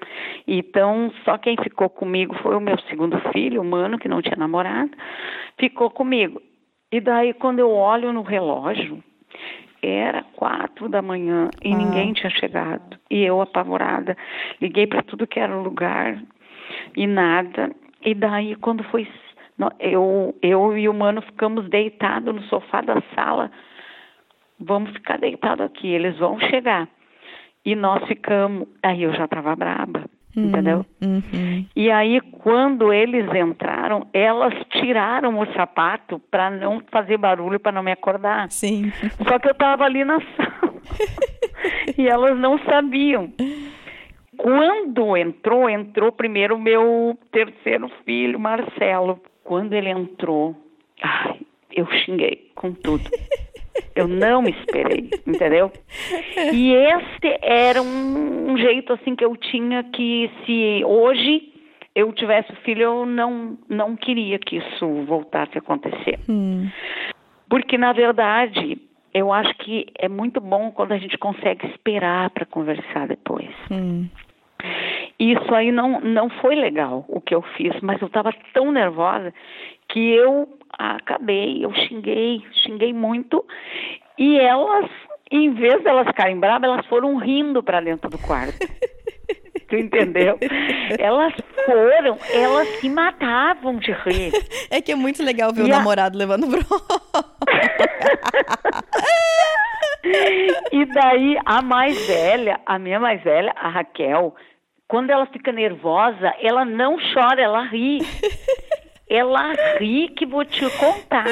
então 0.47 1.11
só 1.25 1.37
quem 1.37 1.55
ficou 1.61 1.89
comigo 1.89 2.35
foi 2.41 2.55
o 2.55 2.59
meu 2.61 2.77
segundo 2.81 3.19
filho, 3.31 3.61
o 3.61 3.65
mano 3.65 3.97
que 3.97 4.07
não 4.07 4.21
tinha 4.21 4.35
namorado, 4.37 4.91
ficou 5.59 5.89
comigo. 5.89 6.41
E 6.91 6.99
daí 6.99 7.33
quando 7.33 7.59
eu 7.59 7.69
olho 7.71 8.11
no 8.13 8.21
relógio 8.21 9.03
era 9.81 10.23
quatro 10.35 10.89
da 10.89 11.01
manhã 11.01 11.49
e 11.63 11.69
Uau. 11.69 11.77
ninguém 11.77 12.13
tinha 12.13 12.29
chegado 12.29 12.97
e 13.09 13.23
eu 13.23 13.41
apavorada 13.41 14.15
liguei 14.61 14.87
para 14.87 15.03
tudo 15.03 15.27
que 15.27 15.39
era 15.39 15.55
lugar 15.55 16.21
e 16.95 17.07
nada 17.07 17.71
e 18.03 18.13
daí 18.13 18.55
quando 18.55 18.83
foi 18.85 19.07
eu 19.79 20.35
eu 20.41 20.77
e 20.77 20.87
o 20.87 20.93
mano 20.93 21.21
ficamos 21.21 21.69
deitados 21.69 22.33
no 22.33 22.41
sofá 22.43 22.81
da 22.81 23.01
sala 23.15 23.51
vamos 24.59 24.91
ficar 24.91 25.17
deitados 25.17 25.65
aqui, 25.65 25.87
eles 25.87 26.17
vão 26.17 26.39
chegar. 26.39 26.87
E 27.65 27.75
nós 27.75 28.05
ficamos, 28.07 28.67
aí 28.83 29.03
eu 29.03 29.13
já 29.13 29.25
estava 29.25 29.55
braba, 29.55 30.05
entendeu? 30.47 30.85
Uhum. 31.01 31.65
E 31.75 31.91
aí 31.91 32.19
quando 32.21 32.91
eles 32.93 33.25
entraram, 33.33 34.07
elas 34.13 34.53
tiraram 34.69 35.39
o 35.39 35.45
sapato 35.53 36.19
para 36.31 36.49
não 36.49 36.81
fazer 36.91 37.17
barulho, 37.17 37.59
para 37.59 37.71
não 37.71 37.83
me 37.83 37.91
acordar. 37.91 38.49
Sim. 38.51 38.91
Só 39.27 39.39
que 39.39 39.47
eu 39.47 39.51
estava 39.51 39.83
ali 39.85 40.03
na 40.03 40.19
sala. 40.35 40.73
e 41.97 42.07
elas 42.07 42.37
não 42.37 42.57
sabiam. 42.59 43.31
Quando 44.37 45.17
entrou, 45.17 45.69
entrou 45.69 46.11
primeiro 46.11 46.55
o 46.55 46.61
meu 46.61 47.17
terceiro 47.31 47.91
filho, 48.05 48.39
Marcelo. 48.39 49.19
Quando 49.43 49.73
ele 49.73 49.89
entrou, 49.89 50.55
ai, 51.01 51.39
eu 51.71 51.85
xinguei 51.91 52.49
com 52.55 52.71
tudo. 52.71 53.03
Eu 53.95 54.07
não 54.07 54.41
me 54.41 54.51
esperei, 54.51 55.09
entendeu? 55.25 55.71
E 56.53 56.73
esse 56.73 57.39
era 57.41 57.81
um, 57.81 58.51
um 58.51 58.57
jeito 58.57 58.93
assim 58.93 59.15
que 59.15 59.25
eu 59.25 59.35
tinha 59.35 59.83
que 59.83 60.29
se 60.45 60.83
hoje 60.85 61.53
eu 61.95 62.13
tivesse 62.13 62.53
filho, 62.63 62.83
eu 62.83 63.05
não 63.05 63.57
não 63.67 63.95
queria 63.95 64.39
que 64.39 64.57
isso 64.57 65.03
voltasse 65.05 65.57
a 65.57 65.59
acontecer. 65.59 66.19
Hum. 66.29 66.69
Porque, 67.49 67.77
na 67.77 67.91
verdade, 67.91 68.77
eu 69.13 69.33
acho 69.33 69.53
que 69.55 69.87
é 69.97 70.07
muito 70.07 70.39
bom 70.39 70.71
quando 70.71 70.91
a 70.91 70.97
gente 70.97 71.17
consegue 71.17 71.65
esperar 71.67 72.29
para 72.29 72.45
conversar 72.45 73.07
depois. 73.07 73.49
Hum. 73.71 74.07
Isso 75.19 75.53
aí 75.53 75.71
não, 75.71 75.99
não 75.99 76.29
foi 76.29 76.55
legal 76.55 77.05
o 77.07 77.19
que 77.19 77.33
eu 77.33 77.41
fiz, 77.57 77.73
mas 77.81 77.99
eu 78.01 78.07
estava 78.07 78.31
tão 78.53 78.71
nervosa 78.71 79.33
que 79.89 80.11
eu 80.11 80.47
acabei, 80.79 81.63
eu 81.63 81.73
xinguei, 81.73 82.41
xinguei 82.63 82.93
muito. 82.93 83.45
E 84.17 84.39
elas, 84.39 84.89
em 85.31 85.53
vez 85.53 85.83
delas 85.83 86.07
ficarem 86.07 86.39
bravas, 86.39 86.69
elas 86.69 86.85
foram 86.87 87.17
rindo 87.17 87.61
para 87.61 87.81
dentro 87.81 88.09
do 88.09 88.17
quarto. 88.17 88.57
Tu 89.67 89.75
entendeu? 89.75 90.39
Elas 90.97 91.31
foram, 91.63 92.17
elas 92.33 92.67
se 92.79 92.89
matavam 92.89 93.75
de 93.77 93.91
rir. 93.91 94.31
É 94.71 94.81
que 94.81 94.91
é 94.91 94.95
muito 94.95 95.21
legal 95.23 95.53
ver 95.53 95.61
o 95.61 95.67
E 95.67 95.71
a- 95.71 95.77
namorado 95.77 96.17
levando 96.17 96.47
bronca. 96.49 96.65
E 100.71 100.85
daí 100.85 101.37
a 101.45 101.61
mais 101.61 102.07
velha, 102.07 102.59
a 102.65 102.79
minha 102.79 102.99
mais 102.99 103.21
velha, 103.21 103.53
a 103.55 103.69
Raquel, 103.69 104.33
quando 104.87 105.11
ela 105.11 105.27
fica 105.27 105.51
nervosa, 105.51 106.33
ela 106.41 106.65
não 106.65 106.97
chora, 107.13 107.39
ela 107.39 107.61
ri. 107.63 107.99
Ela 109.09 109.53
ri 109.79 110.09
que 110.09 110.25
vou 110.25 110.45
te 110.45 110.61
contar. 110.77 111.25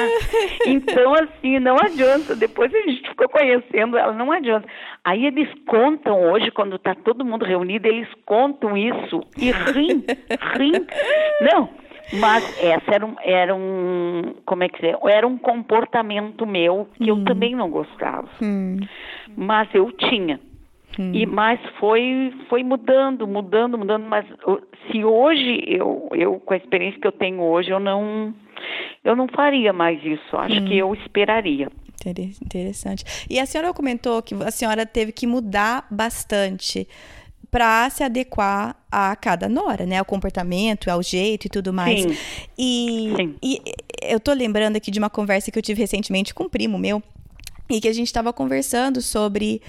Então, 0.66 1.14
assim, 1.14 1.58
não 1.58 1.76
adianta. 1.76 2.34
Depois 2.34 2.74
a 2.74 2.80
gente 2.80 3.08
ficou 3.08 3.28
conhecendo 3.28 3.96
ela, 3.96 4.12
não 4.12 4.32
adianta. 4.32 4.68
Aí 5.04 5.26
eles 5.26 5.48
contam 5.66 6.30
hoje, 6.30 6.50
quando 6.50 6.76
está 6.76 6.94
todo 6.94 7.24
mundo 7.24 7.44
reunido, 7.44 7.86
eles 7.86 8.08
contam 8.26 8.76
isso 8.76 9.20
e 9.36 9.50
riem, 9.50 10.04
riem. 10.56 10.86
Não, 11.40 11.70
mas 12.14 12.62
essa 12.62 12.94
era 12.94 13.06
um, 13.06 13.14
era 13.22 13.54
um 13.54 14.34
como 14.44 14.64
é 14.64 14.68
que 14.68 14.86
é? 14.86 14.96
Era 15.10 15.26
um 15.26 15.38
comportamento 15.38 16.46
meu 16.46 16.88
que 16.96 17.08
eu 17.08 17.22
também 17.24 17.54
não 17.54 17.70
gostava. 17.70 18.28
Hum. 18.42 18.78
Mas 19.36 19.68
eu 19.74 19.92
tinha. 19.92 20.40
E 21.14 21.26
mas 21.26 21.60
foi 21.78 22.32
foi 22.48 22.62
mudando, 22.64 23.26
mudando, 23.26 23.78
mudando, 23.78 24.04
mas 24.06 24.26
o- 24.46 24.60
se 24.90 25.04
hoje 25.04 25.62
eu 25.66 26.08
eu 26.12 26.40
com 26.40 26.54
a 26.54 26.56
experiência 26.56 27.00
que 27.00 27.06
eu 27.06 27.12
tenho 27.12 27.40
hoje, 27.42 27.70
eu 27.70 27.78
não 27.80 28.34
eu 29.04 29.14
não 29.14 29.28
faria 29.28 29.72
mais 29.72 30.02
isso. 30.04 30.36
Acho 30.36 30.64
que 30.64 30.76
eu 30.76 30.94
esperaria. 30.94 31.68
Inter- 32.04 32.30
Interessante. 32.44 33.04
E 33.30 33.38
a 33.38 33.46
senhora 33.46 33.72
comentou 33.72 34.20
que 34.22 34.34
a 34.34 34.50
senhora 34.50 34.84
teve 34.86 35.12
que 35.12 35.26
mudar 35.26 35.86
bastante 35.90 36.86
para 37.50 37.88
se 37.90 38.02
adequar 38.04 38.76
a 38.90 39.16
cada 39.16 39.48
nora, 39.48 39.86
né? 39.86 39.98
Ao 39.98 40.04
comportamento, 40.04 40.90
ao 40.90 41.02
jeito 41.02 41.46
e 41.46 41.48
tudo 41.48 41.72
mais. 41.72 42.02
Sim. 42.02 42.16
E, 42.58 43.12
Sim. 43.16 43.34
e 43.42 43.60
eu 44.02 44.20
tô 44.20 44.32
lembrando 44.32 44.76
aqui 44.76 44.90
de 44.90 44.98
uma 44.98 45.08
conversa 45.08 45.50
que 45.50 45.58
eu 45.58 45.62
tive 45.62 45.80
recentemente 45.80 46.34
com 46.34 46.44
um 46.44 46.48
primo 46.48 46.76
meu 46.78 47.02
e 47.70 47.80
que 47.80 47.88
a 47.88 47.92
gente 47.92 48.06
estava 48.06 48.32
conversando 48.32 49.00
sobre 49.00 49.62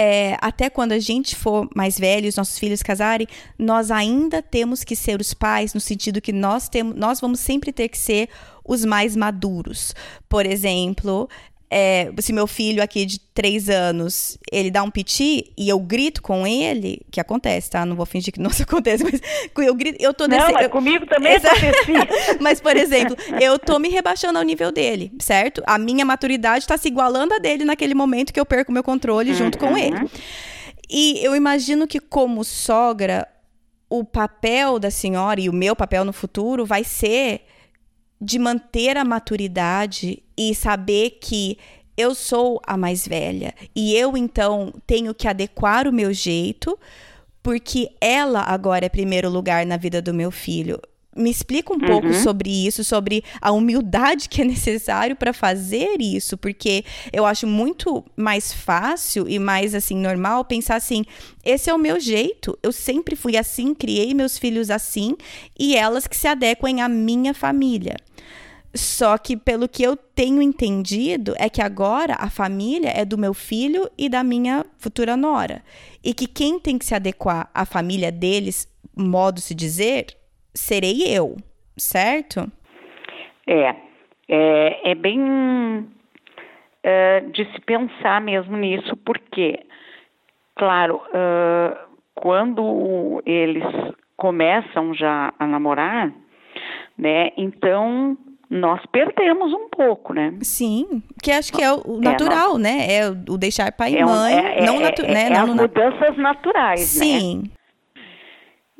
é, 0.00 0.36
até 0.40 0.70
quando 0.70 0.92
a 0.92 0.98
gente 1.00 1.34
for 1.34 1.68
mais 1.74 1.98
velho, 1.98 2.28
os 2.28 2.36
nossos 2.36 2.56
filhos 2.56 2.84
casarem, 2.84 3.26
nós 3.58 3.90
ainda 3.90 4.40
temos 4.40 4.84
que 4.84 4.94
ser 4.94 5.20
os 5.20 5.34
pais 5.34 5.74
no 5.74 5.80
sentido 5.80 6.20
que 6.20 6.32
nós 6.32 6.68
temos, 6.68 6.94
nós 6.94 7.20
vamos 7.20 7.40
sempre 7.40 7.72
ter 7.72 7.88
que 7.88 7.98
ser 7.98 8.28
os 8.64 8.84
mais 8.84 9.16
maduros. 9.16 9.96
Por 10.28 10.46
exemplo, 10.46 11.28
é, 11.70 12.10
se 12.18 12.32
meu 12.32 12.46
filho 12.46 12.82
aqui 12.82 13.04
de 13.04 13.18
três 13.20 13.68
anos, 13.68 14.38
ele 14.50 14.70
dá 14.70 14.82
um 14.82 14.90
piti 14.90 15.52
e 15.56 15.68
eu 15.68 15.78
grito 15.78 16.22
com 16.22 16.46
ele, 16.46 17.02
que 17.10 17.20
acontece, 17.20 17.68
tá? 17.70 17.84
Não 17.84 17.94
vou 17.94 18.06
fingir 18.06 18.32
que 18.32 18.40
não 18.40 18.50
acontece, 18.58 19.04
mas 19.04 19.20
eu 19.66 19.74
grito, 19.74 19.96
eu 20.02 20.14
tô 20.14 20.26
Não, 20.26 20.36
nesse, 20.38 20.52
mas 20.52 20.64
eu- 20.64 20.70
comigo 20.70 21.06
também 21.06 21.36
acontecia. 21.36 22.08
mas, 22.40 22.60
por 22.60 22.76
exemplo, 22.76 23.14
eu 23.40 23.58
tô 23.58 23.78
me 23.78 23.88
rebaixando 23.90 24.38
ao 24.38 24.44
nível 24.44 24.72
dele, 24.72 25.12
certo? 25.20 25.62
A 25.66 25.78
minha 25.78 26.04
maturidade 26.04 26.66
tá 26.66 26.78
se 26.78 26.88
igualando 26.88 27.34
a 27.34 27.38
dele 27.38 27.64
naquele 27.64 27.94
momento 27.94 28.32
que 28.32 28.40
eu 28.40 28.46
perco 28.46 28.72
meu 28.72 28.82
controle 28.82 29.34
junto 29.34 29.58
com 29.58 29.66
Uhum. 29.66 29.76
ele. 29.76 29.96
E 30.90 31.22
eu 31.22 31.36
imagino 31.36 31.86
que, 31.86 32.00
como 32.00 32.42
sogra, 32.44 33.28
o 33.90 34.04
papel 34.04 34.78
da 34.78 34.90
senhora 34.90 35.38
e 35.40 35.48
o 35.48 35.52
meu 35.52 35.76
papel 35.76 36.02
no 36.04 36.12
futuro 36.14 36.64
vai 36.64 36.82
ser 36.82 37.42
de 38.20 38.38
manter 38.38 38.96
a 38.96 39.04
maturidade 39.04 40.22
e 40.36 40.54
saber 40.54 41.18
que 41.20 41.58
eu 41.96 42.14
sou 42.14 42.60
a 42.66 42.76
mais 42.76 43.06
velha 43.06 43.54
e 43.74 43.94
eu 43.94 44.16
então 44.16 44.72
tenho 44.86 45.14
que 45.14 45.26
adequar 45.26 45.88
o 45.88 45.92
meu 45.92 46.12
jeito 46.12 46.78
porque 47.42 47.90
ela 48.00 48.42
agora 48.42 48.86
é 48.86 48.88
primeiro 48.88 49.28
lugar 49.30 49.64
na 49.64 49.76
vida 49.76 50.02
do 50.02 50.12
meu 50.12 50.30
filho. 50.30 50.80
Me 51.18 51.30
explica 51.30 51.74
um 51.74 51.80
pouco 51.80 52.14
sobre 52.14 52.48
isso, 52.48 52.84
sobre 52.84 53.24
a 53.40 53.50
humildade 53.50 54.28
que 54.28 54.40
é 54.40 54.44
necessário 54.44 55.16
para 55.16 55.32
fazer 55.32 56.00
isso, 56.00 56.38
porque 56.38 56.84
eu 57.12 57.26
acho 57.26 57.44
muito 57.44 58.04
mais 58.16 58.52
fácil 58.52 59.28
e 59.28 59.36
mais 59.36 59.74
assim 59.74 59.96
normal 59.96 60.44
pensar 60.44 60.76
assim: 60.76 61.04
esse 61.44 61.68
é 61.68 61.74
o 61.74 61.78
meu 61.78 61.98
jeito, 61.98 62.56
eu 62.62 62.70
sempre 62.70 63.16
fui 63.16 63.36
assim, 63.36 63.74
criei 63.74 64.14
meus 64.14 64.38
filhos 64.38 64.70
assim 64.70 65.16
e 65.58 65.74
elas 65.74 66.06
que 66.06 66.16
se 66.16 66.28
adequem 66.28 66.80
à 66.82 66.88
minha 66.88 67.34
família. 67.34 67.96
Só 68.74 69.16
que, 69.16 69.36
pelo 69.36 69.68
que 69.68 69.82
eu 69.82 69.96
tenho 69.96 70.42
entendido, 70.42 71.34
é 71.38 71.48
que 71.48 71.62
agora 71.62 72.14
a 72.18 72.28
família 72.28 72.90
é 72.94 73.04
do 73.04 73.16
meu 73.16 73.32
filho 73.32 73.90
e 73.96 74.08
da 74.08 74.22
minha 74.22 74.64
futura 74.76 75.16
nora. 75.16 75.64
E 76.04 76.12
que 76.12 76.26
quem 76.26 76.60
tem 76.60 76.76
que 76.76 76.84
se 76.84 76.94
adequar 76.94 77.50
à 77.54 77.64
família 77.64 78.12
deles, 78.12 78.68
modo 78.94 79.40
se 79.40 79.54
dizer, 79.54 80.17
serei 80.58 81.02
eu, 81.06 81.36
certo? 81.76 82.50
É, 83.46 83.74
é, 84.28 84.90
é 84.90 84.94
bem 84.94 85.86
é, 86.82 87.20
de 87.20 87.44
se 87.52 87.60
pensar 87.62 88.20
mesmo 88.20 88.56
nisso, 88.56 88.96
porque, 89.04 89.60
claro, 90.56 91.00
quando 92.14 93.22
eles 93.24 93.64
começam 94.16 94.92
já 94.94 95.32
a 95.38 95.46
namorar, 95.46 96.12
né, 96.96 97.30
então 97.36 98.16
nós 98.50 98.84
perdemos 98.86 99.52
um 99.52 99.68
pouco, 99.68 100.12
né? 100.14 100.34
Sim, 100.42 101.02
que 101.22 101.30
acho 101.30 101.52
que 101.52 101.62
é 101.62 101.70
o 101.72 102.00
natural, 102.00 102.56
né? 102.58 102.86
É 102.90 103.08
o 103.08 103.36
deixar 103.38 103.70
pai 103.72 103.92
e 103.92 103.98
É 103.98 104.04
um- 104.04 104.08
mãe, 104.08 104.34
é- 104.34 104.58
é- 104.60 104.66
não 104.66 104.80
natu 104.80 105.02
é- 105.04 105.12
né? 105.12 105.24
é 105.26 105.30
não 105.30 105.42
as 105.42 105.54
mudanças 105.54 106.16
naturais, 106.16 106.98
né? 106.98 107.04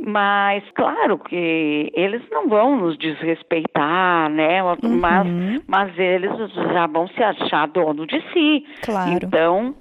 Mas 0.00 0.62
claro 0.74 1.18
que 1.18 1.90
eles 1.92 2.22
não 2.30 2.48
vão 2.48 2.76
nos 2.76 2.96
desrespeitar, 2.98 4.30
né? 4.30 4.60
Mas, 4.82 5.26
Uhum. 5.26 5.60
mas 5.66 5.98
eles 5.98 6.30
já 6.54 6.86
vão 6.86 7.08
se 7.08 7.22
achar 7.22 7.66
dono 7.68 8.06
de 8.06 8.20
si. 8.32 8.64
claro. 8.82 9.10
Então, 9.26 9.74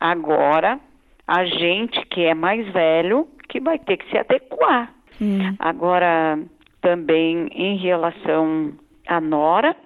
agora 0.00 0.80
a 1.26 1.44
gente 1.44 2.00
que 2.06 2.22
é 2.24 2.34
mais 2.34 2.66
velho 2.72 3.28
que 3.48 3.60
vai 3.60 3.78
ter 3.78 3.98
que 3.98 4.08
se 4.10 4.16
adequar. 4.18 4.90
Hum. 5.20 5.54
Agora, 5.58 6.38
também 6.80 7.48
em 7.52 7.76
relação 7.76 8.72
à 9.06 9.20
nora, 9.20 9.76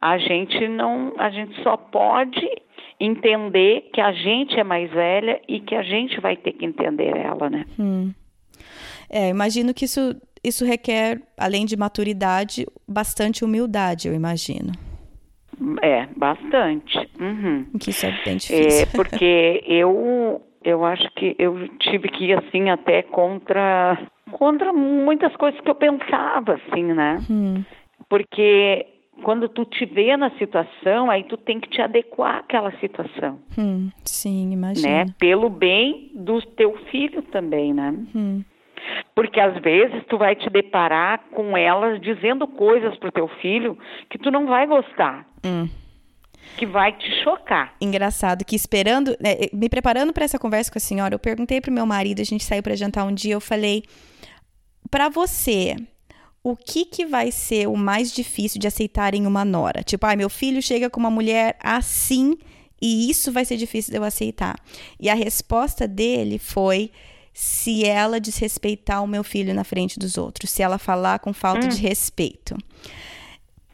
a 0.00 0.18
gente 0.18 0.68
não, 0.68 1.12
a 1.18 1.30
gente 1.30 1.60
só 1.62 1.76
pode 1.76 2.48
entender 2.98 3.88
que 3.92 4.00
a 4.00 4.12
gente 4.12 4.58
é 4.58 4.64
mais 4.64 4.90
velha 4.90 5.40
e 5.48 5.60
que 5.60 5.74
a 5.74 5.82
gente 5.82 6.20
vai 6.20 6.36
ter 6.36 6.52
que 6.52 6.64
entender 6.66 7.16
ela, 7.16 7.48
né? 7.50 7.64
Hum. 7.78 8.12
É, 9.10 9.28
imagino 9.28 9.74
que 9.74 9.84
isso, 9.84 10.14
isso 10.42 10.64
requer, 10.64 11.20
além 11.36 11.66
de 11.66 11.76
maturidade, 11.76 12.66
bastante 12.86 13.44
humildade, 13.44 14.06
eu 14.08 14.14
imagino. 14.14 14.72
É, 15.82 16.06
bastante. 16.16 16.96
Uhum. 17.20 17.66
Que 17.78 17.90
isso 17.90 18.06
é 18.06 18.10
bem 18.24 18.34
É, 18.34 18.36
difícil. 18.36 18.86
porque 18.94 19.62
eu 19.66 20.40
eu 20.62 20.84
acho 20.84 21.10
que 21.16 21.34
eu 21.38 21.68
tive 21.78 22.08
que 22.08 22.26
ir 22.26 22.38
assim 22.38 22.68
até 22.70 23.02
contra 23.02 23.98
contra 24.30 24.72
muitas 24.72 25.34
coisas 25.36 25.58
que 25.60 25.68
eu 25.68 25.74
pensava 25.74 26.54
assim, 26.54 26.84
né? 26.84 27.18
Hum, 27.28 27.64
Porque 28.08 28.86
quando 29.22 29.48
tu 29.48 29.64
te 29.64 29.84
vê 29.86 30.16
na 30.16 30.30
situação, 30.38 31.10
aí 31.10 31.24
tu 31.24 31.36
tem 31.36 31.58
que 31.60 31.68
te 31.68 31.80
adequar 31.82 32.36
àquela 32.38 32.70
situação, 32.78 33.38
hum, 33.58 33.90
sim, 34.04 34.52
imagino. 34.52 34.86
né? 34.88 35.06
Pelo 35.18 35.48
bem 35.50 36.10
do 36.14 36.40
teu 36.42 36.76
filho 36.90 37.22
também, 37.22 37.72
né? 37.74 37.92
Hum, 38.14 38.42
Porque 39.14 39.40
às 39.40 39.60
vezes 39.60 40.02
tu 40.08 40.16
vai 40.18 40.34
te 40.34 40.48
deparar 40.48 41.20
com 41.32 41.56
elas 41.56 42.00
dizendo 42.00 42.46
coisas 42.46 42.96
pro 42.98 43.12
teu 43.12 43.28
filho 43.40 43.78
que 44.08 44.18
tu 44.18 44.30
não 44.30 44.46
vai 44.46 44.66
gostar, 44.66 45.26
hum. 45.44 45.68
que 46.56 46.66
vai 46.66 46.92
te 46.92 47.10
chocar. 47.22 47.74
Engraçado 47.80 48.44
que 48.44 48.56
esperando, 48.56 49.16
né, 49.20 49.36
me 49.52 49.68
preparando 49.68 50.12
para 50.12 50.24
essa 50.24 50.38
conversa 50.38 50.70
com 50.70 50.78
a 50.78 50.80
senhora, 50.80 51.14
eu 51.14 51.18
perguntei 51.18 51.60
pro 51.60 51.72
meu 51.72 51.86
marido, 51.86 52.20
a 52.20 52.24
gente 52.24 52.44
saiu 52.44 52.62
para 52.62 52.76
jantar 52.76 53.04
um 53.04 53.12
dia, 53.12 53.34
eu 53.34 53.40
falei: 53.40 53.82
"Pra 54.90 55.08
você, 55.08 55.76
o 56.42 56.56
que 56.56 56.84
que 56.84 57.04
vai 57.04 57.30
ser 57.30 57.68
o 57.68 57.76
mais 57.76 58.12
difícil 58.12 58.60
de 58.60 58.66
aceitar 58.66 59.14
em 59.14 59.26
uma 59.26 59.44
nora? 59.44 59.82
Tipo, 59.82 60.06
ai, 60.06 60.16
meu 60.16 60.30
filho 60.30 60.62
chega 60.62 60.88
com 60.88 61.00
uma 61.00 61.10
mulher 61.10 61.56
assim 61.62 62.38
e 62.80 63.10
isso 63.10 63.30
vai 63.30 63.44
ser 63.44 63.56
difícil 63.56 63.92
de 63.92 63.98
eu 63.98 64.04
aceitar". 64.04 64.56
E 64.98 65.10
a 65.10 65.14
resposta 65.14 65.86
dele 65.86 66.38
foi 66.38 66.90
se 67.32 67.84
ela 67.84 68.20
desrespeitar 68.20 69.02
o 69.02 69.06
meu 69.06 69.24
filho 69.24 69.54
na 69.54 69.64
frente 69.64 69.98
dos 69.98 70.18
outros, 70.18 70.50
se 70.50 70.62
ela 70.62 70.78
falar 70.78 71.18
com 71.20 71.32
falta 71.32 71.68
de 71.68 71.80
respeito. 71.80 72.56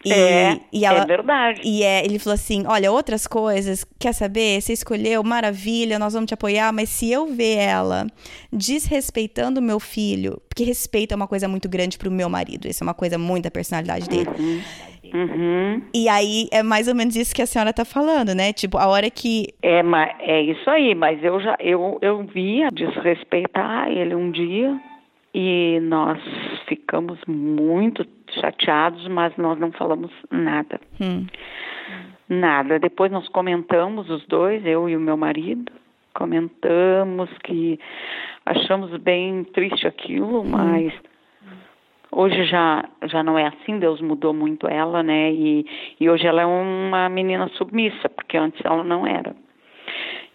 E, 0.04 0.12
é, 0.12 0.60
e 0.72 0.84
ela, 0.84 1.02
é 1.02 1.04
verdade. 1.06 1.60
e 1.64 1.82
é, 1.82 2.04
ele 2.04 2.18
falou 2.20 2.34
assim: 2.34 2.64
olha, 2.66 2.92
outras 2.92 3.26
coisas, 3.26 3.84
quer 3.98 4.12
saber? 4.12 4.60
Você 4.60 4.72
escolheu, 4.72 5.22
maravilha, 5.24 5.98
nós 5.98 6.12
vamos 6.12 6.28
te 6.28 6.34
apoiar, 6.34 6.72
mas 6.72 6.90
se 6.90 7.10
eu 7.10 7.26
ver 7.26 7.56
ela 7.56 8.06
desrespeitando 8.52 9.58
o 9.58 9.62
meu 9.62 9.80
filho, 9.80 10.40
porque 10.48 10.62
respeito 10.62 11.12
é 11.12 11.16
uma 11.16 11.26
coisa 11.26 11.48
muito 11.48 11.68
grande 11.68 11.98
pro 11.98 12.10
meu 12.10 12.28
marido, 12.28 12.68
isso 12.68 12.84
é 12.84 12.86
uma 12.86 12.94
coisa 12.94 13.18
muito 13.18 13.44
da 13.44 13.50
personalidade 13.50 14.08
dele. 14.08 14.30
Uhum. 14.38 14.62
E 15.94 16.08
aí 16.08 16.48
é 16.52 16.62
mais 16.62 16.88
ou 16.88 16.94
menos 16.94 17.16
isso 17.16 17.34
que 17.34 17.42
a 17.42 17.46
senhora 17.46 17.72
tá 17.72 17.84
falando, 17.84 18.34
né? 18.34 18.52
Tipo, 18.52 18.78
a 18.78 18.86
hora 18.88 19.10
que. 19.10 19.48
É, 19.62 19.82
é 20.20 20.42
isso 20.42 20.68
aí, 20.68 20.94
mas 20.94 21.22
eu 21.22 21.40
já 21.40 21.56
eu, 21.60 21.98
eu 22.02 22.22
via 22.24 22.70
desrespeitar 22.70 23.90
ele 23.90 24.14
um 24.14 24.30
dia 24.30 24.78
e 25.34 25.78
nós 25.82 26.18
ficamos 26.66 27.18
muito 27.26 28.06
chateados, 28.40 29.06
mas 29.08 29.36
nós 29.36 29.58
não 29.58 29.70
falamos 29.72 30.10
nada. 30.30 30.80
Hum, 31.00 31.26
Nada. 32.28 32.78
Depois 32.78 33.12
nós 33.12 33.28
comentamos 33.28 34.10
os 34.10 34.26
dois, 34.26 34.64
eu 34.66 34.88
e 34.88 34.96
o 34.96 35.00
meu 35.00 35.16
marido, 35.16 35.70
comentamos 36.12 37.30
que 37.44 37.78
achamos 38.44 38.90
bem 38.98 39.44
triste 39.44 39.86
aquilo, 39.86 40.44
mas 40.44 40.92
hoje 42.16 42.44
já 42.46 42.88
já 43.04 43.22
não 43.22 43.38
é 43.38 43.46
assim, 43.46 43.78
Deus 43.78 44.00
mudou 44.00 44.32
muito 44.32 44.66
ela, 44.66 45.02
né? 45.02 45.30
E, 45.32 45.64
e 46.00 46.08
hoje 46.10 46.26
ela 46.26 46.42
é 46.42 46.46
uma 46.46 47.08
menina 47.08 47.48
submissa, 47.56 48.08
porque 48.08 48.36
antes 48.36 48.60
ela 48.64 48.82
não 48.82 49.06
era. 49.06 49.34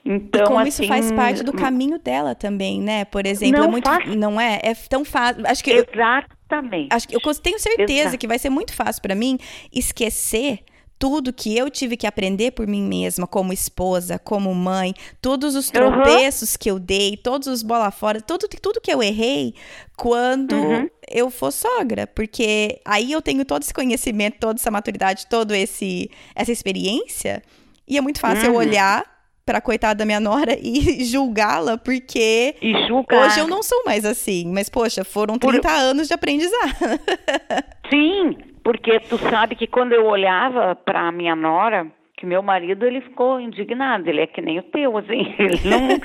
Então, 0.04 0.42
e 0.42 0.48
como 0.48 0.60
assim, 0.60 0.70
isso 0.70 0.88
faz 0.88 1.12
parte 1.12 1.44
do 1.44 1.54
caminho 1.54 2.00
dela 2.00 2.34
também, 2.34 2.82
né? 2.82 3.06
Por 3.06 3.26
exemplo, 3.28 3.60
Não 3.60 3.66
é 3.66 3.72
muito. 3.72 3.90
faz. 3.90 4.16
Não 4.16 4.42
é? 4.42 4.60
É 4.64 4.74
tão 4.90 5.06
fácil. 5.06 5.44
Acho 5.46 5.64
que. 5.64 5.70
eu- 5.72 5.86
Exatamente. 5.94 6.90
Acho 6.92 7.08
que 7.08 7.16
eu 7.16 7.22
tenho 7.36 7.60
certeza 7.60 8.02
Exato. 8.02 8.18
que 8.18 8.28
vai 8.28 8.40
ser 8.40 8.50
muito 8.50 8.74
fácil 8.74 9.02
pra 9.02 9.14
mim 9.14 9.38
esquecer 9.72 10.60
tudo 10.98 11.34
que 11.34 11.58
eu 11.58 11.68
tive 11.70 11.98
que 11.98 12.06
aprender 12.06 12.52
por 12.52 12.68
mim 12.68 12.84
mesma, 12.84 13.26
como 13.26 13.52
esposa, 13.52 14.20
como 14.20 14.54
mãe, 14.54 14.94
todos 15.20 15.56
os 15.56 15.68
Uhum. 15.68 15.72
tropeços 15.74 16.56
que 16.56 16.70
eu 16.70 16.78
dei, 16.78 17.18
todos 17.18 17.48
os 17.48 17.64
bola 17.64 17.90
fora, 17.90 18.22
tudo, 18.22 18.48
tudo 18.62 18.80
que 18.82 18.94
eu 18.94 19.02
errei 19.02 19.56
quando 19.98 20.54
Uhum. 20.56 20.88
Eu 21.14 21.30
for 21.30 21.52
sogra, 21.52 22.08
porque 22.08 22.80
aí 22.86 23.12
eu 23.12 23.22
tenho 23.22 23.44
todo 23.46 23.62
esse 23.64 23.74
conhecimento, 23.74 24.38
toda 24.40 24.60
essa 24.60 24.72
maturidade, 24.72 25.28
todo 25.28 25.54
esse 25.54 26.10
essa 26.36 26.52
experiência, 26.52 27.42
e 27.88 27.98
é 27.98 28.02
muito 28.02 28.20
fácil 28.20 28.46
eu 28.48 28.52
Uhum. 28.52 28.58
olhar 28.58 29.04
pra 29.46 29.60
coitada 29.60 29.96
da 29.96 30.06
minha 30.06 30.20
nora 30.20 30.58
e 30.62 31.04
julgá-la, 31.06 31.78
porque 31.78 32.56
E 32.62 32.88
julgar. 32.88 33.26
hoje 33.26 33.40
eu 33.40 33.48
não 33.48 33.62
sou 33.64 33.84
mais 33.86 34.06
assim, 34.06 34.46
mas 34.54 34.70
poxa, 34.70 35.04
foram 35.04 35.38
Por- 35.38 35.52
30 35.52 35.70
anos 35.72 36.08
de 36.08 36.14
aprendizado. 36.14 36.76
Sim, 37.90 38.38
porque 38.64 39.00
tu 39.02 39.18
sabe 39.18 39.56
que 39.56 39.68
quando 39.68 39.94
eu 39.94 40.06
olhava 40.06 40.76
para 40.76 41.08
a 41.08 41.12
minha 41.12 41.36
nora, 41.36 41.88
que 42.22 42.26
meu 42.28 42.44
marido 42.44 42.86
ele 42.86 43.02
ficou 43.02 43.40
indignado, 43.40 44.08
ele 44.08 44.22
é 44.22 44.28
que 44.28 44.44
nem 44.44 44.60
o 44.60 44.64
teu, 44.64 44.96
assim, 44.96 45.34
ele 45.40 45.60
não 45.66 45.98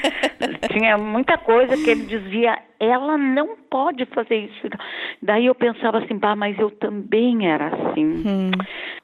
tinha 0.73 0.97
muita 0.97 1.37
coisa 1.37 1.77
que 1.77 1.91
ele 1.91 2.07
dizia, 2.07 2.59
ela 2.81 3.19
não 3.19 3.55
pode 3.71 4.07
fazer 4.07 4.47
isso. 4.47 4.67
Daí 5.21 5.45
eu 5.45 5.55
pensava 5.55 5.99
assim, 5.99 6.17
bah, 6.17 6.35
mas 6.35 6.59
eu 6.59 6.71
também 6.71 7.47
era 7.47 7.67
assim. 7.67 8.07
Hum. 8.27 8.51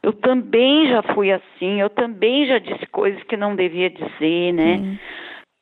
Eu 0.02 0.14
também 0.14 0.88
já 0.88 1.02
fui 1.14 1.30
assim, 1.30 1.82
eu 1.82 1.90
também 1.90 2.46
já 2.46 2.58
disse 2.58 2.86
coisas 2.86 3.22
que 3.24 3.36
não 3.36 3.54
devia 3.54 3.90
dizer, 3.90 4.52
né? 4.54 4.76
Hum. 4.76 4.98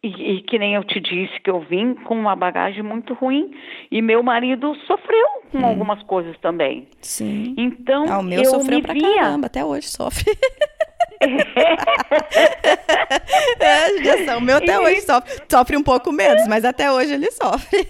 E, 0.05 0.09
e, 0.09 0.42
que 0.42 0.57
nem 0.57 0.76
eu 0.76 0.84
te 0.84 1.01
disse 1.01 1.38
que 1.40 1.51
eu 1.51 1.61
vim 1.61 1.94
com 1.94 2.14
uma 2.14 2.36
bagagem 2.36 2.82
muito 2.82 3.12
ruim 3.12 3.51
e 3.90 4.01
meu 4.01 4.22
marido 4.22 4.72
sofreu 4.86 5.26
com 5.51 5.59
hum. 5.59 5.66
algumas 5.66 6.01
coisas 6.05 6.38
também. 6.38 6.86
Sim. 7.01 7.57
Então 7.59 8.05
ah, 8.09 8.20
o 8.20 8.22
meu 8.22 8.40
eu 8.40 8.51
sofreu 8.51 8.78
me 8.78 8.82
pra 8.82 8.94
via... 8.94 9.14
caramba, 9.16 9.48
até 9.48 9.64
hoje 9.64 9.88
sofre. 9.88 10.32
é, 13.61 14.37
o 14.37 14.41
meu 14.41 14.57
até 14.57 14.79
hoje 14.79 15.03
sofre. 15.03 15.43
Sofre 15.51 15.77
um 15.77 15.83
pouco 15.83 16.12
menos, 16.12 16.47
mas 16.49 16.64
até 16.64 16.91
hoje 16.91 17.14
ele 17.14 17.31
sofre. 17.31 17.87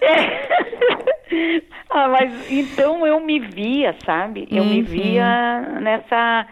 ah, 1.90 2.08
mas 2.08 2.50
então 2.50 3.06
eu 3.06 3.20
me 3.20 3.40
via, 3.40 3.96
sabe? 4.04 4.46
Eu 4.50 4.62
uhum. 4.62 4.70
me 4.70 4.82
via 4.82 5.60
nessa 5.80 6.46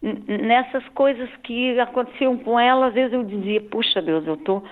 nessas 0.00 0.86
coisas 0.90 1.28
que 1.42 1.78
aconteciam 1.80 2.36
com 2.36 2.58
ela, 2.58 2.86
às 2.86 2.94
vezes 2.94 3.12
eu 3.12 3.24
dizia, 3.24 3.60
puxa 3.60 4.00
Deus, 4.00 4.24
eu 4.26 4.36
tô 4.36 4.62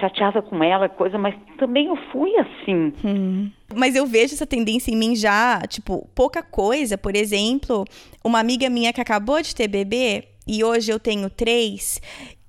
chateada 0.00 0.42
com 0.42 0.62
ela, 0.62 0.88
coisa, 0.88 1.16
mas 1.16 1.36
também 1.56 1.86
eu 1.86 1.96
fui 2.10 2.36
assim. 2.36 2.92
Hum. 3.04 3.50
Mas 3.74 3.96
eu 3.96 4.06
vejo 4.06 4.34
essa 4.34 4.46
tendência 4.46 4.90
em 4.90 4.96
mim 4.96 5.16
já, 5.16 5.60
tipo, 5.68 6.08
pouca 6.14 6.42
coisa. 6.42 6.96
Por 6.96 7.16
exemplo, 7.16 7.84
uma 8.22 8.38
amiga 8.38 8.70
minha 8.70 8.92
que 8.92 9.00
acabou 9.00 9.42
de 9.42 9.54
ter 9.54 9.68
bebê 9.68 10.24
e 10.46 10.62
hoje 10.62 10.92
eu 10.92 11.00
tenho 11.00 11.28
três. 11.28 12.00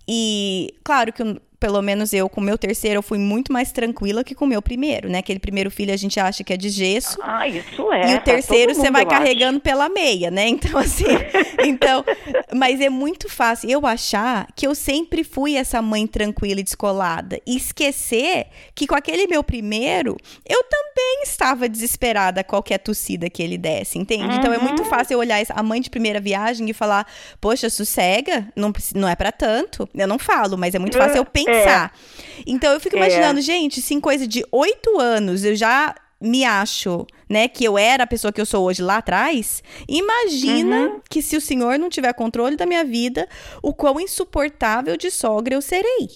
E 0.07 0.73
claro 0.83 1.11
que 1.11 1.23
pelo 1.59 1.81
menos 1.81 2.13
eu, 2.13 2.29
com 2.29 2.39
o 2.39 2.43
meu 2.43 2.57
terceiro, 2.57 2.99
eu 2.99 3.03
fui 3.03 3.17
muito 3.17 3.51
mais 3.51 3.71
tranquila 3.71 4.23
que 4.23 4.35
com 4.35 4.45
o 4.45 4.47
meu 4.47 4.61
primeiro, 4.61 5.09
né? 5.09 5.19
Aquele 5.19 5.39
primeiro 5.39 5.71
filho 5.71 5.93
a 5.93 5.97
gente 5.97 6.19
acha 6.19 6.43
que 6.43 6.53
é 6.53 6.57
de 6.57 6.69
gesso. 6.69 7.17
Ah, 7.21 7.47
isso 7.47 7.91
é. 7.91 8.11
E 8.11 8.15
o 8.15 8.21
terceiro 8.21 8.75
você 8.75 8.91
vai 8.91 9.05
carregando 9.05 9.57
acho. 9.57 9.61
pela 9.61 9.89
meia, 9.89 10.29
né? 10.29 10.47
Então, 10.47 10.77
assim. 10.77 11.05
então, 11.65 12.05
mas 12.53 12.79
é 12.79 12.89
muito 12.89 13.27
fácil 13.27 13.69
eu 13.69 13.85
achar 13.87 14.47
que 14.55 14.67
eu 14.67 14.75
sempre 14.75 15.23
fui 15.23 15.55
essa 15.55 15.81
mãe 15.81 16.05
tranquila 16.05 16.59
e 16.59 16.63
descolada. 16.63 17.39
E 17.45 17.57
esquecer 17.57 18.47
que 18.75 18.85
com 18.85 18.95
aquele 18.95 19.25
meu 19.25 19.43
primeiro, 19.43 20.15
eu 20.47 20.63
também 20.63 21.23
estava 21.23 21.67
desesperada 21.67 22.41
a 22.41 22.43
qualquer 22.43 22.77
tossida 22.77 23.29
que 23.29 23.41
ele 23.41 23.57
desse, 23.57 23.97
entende? 23.97 24.25
Uhum. 24.25 24.35
Então 24.35 24.53
é 24.53 24.59
muito 24.59 24.83
uhum. 24.83 24.89
fácil 24.89 25.15
eu 25.15 25.19
olhar 25.19 25.41
a 25.49 25.63
mãe 25.63 25.81
de 25.81 25.89
primeira 25.89 26.19
viagem 26.19 26.69
e 26.69 26.73
falar, 26.73 27.07
poxa, 27.41 27.67
sossega, 27.69 28.47
não, 28.55 28.71
não 28.93 29.09
é 29.09 29.15
para 29.15 29.31
tanto. 29.31 29.89
Eu 29.95 30.07
não 30.07 30.19
falo, 30.19 30.55
mas 30.55 30.75
é 30.75 30.79
muito 30.79 30.97
fácil 30.97 31.17
eu 31.17 31.25
pensar 31.25 31.46
pensar. 31.51 31.93
É. 31.93 32.43
Então 32.45 32.71
eu 32.71 32.79
fico 32.79 32.95
é. 32.95 32.99
imaginando, 32.99 33.39
é. 33.39 33.41
gente, 33.41 33.81
se 33.81 33.93
em 33.93 33.99
coisa 33.99 34.27
de 34.27 34.45
oito 34.51 34.99
anos 34.99 35.43
eu 35.43 35.55
já 35.55 35.95
me 36.19 36.43
acho, 36.43 37.05
né, 37.29 37.47
que 37.47 37.63
eu 37.63 37.77
era 37.77 38.03
a 38.03 38.07
pessoa 38.07 38.31
que 38.31 38.41
eu 38.41 38.45
sou 38.45 38.65
hoje 38.65 38.81
lá 38.81 38.97
atrás, 38.97 39.61
imagina 39.87 40.87
uhum. 40.87 41.01
que 41.09 41.21
se 41.21 41.37
o 41.37 41.41
senhor 41.41 41.77
não 41.77 41.89
tiver 41.89 42.11
controle 42.13 42.55
da 42.55 42.65
minha 42.65 42.83
vida, 42.83 43.27
o 43.61 43.71
quão 43.73 43.99
insuportável 43.99 44.97
de 44.97 45.11
sogra 45.11 45.53
eu 45.53 45.61
serei. 45.61 46.09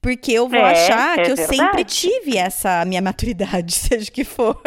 Porque 0.00 0.32
eu 0.32 0.48
vou 0.48 0.58
é, 0.58 0.70
achar 0.70 1.18
é 1.18 1.22
que 1.22 1.30
eu 1.32 1.36
verdade. 1.36 1.56
sempre 1.56 1.84
tive 1.84 2.38
essa 2.38 2.84
minha 2.84 3.02
maturidade, 3.02 3.72
seja 3.74 4.10
que 4.10 4.24
for, 4.24 4.60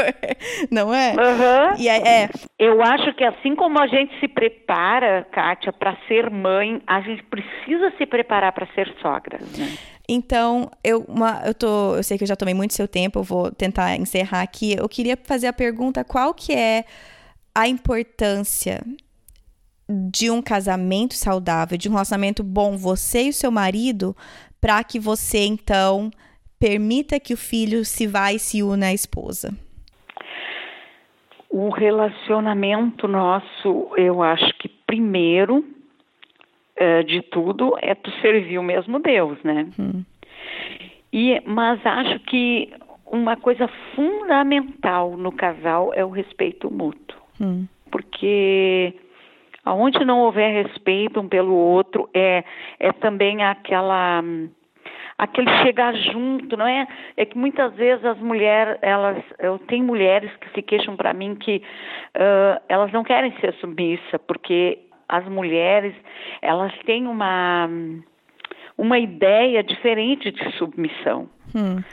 não 0.69 0.93
é? 0.93 1.11
Uhum. 1.11 1.79
E 1.79 1.87
é, 1.87 2.23
é, 2.23 2.29
Eu 2.59 2.81
acho 2.81 3.13
que 3.15 3.23
assim 3.23 3.55
como 3.55 3.81
a 3.81 3.87
gente 3.87 4.19
se 4.19 4.27
prepara, 4.27 5.25
Kátia, 5.31 5.71
para 5.71 5.97
ser 6.07 6.29
mãe, 6.29 6.81
a 6.85 6.99
gente 7.01 7.23
precisa 7.23 7.93
se 7.97 8.05
preparar 8.05 8.51
para 8.51 8.67
ser 8.73 8.93
sogra. 9.01 9.39
Né? 9.57 9.77
Então, 10.07 10.69
eu, 10.83 11.05
uma, 11.07 11.41
eu, 11.45 11.53
tô, 11.53 11.95
eu 11.95 12.03
sei 12.03 12.17
que 12.17 12.25
eu 12.25 12.27
já 12.27 12.35
tomei 12.35 12.53
muito 12.53 12.73
seu 12.73 12.87
tempo, 12.87 13.19
eu 13.19 13.23
vou 13.23 13.51
tentar 13.51 13.95
encerrar 13.95 14.41
aqui. 14.41 14.75
Eu 14.77 14.89
queria 14.89 15.17
fazer 15.23 15.47
a 15.47 15.53
pergunta: 15.53 16.03
qual 16.03 16.33
que 16.33 16.53
é 16.53 16.83
a 17.55 17.67
importância 17.67 18.81
de 19.89 20.29
um 20.29 20.41
casamento 20.41 21.13
saudável, 21.13 21.77
de 21.77 21.89
um 21.89 21.93
relacionamento 21.93 22.43
bom, 22.43 22.77
você 22.77 23.23
e 23.23 23.29
o 23.29 23.33
seu 23.33 23.51
marido, 23.51 24.15
para 24.61 24.83
que 24.83 24.99
você, 24.99 25.39
então, 25.39 26.11
permita 26.59 27.19
que 27.19 27.33
o 27.33 27.37
filho 27.37 27.83
se 27.83 28.05
vá 28.05 28.31
e 28.31 28.37
se 28.37 28.61
una 28.61 28.87
à 28.87 28.93
esposa? 28.93 29.51
O 31.49 31.69
relacionamento 31.69 33.07
nosso, 33.07 33.89
eu 33.97 34.21
acho 34.21 34.53
que 34.59 34.69
primeiro 34.69 35.57
uh, 35.57 37.03
de 37.03 37.21
tudo 37.23 37.75
é 37.81 37.95
tu 37.95 38.11
servir 38.21 38.59
o 38.59 38.63
mesmo 38.63 38.99
Deus, 38.99 39.37
né? 39.43 39.67
Hum. 39.77 40.05
E, 41.11 41.41
mas 41.45 41.83
acho 41.85 42.19
que 42.21 42.71
uma 43.05 43.35
coisa 43.35 43.67
fundamental 43.95 45.17
no 45.17 45.31
casal 45.31 45.91
é 45.93 46.05
o 46.05 46.09
respeito 46.09 46.71
mútuo. 46.71 47.19
Hum. 47.41 47.67
Porque 47.91 48.93
aonde 49.65 50.03
não 50.05 50.19
houver 50.19 50.63
respeito 50.63 51.19
um 51.19 51.27
pelo 51.27 51.53
outro, 51.53 52.09
é, 52.13 52.43
é 52.79 52.91
também 52.91 53.43
aquela 53.43 54.23
aquele 55.17 55.49
chegar 55.61 55.93
junto, 55.93 56.57
não 56.57 56.65
é? 56.65 56.87
É 57.15 57.25
que 57.27 57.37
muitas 57.37 57.75
vezes 57.75 58.03
as 58.03 58.17
mulheres, 58.17 58.79
elas, 58.81 59.23
eu 59.37 59.59
tenho 59.59 59.85
mulheres 59.85 60.31
que 60.37 60.49
se 60.49 60.63
queixam 60.63 60.95
para 60.95 61.13
mim 61.13 61.35
que 61.35 61.57
uh, 62.15 62.59
elas 62.67 62.91
não 62.91 63.03
querem 63.03 63.31
ser 63.39 63.53
submissa 63.55 64.17
porque 64.17 64.79
as 65.07 65.23
mulheres 65.27 65.93
elas 66.41 66.73
têm 66.85 67.05
uma 67.05 67.69
uma 68.77 68.97
ideia 68.97 69.61
diferente 69.61 70.31
de 70.31 70.51
submissão. 70.57 71.29
Hum. 71.55 71.83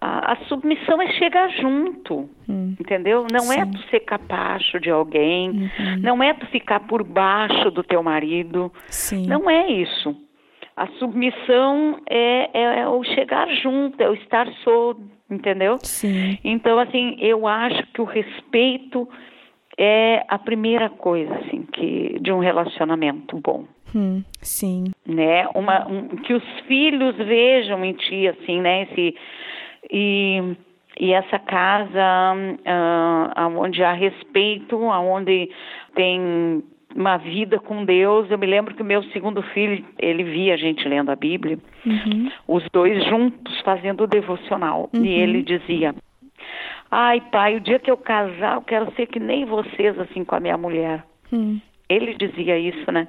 A, 0.00 0.32
a, 0.32 0.36
submissão 0.46 1.02
é 1.02 1.08
chegar 1.12 1.50
junto, 1.50 2.28
hum. 2.48 2.74
entendeu? 2.78 3.26
Não 3.32 3.52
é 3.52 3.56
Sim. 3.56 3.60
é 3.60 3.66
tu 3.66 3.78
ser 3.90 4.00
capacho 4.00 4.78
de 4.78 4.90
alguém, 4.90 5.50
uhum. 5.50 5.98
não 6.00 6.22
é 6.22 6.32
tu 6.34 6.46
ficar 6.46 6.80
por 6.80 7.02
baixo 7.02 7.70
do 7.70 7.82
teu 7.82 8.00
marido, 8.02 8.72
Sim. 8.86 9.26
não 9.26 9.50
é 9.50 9.68
isso. 9.68 10.14
A 10.76 10.86
submissão 11.00 12.00
é, 12.08 12.50
é, 12.54 12.80
é, 12.80 12.88
o 12.88 13.02
chegar 13.02 13.48
junto, 13.56 14.00
é 14.00 14.08
o 14.08 14.14
estar 14.14 14.46
solto, 14.62 15.02
entendeu? 15.28 15.76
Sim. 15.82 16.38
Então, 16.44 16.78
assim, 16.78 17.16
eu 17.18 17.48
acho 17.48 17.84
que 17.88 18.00
o 18.00 18.04
respeito 18.04 19.08
é 19.76 20.24
a 20.28 20.38
primeira 20.38 20.88
coisa 20.88 21.34
assim 21.36 21.62
que 21.72 22.18
de 22.20 22.32
um 22.32 22.38
relacionamento 22.38 23.40
bom. 23.40 23.64
Hum, 23.94 24.22
sim. 24.40 24.84
Né? 25.06 25.46
Uma, 25.54 25.86
um, 25.88 26.08
que 26.08 26.34
os 26.34 26.44
filhos 26.66 27.16
vejam 27.16 27.84
em 27.84 27.94
ti 27.94 28.28
assim, 28.28 28.60
né? 28.60 28.82
Esse, 28.82 29.14
e 29.90 30.56
e 31.00 31.12
essa 31.12 31.38
casa 31.38 32.34
uh, 32.34 33.58
onde 33.58 33.84
há 33.84 33.92
respeito, 33.92 34.76
onde 34.76 35.48
tem 35.94 36.62
uma 36.94 37.16
vida 37.18 37.58
com 37.60 37.84
Deus. 37.84 38.28
Eu 38.30 38.38
me 38.38 38.46
lembro 38.46 38.74
que 38.74 38.82
o 38.82 38.84
meu 38.84 39.02
segundo 39.04 39.40
filho, 39.42 39.84
ele 39.98 40.24
via 40.24 40.54
a 40.54 40.56
gente 40.56 40.88
lendo 40.88 41.10
a 41.10 41.16
Bíblia, 41.16 41.58
uhum. 41.86 42.30
os 42.48 42.64
dois 42.72 43.04
juntos 43.06 43.60
fazendo 43.60 44.02
o 44.02 44.06
devocional. 44.08 44.90
Uhum. 44.92 45.04
E 45.04 45.08
ele 45.08 45.42
dizia: 45.42 45.94
Ai, 46.90 47.20
pai, 47.30 47.56
o 47.56 47.60
dia 47.60 47.78
que 47.78 47.90
eu 47.90 47.96
casar, 47.96 48.56
eu 48.56 48.62
quero 48.62 48.92
ser 48.94 49.06
que 49.06 49.20
nem 49.20 49.44
vocês, 49.44 49.96
assim, 50.00 50.24
com 50.24 50.34
a 50.34 50.40
minha 50.40 50.56
mulher. 50.56 51.04
Hum. 51.32 51.60
Ele 51.88 52.14
dizia 52.14 52.58
isso, 52.58 52.90
né? 52.90 53.06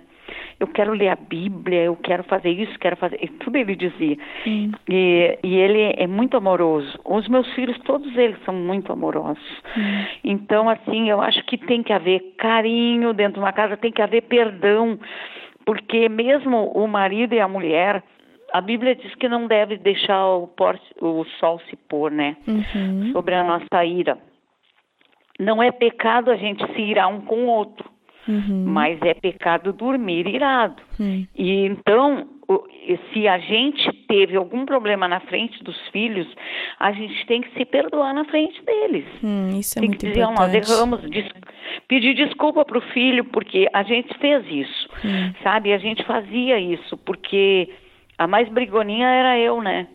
Eu 0.59 0.67
quero 0.67 0.93
ler 0.93 1.09
a 1.09 1.15
Bíblia, 1.15 1.83
eu 1.83 1.95
quero 1.95 2.23
fazer 2.23 2.49
isso, 2.49 2.77
quero 2.79 2.95
fazer. 2.97 3.19
E 3.21 3.27
tudo 3.27 3.57
ele 3.57 3.75
dizia. 3.75 4.17
Hum. 4.45 4.71
E, 4.89 5.37
e 5.43 5.55
ele 5.55 5.93
é 5.97 6.07
muito 6.07 6.37
amoroso. 6.37 6.99
Os 7.05 7.27
meus 7.27 7.51
filhos, 7.53 7.77
todos 7.79 8.15
eles 8.17 8.37
são 8.43 8.53
muito 8.53 8.91
amorosos. 8.91 9.61
Hum. 9.77 10.05
Então, 10.23 10.69
assim, 10.69 11.09
eu 11.09 11.21
acho 11.21 11.43
que 11.45 11.57
tem 11.57 11.81
que 11.83 11.93
haver 11.93 12.35
carinho 12.37 13.13
dentro 13.13 13.33
de 13.33 13.39
uma 13.39 13.53
casa, 13.53 13.77
tem 13.77 13.91
que 13.91 14.01
haver 14.01 14.23
perdão. 14.23 14.99
Porque 15.65 16.09
mesmo 16.09 16.71
o 16.71 16.87
marido 16.87 17.33
e 17.35 17.39
a 17.39 17.47
mulher, 17.47 18.03
a 18.53 18.61
Bíblia 18.61 18.95
diz 18.95 19.13
que 19.15 19.29
não 19.29 19.47
deve 19.47 19.77
deixar 19.77 20.25
o, 20.25 20.47
por, 20.47 20.79
o 21.01 21.23
sol 21.39 21.59
se 21.69 21.75
pôr, 21.75 22.11
né? 22.11 22.35
Uhum. 22.47 23.11
Sobre 23.11 23.35
a 23.35 23.43
nossa 23.43 23.85
ira. 23.85 24.17
Não 25.39 25.63
é 25.63 25.71
pecado 25.71 26.31
a 26.31 26.35
gente 26.35 26.65
se 26.73 26.81
irar 26.81 27.07
um 27.07 27.21
com 27.21 27.45
o 27.45 27.47
outro, 27.47 27.89
uhum. 28.29 28.65
mas 28.67 29.01
é 29.01 29.13
pecado 29.13 29.73
dormir 29.73 30.27
irado. 30.27 30.81
E 31.35 31.65
então, 31.65 32.27
se 33.13 33.27
a 33.27 33.37
gente 33.37 33.91
teve 34.07 34.35
algum 34.35 34.65
problema 34.65 35.07
na 35.07 35.19
frente 35.19 35.63
dos 35.63 35.77
filhos, 35.89 36.27
a 36.79 36.91
gente 36.91 37.25
tem 37.27 37.41
que 37.41 37.51
se 37.57 37.65
perdoar 37.65 38.13
na 38.13 38.25
frente 38.25 38.61
deles. 38.63 39.05
Hum, 39.23 39.49
isso 39.59 39.77
é 39.77 39.81
tem 39.81 39.89
muito 39.89 39.99
que 39.99 40.07
dizer, 40.07 40.21
importante. 40.21 40.53
nós 40.53 40.69
erramos, 40.69 41.01
des 41.09 41.25
pedir 41.87 42.15
desculpa 42.15 42.65
para 42.65 42.77
o 42.77 42.81
filho 42.93 43.25
porque 43.25 43.67
a 43.73 43.83
gente 43.83 44.17
fez 44.17 44.45
isso, 44.49 44.89
hum. 45.05 45.33
sabe? 45.43 45.73
A 45.73 45.77
gente 45.77 46.03
fazia 46.05 46.59
isso 46.59 46.97
porque 46.97 47.69
a 48.17 48.27
mais 48.27 48.49
brigoninha 48.49 49.07
era 49.07 49.37
eu, 49.37 49.61
né? 49.61 49.87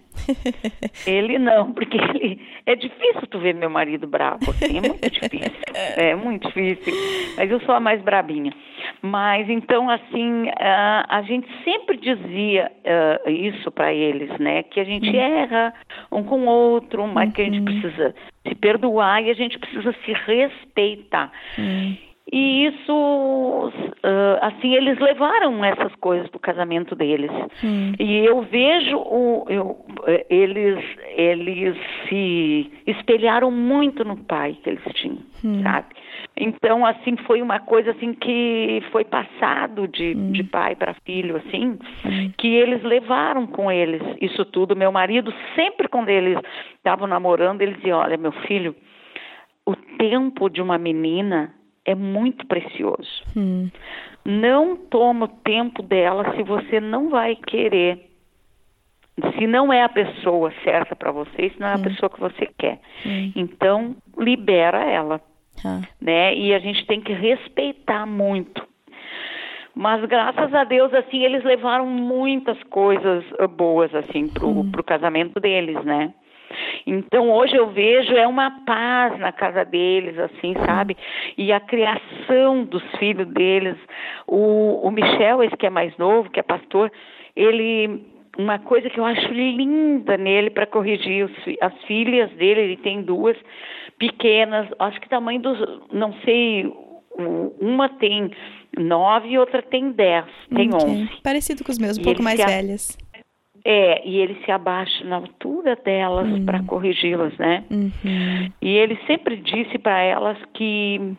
Ele 1.06 1.38
não, 1.38 1.72
porque 1.72 1.96
ele 1.96 2.40
é 2.66 2.74
difícil 2.74 3.26
tu 3.30 3.38
ver 3.38 3.54
meu 3.54 3.70
marido 3.70 4.06
bravo, 4.06 4.50
assim, 4.50 4.78
é 4.78 4.80
muito 4.80 5.10
difícil. 5.10 5.64
É 5.96 6.14
muito 6.14 6.46
difícil. 6.48 6.94
Mas 7.36 7.50
eu 7.50 7.60
sou 7.60 7.74
a 7.74 7.80
mais 7.80 8.00
brabinha. 8.00 8.52
Mas 9.02 9.48
então 9.48 9.90
assim, 9.90 10.48
a, 10.58 11.18
a 11.18 11.22
gente 11.22 11.48
sempre 11.64 11.96
dizia 11.96 12.70
uh, 13.26 13.30
isso 13.30 13.70
para 13.70 13.92
eles, 13.92 14.30
né? 14.38 14.62
Que 14.62 14.80
a 14.80 14.84
gente 14.84 15.14
erra 15.16 15.74
um 16.10 16.22
com 16.22 16.42
o 16.42 16.46
outro, 16.46 17.06
mas 17.06 17.32
que 17.32 17.42
a 17.42 17.44
gente 17.44 17.58
uhum. 17.58 17.64
precisa 17.64 18.14
se 18.46 18.54
perdoar 18.54 19.22
e 19.22 19.30
a 19.30 19.34
gente 19.34 19.58
precisa 19.58 19.94
se 20.04 20.12
respeitar. 20.12 21.32
Uhum. 21.58 21.96
E 22.32 22.66
isso, 22.66 22.92
uh, 22.92 24.38
assim, 24.40 24.74
eles 24.74 24.98
levaram 24.98 25.62
essas 25.62 25.94
coisas 25.96 26.26
para 26.28 26.38
o 26.38 26.40
casamento 26.40 26.96
deles. 26.96 27.30
E 27.98 28.24
eu 28.24 28.40
vejo 28.42 28.96
o, 28.96 29.44
eu, 29.48 29.84
eles, 30.30 30.82
eles 31.16 31.76
se 32.08 32.72
espelharam 32.86 33.50
muito 33.50 34.04
no 34.04 34.16
pai 34.16 34.56
que 34.62 34.70
eles 34.70 34.82
tinham, 34.94 35.18
hum. 35.44 35.62
sabe? 35.62 35.86
Então, 36.34 36.84
assim, 36.86 37.14
foi 37.26 37.42
uma 37.42 37.60
coisa 37.60 37.90
assim 37.90 38.14
que 38.14 38.82
foi 38.90 39.04
passado 39.04 39.86
de, 39.86 40.14
hum. 40.16 40.32
de 40.32 40.42
pai 40.44 40.74
para 40.74 40.94
filho, 41.04 41.36
assim, 41.36 41.78
que 42.38 42.48
eles 42.48 42.82
levaram 42.82 43.46
com 43.46 43.70
eles 43.70 44.02
isso 44.22 44.46
tudo. 44.46 44.74
Meu 44.74 44.90
marido, 44.90 45.32
sempre 45.54 45.88
quando 45.88 46.08
eles 46.08 46.38
estavam 46.76 47.06
namorando, 47.06 47.60
ele 47.60 47.74
dizia, 47.74 47.98
olha, 47.98 48.16
meu 48.16 48.32
filho, 48.32 48.74
o 49.66 49.76
tempo 49.76 50.48
de 50.48 50.62
uma 50.62 50.78
menina 50.78 51.52
é 51.84 51.94
muito 51.94 52.46
precioso. 52.46 53.22
Hum. 53.36 53.70
Não 54.24 54.76
toma 54.76 55.26
o 55.26 55.28
tempo 55.28 55.82
dela 55.82 56.34
se 56.34 56.42
você 56.42 56.80
não 56.80 57.10
vai 57.10 57.36
querer. 57.36 58.10
Se 59.38 59.46
não 59.46 59.72
é 59.72 59.82
a 59.82 59.88
pessoa 59.88 60.52
certa 60.64 60.96
para 60.96 61.12
você, 61.12 61.50
se 61.50 61.60
não 61.60 61.68
é 61.68 61.74
a 61.74 61.76
hum. 61.76 61.82
pessoa 61.82 62.10
que 62.10 62.20
você 62.20 62.48
quer. 62.58 62.80
Hum. 63.06 63.32
Então, 63.36 63.96
libera 64.18 64.82
ela. 64.82 65.20
Ah. 65.64 65.80
Né? 66.00 66.34
E 66.34 66.54
a 66.54 66.58
gente 66.58 66.84
tem 66.86 67.00
que 67.00 67.12
respeitar 67.12 68.06
muito. 68.06 68.66
Mas 69.74 70.04
graças 70.04 70.54
a 70.54 70.64
Deus, 70.64 70.92
assim, 70.94 71.22
eles 71.24 71.42
levaram 71.44 71.86
muitas 71.86 72.60
coisas 72.64 73.24
boas, 73.56 73.92
assim, 73.94 74.28
pro, 74.28 74.48
hum. 74.48 74.70
pro 74.70 74.84
casamento 74.84 75.40
deles, 75.40 75.82
né? 75.84 76.14
Então 76.86 77.30
hoje 77.30 77.56
eu 77.56 77.70
vejo 77.70 78.14
é 78.14 78.26
uma 78.26 78.50
paz 78.64 79.18
na 79.18 79.32
casa 79.32 79.64
deles, 79.64 80.18
assim, 80.18 80.54
sabe? 80.66 80.96
E 81.36 81.52
a 81.52 81.60
criação 81.60 82.64
dos 82.64 82.82
filhos 82.98 83.26
deles. 83.28 83.76
O, 84.26 84.86
o 84.86 84.90
Michel, 84.90 85.42
esse 85.42 85.56
que 85.56 85.66
é 85.66 85.70
mais 85.70 85.96
novo, 85.96 86.30
que 86.30 86.40
é 86.40 86.42
pastor, 86.42 86.90
ele 87.34 88.12
uma 88.36 88.58
coisa 88.58 88.90
que 88.90 88.98
eu 88.98 89.04
acho 89.04 89.32
linda 89.32 90.16
nele 90.16 90.50
para 90.50 90.66
corrigir 90.66 91.24
os, 91.24 91.32
as 91.60 91.72
filhas 91.84 92.30
dele, 92.32 92.62
ele 92.62 92.76
tem 92.76 93.02
duas 93.02 93.36
pequenas, 93.98 94.68
acho 94.78 95.00
que 95.00 95.08
tamanho 95.08 95.40
dos, 95.40 95.58
não 95.92 96.12
sei, 96.24 96.66
uma 97.60 97.88
tem 97.88 98.30
nove 98.76 99.28
e 99.28 99.38
outra 99.38 99.62
tem 99.62 99.92
dez, 99.92 100.26
tem 100.54 100.68
okay. 100.74 100.88
onze. 100.88 101.22
Parecido 101.22 101.64
com 101.64 101.70
os 101.70 101.78
meus, 101.78 101.96
um 101.96 102.02
pouco 102.02 102.22
mais 102.22 102.44
velhas. 102.44 102.98
É, 103.66 104.06
e 104.06 104.18
ele 104.18 104.36
se 104.44 104.50
abaixa 104.50 105.02
na 105.04 105.16
altura 105.16 105.74
delas 105.74 106.28
uhum. 106.28 106.44
para 106.44 106.62
corrigi-las, 106.64 107.36
né? 107.38 107.64
Uhum. 107.70 108.52
E 108.60 108.68
ele 108.68 108.98
sempre 109.06 109.36
disse 109.36 109.78
para 109.78 110.00
elas 110.00 110.36
que 110.52 111.16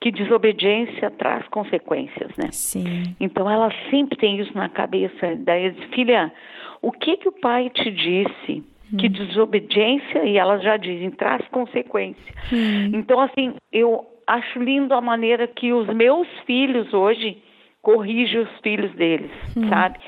que 0.00 0.12
desobediência 0.12 1.10
traz 1.10 1.46
consequências, 1.48 2.30
né? 2.36 2.50
Sim. 2.52 3.16
Então 3.18 3.50
ela 3.50 3.68
sempre 3.90 4.16
tem 4.16 4.38
isso 4.38 4.56
na 4.56 4.68
cabeça. 4.68 5.36
Daí 5.40 5.72
diz, 5.72 5.84
filha, 5.92 6.32
o 6.80 6.92
que 6.92 7.16
que 7.16 7.28
o 7.28 7.32
pai 7.32 7.68
te 7.68 7.90
disse? 7.90 8.62
Uhum. 8.92 8.98
Que 8.98 9.08
desobediência 9.08 10.24
e 10.24 10.38
elas 10.38 10.62
já 10.62 10.76
dizem 10.76 11.10
traz 11.10 11.46
consequência. 11.48 12.34
Uhum. 12.52 12.92
Então 12.94 13.20
assim, 13.20 13.54
eu 13.72 14.06
acho 14.26 14.62
lindo 14.62 14.94
a 14.94 15.00
maneira 15.00 15.46
que 15.46 15.72
os 15.72 15.88
meus 15.88 16.28
filhos 16.46 16.94
hoje 16.94 17.42
corrigem 17.82 18.40
os 18.40 18.60
filhos 18.62 18.92
deles, 18.92 19.30
uhum. 19.56 19.68
sabe? 19.68 19.98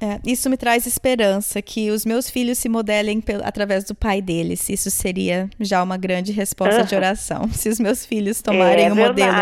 É, 0.00 0.20
isso 0.24 0.48
me 0.48 0.56
traz 0.56 0.86
esperança 0.86 1.60
que 1.60 1.90
os 1.90 2.06
meus 2.06 2.30
filhos 2.30 2.58
se 2.58 2.68
modelem 2.68 3.22
através 3.44 3.84
do 3.84 3.94
pai 3.94 4.22
deles. 4.22 4.68
Isso 4.68 4.90
seria 4.90 5.48
já 5.58 5.82
uma 5.82 5.96
grande 5.96 6.32
resposta 6.32 6.84
de 6.84 6.94
oração. 6.94 7.48
Se 7.50 7.68
os 7.68 7.80
meus 7.80 8.06
filhos 8.06 8.40
tomarem 8.40 8.86
é, 8.86 8.92
o 8.92 8.96
modelo 8.96 9.32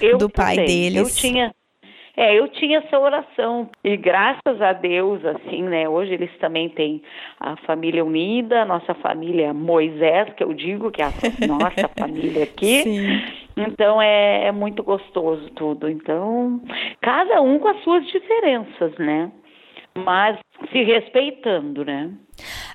eu 0.00 0.16
do 0.16 0.30
pai 0.30 0.56
deles. 0.56 0.96
Eu 0.96 1.30
tinha, 1.30 1.54
é, 2.16 2.38
eu 2.38 2.48
tinha 2.48 2.78
essa 2.78 2.98
oração 2.98 3.68
e 3.84 3.94
graças 3.94 4.62
a 4.62 4.72
Deus, 4.72 5.22
assim, 5.22 5.62
né? 5.62 5.86
Hoje 5.86 6.14
eles 6.14 6.30
também 6.38 6.70
têm 6.70 7.02
a 7.38 7.56
família 7.66 8.02
unida, 8.02 8.62
a 8.62 8.64
nossa 8.64 8.94
família 8.94 9.52
Moisés, 9.52 10.32
que 10.34 10.42
eu 10.42 10.54
digo 10.54 10.90
que 10.90 11.02
é 11.02 11.04
a 11.04 11.12
nossa 11.46 11.88
família 11.88 12.44
aqui. 12.44 12.82
Sim. 12.82 13.20
Então 13.54 14.00
é, 14.00 14.46
é 14.46 14.52
muito 14.52 14.82
gostoso 14.82 15.50
tudo. 15.50 15.90
Então, 15.90 16.58
cada 17.02 17.42
um 17.42 17.58
com 17.58 17.68
as 17.68 17.82
suas 17.82 18.06
diferenças, 18.06 18.96
né? 18.98 19.30
Mas 19.96 20.38
se 20.72 20.82
respeitando, 20.82 21.84
né? 21.84 22.10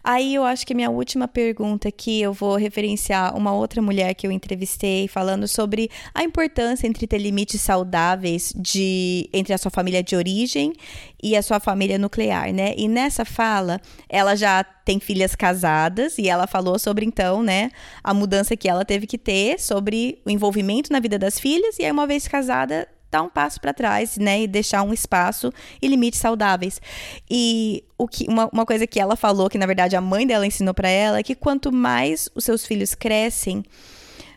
Aí 0.03 0.33
eu 0.33 0.43
acho 0.43 0.65
que 0.65 0.73
minha 0.73 0.89
última 0.89 1.27
pergunta 1.27 1.87
aqui 1.87 2.21
eu 2.21 2.33
vou 2.33 2.55
referenciar 2.55 3.37
uma 3.37 3.53
outra 3.53 3.81
mulher 3.81 4.15
que 4.15 4.25
eu 4.25 4.31
entrevistei 4.31 5.07
falando 5.07 5.47
sobre 5.47 5.89
a 6.13 6.23
importância 6.23 6.87
entre 6.87 7.05
ter 7.05 7.19
limites 7.19 7.61
saudáveis 7.61 8.53
de 8.55 9.29
entre 9.31 9.53
a 9.53 9.57
sua 9.57 9.69
família 9.69 10.01
de 10.01 10.15
origem 10.15 10.73
e 11.21 11.35
a 11.35 11.41
sua 11.41 11.59
família 11.59 11.99
nuclear, 11.99 12.51
né? 12.51 12.73
E 12.75 12.87
nessa 12.87 13.23
fala, 13.23 13.79
ela 14.09 14.35
já 14.35 14.63
tem 14.63 14.99
filhas 14.99 15.35
casadas 15.35 16.17
e 16.17 16.27
ela 16.27 16.47
falou 16.47 16.79
sobre 16.79 17.05
então, 17.05 17.43
né, 17.43 17.69
a 18.03 18.13
mudança 18.13 18.57
que 18.57 18.67
ela 18.67 18.83
teve 18.83 19.05
que 19.05 19.17
ter 19.17 19.59
sobre 19.59 20.19
o 20.25 20.29
envolvimento 20.31 20.91
na 20.91 20.99
vida 20.99 21.19
das 21.19 21.39
filhas 21.39 21.77
e 21.77 21.85
aí 21.85 21.91
uma 21.91 22.07
vez 22.07 22.27
casada 22.27 22.87
dar 23.11 23.21
um 23.21 23.29
passo 23.29 23.59
para 23.59 23.73
trás, 23.73 24.17
né, 24.17 24.43
e 24.43 24.47
deixar 24.47 24.81
um 24.83 24.93
espaço 24.93 25.51
e 25.81 25.87
limites 25.87 26.19
saudáveis. 26.19 26.81
E 27.29 27.83
o 27.97 28.07
que 28.07 28.25
uma, 28.29 28.49
uma 28.51 28.65
coisa 28.65 28.87
que 28.87 28.99
ela 28.99 29.15
falou, 29.15 29.49
que 29.49 29.57
na 29.57 29.65
verdade 29.65 29.95
a 29.95 30.01
mãe 30.01 30.25
dela 30.25 30.47
ensinou 30.47 30.73
para 30.73 30.89
ela, 30.89 31.19
é 31.19 31.23
que 31.23 31.35
quanto 31.35 31.71
mais 31.71 32.29
os 32.33 32.45
seus 32.45 32.65
filhos 32.65 32.95
crescem, 32.95 33.63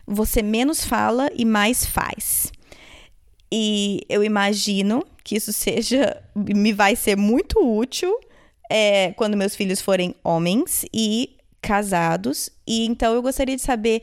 você 0.05 0.43
menos 0.43 0.83
fala 0.83 1.29
e 1.33 1.45
mais 1.45 1.85
faz. 1.85 2.51
E 3.51 4.01
eu 4.09 4.23
imagino 4.23 5.03
que 5.23 5.35
isso 5.35 5.53
seja 5.53 6.21
me 6.35 6.73
vai 6.73 6.95
ser 6.95 7.15
muito 7.15 7.59
útil 7.59 8.13
é, 8.69 9.13
quando 9.13 9.37
meus 9.37 9.55
filhos 9.55 9.81
forem 9.81 10.13
homens 10.23 10.85
e 10.93 11.37
casados. 11.61 12.49
E 12.67 12.85
então 12.85 13.13
eu 13.13 13.21
gostaria 13.21 13.55
de 13.55 13.61
saber 13.61 14.01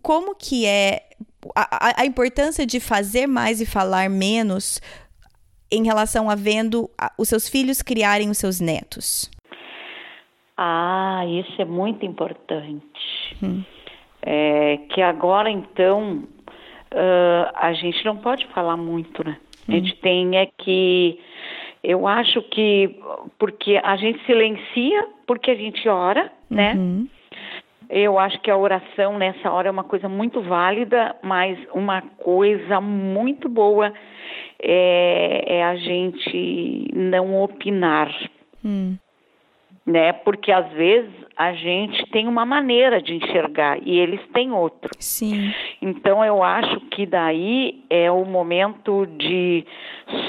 como 0.00 0.34
que 0.34 0.64
é 0.64 1.02
a, 1.56 2.02
a 2.02 2.06
importância 2.06 2.66
de 2.66 2.78
fazer 2.80 3.26
mais 3.26 3.60
e 3.60 3.66
falar 3.66 4.08
menos 4.08 4.80
em 5.70 5.84
relação 5.84 6.28
a 6.28 6.34
vendo 6.34 6.88
os 7.18 7.28
seus 7.28 7.48
filhos 7.48 7.80
criarem 7.80 8.28
os 8.30 8.38
seus 8.38 8.60
netos? 8.60 9.30
Ah, 10.56 11.24
isso 11.26 11.60
é 11.60 11.64
muito 11.64 12.04
importante. 12.04 13.36
Hum. 13.42 13.64
É, 14.20 14.78
que 14.90 15.00
agora, 15.00 15.50
então, 15.50 16.24
uh, 16.92 17.50
a 17.54 17.72
gente 17.72 18.04
não 18.04 18.16
pode 18.18 18.46
falar 18.48 18.76
muito, 18.76 19.26
né? 19.26 19.38
Hum. 19.68 19.72
A 19.72 19.72
gente 19.72 19.96
tem 19.96 20.36
é 20.36 20.46
que. 20.46 21.18
Eu 21.82 22.06
acho 22.06 22.42
que. 22.42 22.96
Porque 23.38 23.80
a 23.82 23.96
gente 23.96 24.24
silencia, 24.24 25.08
porque 25.26 25.50
a 25.50 25.56
gente 25.56 25.88
ora, 25.88 26.30
né? 26.48 26.74
Uhum. 26.74 27.08
Eu 27.94 28.18
acho 28.18 28.40
que 28.40 28.50
a 28.50 28.56
oração 28.56 29.18
nessa 29.18 29.50
hora 29.50 29.68
é 29.68 29.70
uma 29.70 29.84
coisa 29.84 30.08
muito 30.08 30.40
válida, 30.40 31.14
mas 31.22 31.58
uma 31.74 32.00
coisa 32.00 32.80
muito 32.80 33.50
boa 33.50 33.92
é, 34.58 35.58
é 35.58 35.62
a 35.62 35.76
gente 35.76 36.88
não 36.94 37.42
opinar. 37.42 38.10
Hum. 38.64 38.96
Né? 39.84 40.10
Porque 40.10 40.50
às 40.50 40.72
vezes 40.72 41.12
a 41.36 41.52
gente 41.52 42.06
tem 42.10 42.26
uma 42.26 42.46
maneira 42.46 43.02
de 43.02 43.14
enxergar 43.14 43.78
e 43.86 43.98
eles 43.98 44.26
têm 44.32 44.52
outra. 44.52 44.88
Sim. 44.98 45.52
Então 45.82 46.24
eu 46.24 46.42
acho 46.42 46.80
que 46.92 47.04
daí 47.04 47.84
é 47.90 48.10
o 48.10 48.24
momento 48.24 49.04
de 49.18 49.66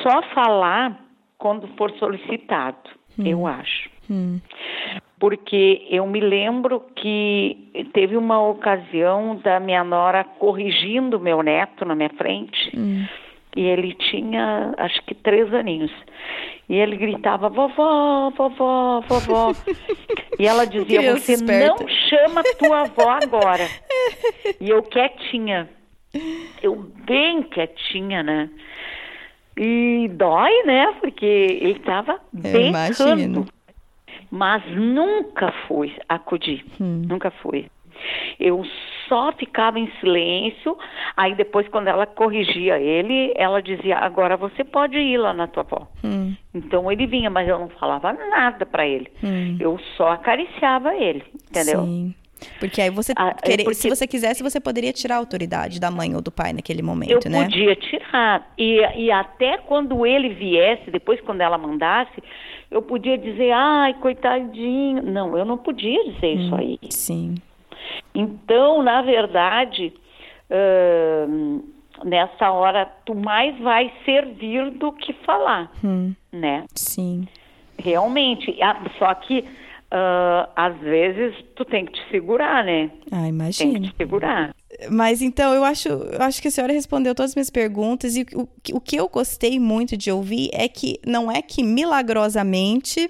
só 0.01 0.21
falar 0.33 0.99
quando 1.37 1.65
for 1.77 1.91
solicitado, 1.91 2.89
hum. 3.17 3.25
eu 3.25 3.47
acho. 3.47 3.92
Hum 4.09 4.39
porque 5.23 5.87
eu 5.89 6.05
me 6.05 6.19
lembro 6.19 6.81
que 6.97 7.87
teve 7.93 8.17
uma 8.17 8.45
ocasião 8.45 9.37
da 9.37 9.57
minha 9.57 9.81
nora 9.81 10.21
corrigindo 10.25 11.17
meu 11.17 11.41
neto 11.41 11.85
na 11.85 11.95
minha 11.95 12.09
frente. 12.09 12.77
Hum. 12.77 13.07
E 13.55 13.61
ele 13.61 13.93
tinha, 13.93 14.73
acho 14.77 15.01
que 15.05 15.15
três 15.15 15.53
aninhos. 15.53 15.93
E 16.67 16.75
ele 16.75 16.97
gritava, 16.97 17.47
vovó, 17.47 18.31
vovó, 18.31 18.99
vovó. 19.07 19.53
e 20.37 20.45
ela 20.45 20.65
dizia, 20.65 21.13
você 21.13 21.35
esperta. 21.35 21.67
não 21.81 21.87
chama 21.87 22.43
tua 22.59 22.81
avó 22.81 23.09
agora. 23.11 23.65
e 24.59 24.69
eu 24.69 24.83
quietinha. 24.83 25.69
Eu 26.61 26.91
bem 27.05 27.43
quietinha, 27.43 28.23
né? 28.23 28.49
E 29.55 30.09
dói, 30.11 30.63
né? 30.65 30.93
Porque 30.99 31.25
ele 31.25 31.79
estava 31.79 32.19
bem 32.33 32.73
mas 34.33 34.63
nunca 34.75 35.53
fui 35.67 35.93
acudir, 36.09 36.65
hum. 36.81 37.03
nunca 37.07 37.29
fui. 37.29 37.67
Eu 38.39 38.65
só 39.07 39.31
ficava 39.33 39.77
em 39.77 39.87
silêncio, 39.99 40.75
aí 41.15 41.35
depois 41.35 41.67
quando 41.67 41.87
ela 41.87 42.07
corrigia 42.07 42.79
ele, 42.79 43.31
ela 43.35 43.61
dizia, 43.61 43.99
agora 43.99 44.35
você 44.35 44.63
pode 44.63 44.97
ir 44.97 45.19
lá 45.19 45.33
na 45.33 45.45
tua 45.45 45.61
avó. 45.61 45.87
Hum. 46.03 46.35
Então 46.51 46.91
ele 46.91 47.05
vinha, 47.05 47.29
mas 47.29 47.47
eu 47.47 47.59
não 47.59 47.69
falava 47.69 48.11
nada 48.11 48.65
para 48.65 48.87
ele. 48.87 49.07
Hum. 49.23 49.55
Eu 49.59 49.79
só 49.95 50.13
acariciava 50.13 50.95
ele, 50.95 51.23
entendeu? 51.51 51.83
Sim. 51.83 52.15
Porque 52.59 52.81
aí 52.81 52.89
você, 52.89 53.13
ah, 53.15 53.29
é 53.29 53.45
querer, 53.45 53.63
porque... 53.63 53.75
se 53.75 53.89
você 53.89 54.07
quisesse, 54.07 54.43
você 54.43 54.59
poderia 54.59 54.91
tirar 54.91 55.15
a 55.15 55.17
autoridade 55.19 55.79
da 55.79 55.89
mãe 55.91 56.15
ou 56.15 56.21
do 56.21 56.31
pai 56.31 56.53
naquele 56.53 56.81
momento, 56.81 57.27
eu 57.27 57.31
né? 57.31 57.39
Eu 57.39 57.43
podia 57.43 57.75
tirar. 57.75 58.53
E, 58.57 58.79
e 58.97 59.11
até 59.11 59.59
quando 59.59 60.05
ele 60.05 60.29
viesse, 60.29 60.89
depois 60.91 61.21
quando 61.21 61.41
ela 61.41 61.57
mandasse, 61.57 62.21
eu 62.73 62.81
podia 62.81 63.17
dizer, 63.17 63.51
ai, 63.51 63.93
coitadinho. 63.95 65.03
Não, 65.03 65.37
eu 65.37 65.45
não 65.45 65.57
podia 65.57 66.03
dizer 66.11 66.37
hum, 66.37 66.41
isso 66.41 66.55
aí. 66.55 66.79
Sim. 66.89 67.35
Então, 68.13 68.81
na 68.81 69.01
verdade, 69.01 69.93
uh, 70.49 71.63
nessa 72.03 72.51
hora, 72.51 72.85
tu 73.05 73.13
mais 73.13 73.57
vai 73.59 73.91
servir 74.03 74.71
do 74.71 74.91
que 74.91 75.13
falar, 75.13 75.71
hum, 75.83 76.13
né? 76.31 76.65
Sim. 76.75 77.27
Realmente. 77.77 78.57
Só 78.97 79.13
que, 79.13 79.45
uh, 79.93 80.49
às 80.55 80.77
vezes, 80.79 81.35
tu 81.55 81.63
tem 81.63 81.85
que 81.85 81.93
te 81.93 82.09
segurar, 82.09 82.65
né? 82.65 82.89
Ah, 83.11 83.27
imagina. 83.27 83.73
Tem 83.73 83.81
que 83.83 83.91
te 83.91 83.97
segurar. 83.97 84.53
Mas 84.89 85.21
então, 85.21 85.53
eu 85.53 85.63
acho, 85.63 85.87
eu 85.87 86.21
acho 86.21 86.41
que 86.41 86.47
a 86.47 86.51
senhora 86.51 86.73
respondeu 86.73 87.13
todas 87.13 87.31
as 87.31 87.35
minhas 87.35 87.51
perguntas 87.51 88.15
e 88.15 88.25
o, 88.33 88.47
o 88.73 88.81
que 88.81 88.95
eu 88.95 89.07
gostei 89.07 89.59
muito 89.59 89.95
de 89.95 90.11
ouvir 90.11 90.49
é 90.51 90.67
que 90.67 90.99
não 91.05 91.31
é 91.31 91.41
que 91.41 91.63
milagrosamente 91.63 93.07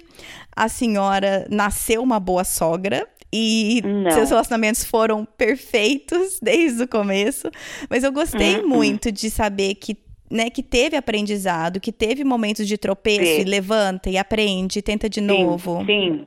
a 0.54 0.68
senhora 0.68 1.46
nasceu 1.50 2.02
uma 2.02 2.20
boa 2.20 2.44
sogra, 2.44 3.08
e 3.36 3.82
Não. 3.84 4.12
seus 4.12 4.30
relacionamentos 4.30 4.84
foram 4.84 5.24
perfeitos 5.24 6.38
desde 6.40 6.84
o 6.84 6.88
começo. 6.88 7.50
Mas 7.90 8.04
eu 8.04 8.12
gostei 8.12 8.58
uhum. 8.58 8.68
muito 8.68 9.10
de 9.10 9.28
saber 9.28 9.74
que 9.74 9.96
né, 10.30 10.50
que 10.50 10.62
teve 10.62 10.96
aprendizado, 10.96 11.78
que 11.78 11.92
teve 11.92 12.24
momentos 12.24 12.66
de 12.66 12.78
tropeço 12.78 13.36
sim. 13.36 13.40
e 13.42 13.44
levanta 13.44 14.08
e 14.08 14.16
aprende, 14.16 14.80
tenta 14.82 15.08
de 15.08 15.20
novo. 15.20 15.84
Sim, 15.84 16.26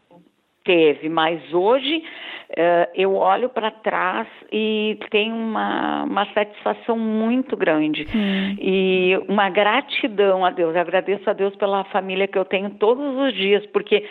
teve, 0.68 1.08
mas 1.08 1.42
hoje 1.54 2.04
uh, 2.50 2.92
eu 2.94 3.16
olho 3.16 3.48
para 3.48 3.72
trás 3.72 4.28
e 4.52 5.00
tenho 5.10 5.34
uma, 5.34 6.04
uma 6.04 6.26
satisfação 6.34 7.00
muito 7.00 7.56
grande 7.56 8.06
hum. 8.14 8.56
e 8.60 9.18
uma 9.30 9.50
gratidão 9.50 10.46
a 10.46 10.52
Deus. 10.52 10.76
Eu 10.76 10.82
agradeço 10.82 11.28
a 11.30 11.34
Deus 11.34 11.56
pela 11.56 11.86
família 11.86 12.28
que 12.28 12.38
eu 12.38 12.44
tenho 12.44 12.70
todos 12.72 13.18
os 13.18 13.34
dias, 13.34 13.66
porque 13.68 14.06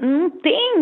não 0.00 0.30
tem, 0.30 0.78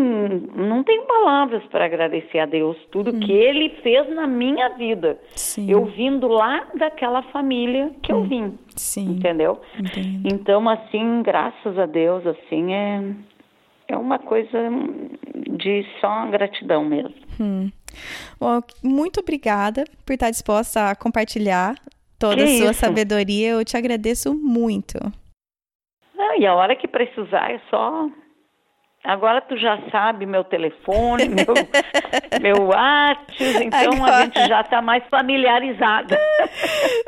não 0.55 0.85
tem 0.85 1.05
palavras 1.07 1.65
para 1.65 1.85
agradecer 1.85 2.39
a 2.39 2.47
Deus 2.47 2.77
tudo 2.93 3.11
hum. 3.11 3.19
que 3.19 3.33
Ele 3.33 3.71
fez 3.83 4.09
na 4.15 4.29
minha 4.29 4.69
vida. 4.71 5.19
Sim. 5.35 5.69
Eu 5.69 5.87
vindo 5.87 6.29
lá 6.29 6.69
daquela 6.75 7.23
família 7.25 7.91
que 8.01 8.13
hum. 8.13 8.19
eu 8.19 8.23
vim. 8.23 8.59
Sim. 8.77 9.17
Entendeu? 9.17 9.61
Entendo. 9.77 10.29
Então, 10.33 10.69
assim, 10.69 11.23
graças 11.23 11.77
a 11.77 11.87
Deus, 11.87 12.25
assim, 12.27 12.73
é 12.73 13.01
é 13.89 13.97
uma 13.97 14.19
coisa 14.19 14.59
de 15.59 15.87
só 16.01 16.27
gratidão 16.27 16.85
mesmo. 16.85 17.15
Hum. 17.41 17.71
Bom, 18.39 18.61
muito 18.83 19.21
obrigada 19.21 19.85
por 20.05 20.13
estar 20.13 20.31
disposta 20.31 20.91
a 20.91 20.97
compartilhar 20.97 21.77
toda 22.19 22.37
que 22.37 22.43
a 22.43 22.47
sua 22.47 22.71
isso? 22.71 22.81
sabedoria. 22.81 23.51
Eu 23.51 23.65
te 23.65 23.77
agradeço 23.77 24.35
muito. 24.35 24.99
Ah, 26.19 26.37
e 26.39 26.47
a 26.47 26.55
hora 26.55 26.77
que 26.77 26.89
precisar 26.89 27.51
é 27.51 27.61
só 27.71 28.09
Agora 29.07 29.41
tu 29.41 29.57
já 29.57 29.79
sabe 29.91 30.27
meu 30.27 30.43
telefone, 30.43 31.29
meu, 31.31 31.55
meu 32.43 32.67
WhatsApp, 32.67 33.65
então 33.65 33.93
agora... 33.93 34.17
a 34.17 34.23
gente 34.23 34.49
já 34.49 34.61
está 34.63 34.83
mais 34.83 35.05
familiarizada. 35.09 36.19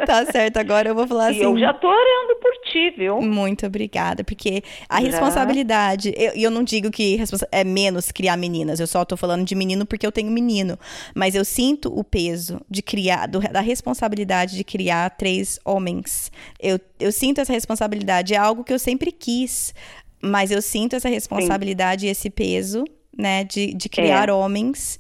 Tá 0.06 0.24
certo, 0.26 0.58
agora 0.58 0.88
eu 0.88 0.94
vou 0.94 1.08
falar 1.08 1.32
e 1.32 1.36
assim. 1.36 1.42
eu 1.42 1.58
já 1.58 1.74
tô 1.74 1.88
orando 1.88 2.36
por 2.40 2.52
ti, 2.70 2.90
viu? 2.96 3.20
Muito 3.20 3.66
obrigada, 3.66 4.22
porque 4.22 4.62
a 4.88 5.00
responsabilidade, 5.00 6.14
e 6.16 6.24
eu, 6.24 6.32
eu, 6.34 6.50
não 6.52 6.62
digo 6.62 6.88
que 6.90 7.18
é 7.50 7.64
menos 7.64 8.12
criar 8.12 8.36
meninas, 8.36 8.78
eu 8.78 8.86
só 8.86 9.04
tô 9.04 9.16
falando 9.16 9.44
de 9.44 9.56
menino 9.56 9.84
porque 9.84 10.06
eu 10.06 10.12
tenho 10.12 10.30
menino, 10.30 10.78
mas 11.14 11.34
eu 11.34 11.44
sinto 11.44 11.92
o 11.92 12.04
peso 12.04 12.60
de 12.70 12.80
criar, 12.80 13.26
do, 13.26 13.40
da 13.40 13.60
responsabilidade 13.60 14.56
de 14.56 14.62
criar 14.62 15.10
três 15.10 15.58
homens. 15.64 16.30
Eu, 16.60 16.78
eu 17.00 17.10
sinto 17.10 17.40
essa 17.40 17.52
responsabilidade, 17.52 18.34
é 18.34 18.36
algo 18.36 18.62
que 18.62 18.72
eu 18.72 18.78
sempre 18.78 19.10
quis. 19.10 19.74
Mas 20.22 20.50
eu 20.50 20.60
sinto 20.60 20.96
essa 20.96 21.08
responsabilidade 21.08 22.02
Sim. 22.02 22.06
e 22.08 22.10
esse 22.10 22.30
peso, 22.30 22.84
né, 23.16 23.44
de, 23.44 23.74
de 23.74 23.88
criar 23.88 24.28
é. 24.28 24.32
homens 24.32 24.98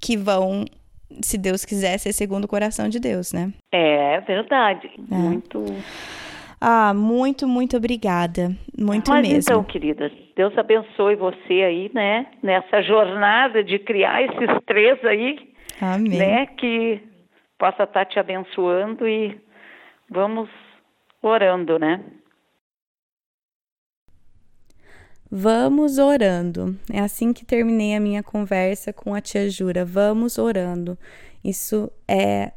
que 0.00 0.16
vão, 0.16 0.64
se 1.22 1.38
Deus 1.38 1.64
quiser, 1.64 1.98
ser 1.98 2.12
segundo 2.12 2.44
o 2.44 2.48
coração 2.48 2.88
de 2.88 2.98
Deus, 2.98 3.32
né? 3.32 3.52
É 3.72 4.20
verdade. 4.20 4.90
É. 5.10 5.14
Muito. 5.14 5.64
Ah, 6.60 6.92
muito, 6.92 7.48
muito 7.48 7.76
obrigada. 7.76 8.50
Muito 8.78 9.10
Mas 9.10 9.26
mesmo. 9.26 9.38
Então, 9.38 9.64
querida, 9.64 10.12
Deus 10.36 10.56
abençoe 10.58 11.16
você 11.16 11.62
aí, 11.62 11.90
né? 11.94 12.26
Nessa 12.42 12.82
jornada 12.82 13.64
de 13.64 13.78
criar 13.78 14.22
esses 14.22 14.64
três 14.66 15.02
aí. 15.04 15.38
Amém. 15.80 16.18
Né? 16.18 16.46
Que 16.46 17.00
possa 17.58 17.84
estar 17.84 18.04
te 18.04 18.18
abençoando 18.18 19.08
e 19.08 19.40
vamos 20.10 20.50
orando, 21.22 21.78
né? 21.78 22.02
Vamos 25.30 25.98
orando. 25.98 26.76
É 26.92 26.98
assim 26.98 27.32
que 27.32 27.44
terminei 27.44 27.94
a 27.94 28.00
minha 28.00 28.22
conversa 28.22 28.92
com 28.92 29.14
a 29.14 29.20
tia 29.20 29.48
Jura. 29.48 29.84
Vamos 29.84 30.38
orando. 30.38 30.98
Isso 31.44 31.90
é, 32.08 32.52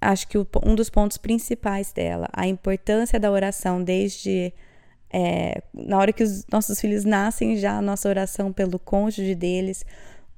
acho 0.00 0.28
que 0.28 0.36
um 0.38 0.74
dos 0.74 0.90
pontos 0.90 1.16
principais 1.16 1.92
dela. 1.92 2.28
A 2.32 2.46
importância 2.46 3.18
da 3.18 3.30
oração 3.30 3.82
desde 3.82 4.52
é, 5.12 5.62
na 5.74 5.98
hora 5.98 6.12
que 6.12 6.22
os 6.22 6.46
nossos 6.46 6.80
filhos 6.80 7.04
nascem, 7.04 7.56
já 7.56 7.78
a 7.78 7.82
nossa 7.82 8.08
oração 8.08 8.52
pelo 8.52 8.78
cônjuge 8.78 9.34
deles. 9.34 9.84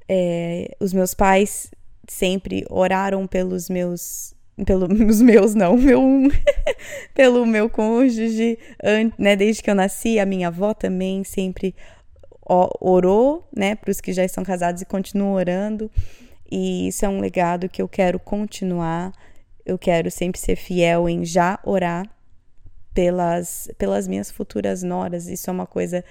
É, 0.09 0.75
os 0.81 0.93
meus 0.93 1.15
pais 1.15 1.71
sempre 2.09 2.65
oraram 2.71 3.27
pelos 3.27 3.69
meus 3.69 4.35
pelos 4.65 5.21
meus 5.23 5.55
não, 5.55 5.77
meu 5.77 6.03
pelo 7.15 7.47
meu 7.47 7.69
cônjuge, 7.69 8.59
né, 9.19 9.37
desde 9.37 9.63
que 9.63 9.71
eu 9.71 9.75
nasci, 9.75 10.19
a 10.19 10.27
minha 10.27 10.49
avó 10.49 10.75
também 10.75 11.25
sempre 11.25 11.75
orou, 12.45 13.49
né, 13.57 13.75
para 13.75 13.91
os 13.91 14.01
que 14.01 14.13
já 14.13 14.25
estão 14.25 14.45
casados 14.45 14.83
e 14.83 14.85
continuam 14.85 15.35
orando. 15.35 15.91
E 16.51 16.89
isso 16.89 17.05
é 17.05 17.09
um 17.09 17.21
legado 17.21 17.69
que 17.69 17.81
eu 17.81 17.89
quero 17.89 18.19
continuar. 18.19 19.13
Eu 19.65 19.79
quero 19.79 20.11
sempre 20.11 20.39
ser 20.39 20.57
fiel 20.57 21.09
em 21.09 21.25
já 21.25 21.59
orar 21.65 22.07
pelas 22.93 23.71
pelas 23.79 24.07
minhas 24.07 24.31
futuras 24.31 24.83
noras. 24.83 25.29
Isso 25.29 25.49
é 25.49 25.53
uma 25.53 25.67
coisa 25.67 26.05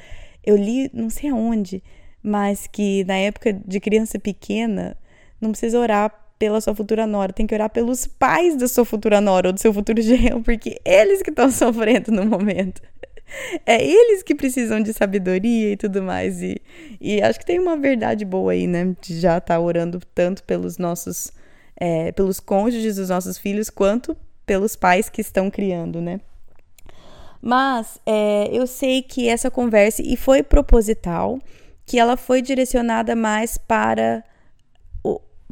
eu 0.43 0.55
li, 0.55 0.89
não 0.93 1.09
sei 1.09 1.29
aonde, 1.29 1.83
mas 2.21 2.67
que 2.67 3.03
na 3.05 3.15
época 3.17 3.53
de 3.53 3.79
criança 3.79 4.19
pequena, 4.19 4.97
não 5.39 5.51
precisa 5.51 5.79
orar 5.79 6.20
pela 6.41 6.59
sua 6.59 6.73
futura 6.73 7.05
nora, 7.05 7.31
tem 7.31 7.45
que 7.45 7.53
orar 7.53 7.69
pelos 7.69 8.07
pais 8.07 8.55
da 8.55 8.67
sua 8.67 8.83
futura 8.83 9.21
nora 9.21 9.49
ou 9.49 9.53
do 9.53 9.59
seu 9.59 9.71
futuro 9.71 10.01
genro, 10.01 10.41
porque 10.41 10.81
eles 10.83 11.21
que 11.21 11.29
estão 11.29 11.51
sofrendo 11.53 12.11
no 12.11 12.25
momento. 12.25 12.81
É 13.63 13.81
eles 13.85 14.23
que 14.23 14.33
precisam 14.33 14.81
de 14.81 14.91
sabedoria 14.91 15.73
e 15.73 15.77
tudo 15.77 16.01
mais. 16.01 16.41
E, 16.41 16.59
e 16.99 17.21
acho 17.21 17.37
que 17.37 17.45
tem 17.45 17.59
uma 17.59 17.77
verdade 17.77 18.25
boa 18.25 18.53
aí, 18.53 18.65
né? 18.65 18.95
De 18.99 19.19
já 19.19 19.37
estar 19.37 19.53
tá 19.53 19.59
orando 19.59 19.99
tanto 20.15 20.43
pelos 20.43 20.79
nossos, 20.79 21.31
é, 21.79 22.11
pelos 22.11 22.39
cônjuges 22.39 22.95
dos 22.95 23.09
nossos 23.09 23.37
filhos, 23.37 23.69
quanto 23.69 24.17
pelos 24.43 24.75
pais 24.75 25.09
que 25.09 25.21
estão 25.21 25.47
criando, 25.51 26.01
né? 26.01 26.19
Mas 27.39 28.01
é, 28.03 28.49
eu 28.51 28.65
sei 28.65 29.03
que 29.03 29.29
essa 29.29 29.51
conversa, 29.51 30.01
e 30.01 30.17
foi 30.17 30.41
proposital, 30.41 31.39
que 31.85 31.99
ela 31.99 32.17
foi 32.17 32.41
direcionada 32.41 33.15
mais 33.15 33.59
para 33.59 34.23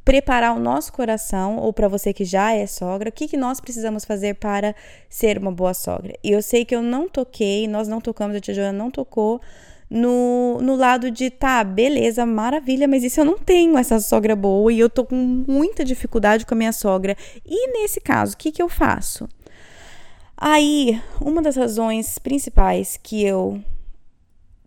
preparar 0.04 0.56
o 0.56 0.60
nosso 0.60 0.94
coração, 0.94 1.58
ou 1.58 1.74
para 1.74 1.88
você 1.88 2.14
que 2.14 2.26
já 2.26 2.54
é 2.54 2.66
sogra, 2.66 3.10
o 3.10 3.12
que, 3.12 3.28
que 3.28 3.38
nós 3.38 3.60
precisamos 3.60 4.06
fazer 4.06 4.36
para 4.36 4.76
ser 5.10 5.38
uma 5.38 5.52
boa 5.52 5.74
sogra. 5.74 6.14
E 6.24 6.32
eu 6.32 6.42
sei 6.42 6.66
que 6.66 6.76
eu 6.76 6.82
não 6.82 7.08
toquei, 7.08 7.68
nós 7.68 7.88
não 7.88 8.00
tocamos, 8.00 8.36
a 8.36 8.40
tia 8.40 8.54
Joana 8.54 8.78
não 8.78 8.92
tocou 8.92 9.42
no, 9.90 10.60
no 10.62 10.76
lado 10.76 11.10
de 11.10 11.30
tá, 11.30 11.64
beleza, 11.64 12.26
maravilha, 12.26 12.88
mas 12.88 13.04
isso 13.04 13.20
eu 13.20 13.26
não 13.26 13.38
tenho 13.38 13.78
essa 13.78 14.00
sogra 14.00 14.36
boa 14.36 14.72
e 14.72 14.80
eu 14.80 14.90
tô 14.90 15.04
com 15.04 15.16
muita 15.16 15.84
dificuldade 15.84 16.46
com 16.46 16.54
a 16.54 16.58
minha 16.58 16.74
sogra. 16.74 17.18
E 17.46 17.72
nesse 17.72 18.00
caso, 18.00 18.34
o 18.34 18.38
que, 18.38 18.52
que 18.52 18.62
eu 18.62 18.70
faço? 18.70 19.28
Aí, 20.38 21.02
uma 21.20 21.42
das 21.42 21.56
razões 21.56 22.18
principais 22.18 22.98
que 23.02 23.24
eu 23.24 23.62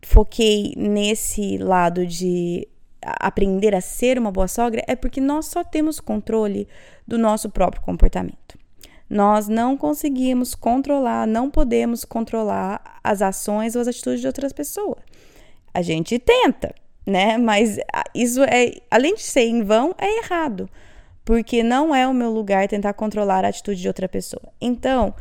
foquei 0.03 0.75
nesse 0.77 1.57
lado 1.57 2.05
de 2.05 2.69
aprender 3.05 3.75
a 3.75 3.81
ser 3.81 4.19
uma 4.19 4.31
boa 4.31 4.49
sogra 4.49 4.83
é 4.87 4.97
porque 4.97 5.21
nós 5.21 5.47
só 5.47 5.63
temos 5.63 6.01
controle 6.01 6.69
do 7.07 7.19
nosso 7.19 7.51
próprio 7.51 7.83
comportamento. 7.83 8.59
Nós 9.09 9.47
não 9.47 9.77
conseguimos 9.77 10.55
controlar, 10.55 11.27
não 11.27 11.51
podemos 11.51 12.05
controlar 12.05 12.99
as 13.05 13.21
ações 13.21 13.77
ou 13.77 13.83
as 13.83 13.89
atitudes 13.89 14.21
de 14.23 14.27
outras 14.27 14.53
pessoas. 14.53 15.03
A 15.75 15.83
gente 15.83 16.19
tenta, 16.19 16.75
né? 17.07 17.37
Mas 17.37 17.79
isso 18.15 18.43
é, 18.43 18.81
além 18.91 19.15
de 19.15 19.23
ser 19.23 19.43
em 19.43 19.63
vão, 19.63 19.95
é 19.99 20.25
errado. 20.25 20.69
Porque 21.25 21.63
não 21.63 21.95
é 21.95 22.09
o 22.09 22.15
meu 22.15 22.31
lugar 22.31 22.67
tentar 22.67 22.95
controlar 22.95 23.45
a 23.45 23.49
atitude 23.49 23.81
de 23.81 23.87
outra 23.87 24.09
pessoa. 24.09 24.51
Então, 24.61 25.15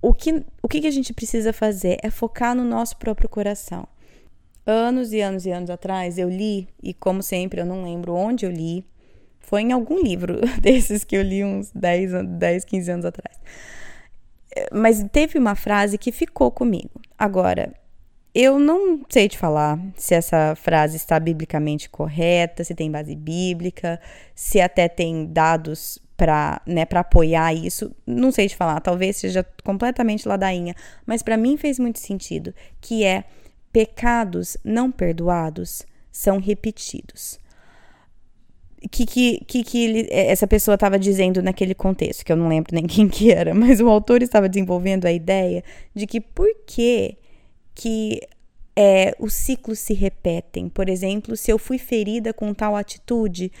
o 0.00 0.14
que, 0.14 0.44
o 0.62 0.68
que 0.68 0.86
a 0.86 0.90
gente 0.90 1.12
precisa 1.12 1.52
fazer 1.52 1.98
é 2.02 2.10
focar 2.10 2.54
no 2.54 2.64
nosso 2.64 2.96
próprio 2.96 3.28
coração. 3.28 3.86
Anos 4.66 5.12
e 5.12 5.20
anos 5.20 5.46
e 5.46 5.50
anos 5.50 5.70
atrás 5.70 6.18
eu 6.18 6.28
li, 6.28 6.68
e 6.82 6.92
como 6.92 7.22
sempre 7.22 7.60
eu 7.60 7.66
não 7.66 7.84
lembro 7.84 8.14
onde 8.14 8.44
eu 8.44 8.50
li, 8.50 8.84
foi 9.38 9.62
em 9.62 9.72
algum 9.72 10.02
livro 10.02 10.40
desses 10.60 11.04
que 11.04 11.16
eu 11.16 11.22
li 11.22 11.44
uns 11.44 11.70
10, 11.72 12.12
10 12.26 12.64
15 12.64 12.90
anos 12.90 13.04
atrás. 13.04 13.38
Mas 14.72 15.04
teve 15.12 15.38
uma 15.38 15.54
frase 15.54 15.96
que 15.96 16.10
ficou 16.10 16.50
comigo. 16.50 17.00
Agora, 17.16 17.72
eu 18.34 18.58
não 18.58 19.00
sei 19.08 19.28
te 19.28 19.38
falar 19.38 19.78
se 19.96 20.14
essa 20.14 20.54
frase 20.56 20.96
está 20.96 21.18
biblicamente 21.20 21.88
correta, 21.88 22.64
se 22.64 22.74
tem 22.74 22.90
base 22.90 23.14
bíblica, 23.14 24.00
se 24.34 24.60
até 24.60 24.88
tem 24.88 25.26
dados 25.26 25.98
para 26.16 26.60
né, 26.66 26.86
apoiar 26.90 27.54
isso. 27.54 27.94
Não 28.06 28.32
sei 28.32 28.48
te 28.48 28.56
falar, 28.56 28.80
talvez 28.80 29.16
seja 29.16 29.46
completamente 29.62 30.26
ladainha, 30.26 30.74
mas 31.06 31.22
para 31.22 31.36
mim 31.36 31.56
fez 31.56 31.78
muito 31.78 31.98
sentido, 31.98 32.52
que 32.80 33.04
é 33.04 33.24
pecados 33.76 34.56
não 34.64 34.90
perdoados 34.90 35.82
são 36.10 36.38
repetidos. 36.38 37.38
O 38.82 38.88
que, 38.88 39.04
que, 39.04 39.44
que, 39.46 39.62
que 39.62 39.84
ele, 39.84 40.08
essa 40.10 40.46
pessoa 40.46 40.76
estava 40.76 40.98
dizendo 40.98 41.42
naquele 41.42 41.74
contexto, 41.74 42.24
que 42.24 42.32
eu 42.32 42.36
não 42.36 42.48
lembro 42.48 42.74
nem 42.74 42.86
quem 42.88 43.06
que 43.06 43.30
era, 43.30 43.52
mas 43.52 43.78
o 43.78 43.88
autor 43.90 44.22
estava 44.22 44.48
desenvolvendo 44.48 45.04
a 45.04 45.12
ideia 45.12 45.62
de 45.94 46.06
que 46.06 46.22
por 46.22 46.48
que 46.66 47.18
que 47.74 48.22
é, 48.74 49.14
os 49.18 49.34
ciclos 49.34 49.78
se 49.78 49.92
repetem. 49.92 50.70
Por 50.70 50.88
exemplo, 50.88 51.36
se 51.36 51.52
eu 51.52 51.58
fui 51.58 51.76
ferida 51.76 52.32
com 52.32 52.54
tal 52.54 52.74
atitude, 52.76 53.52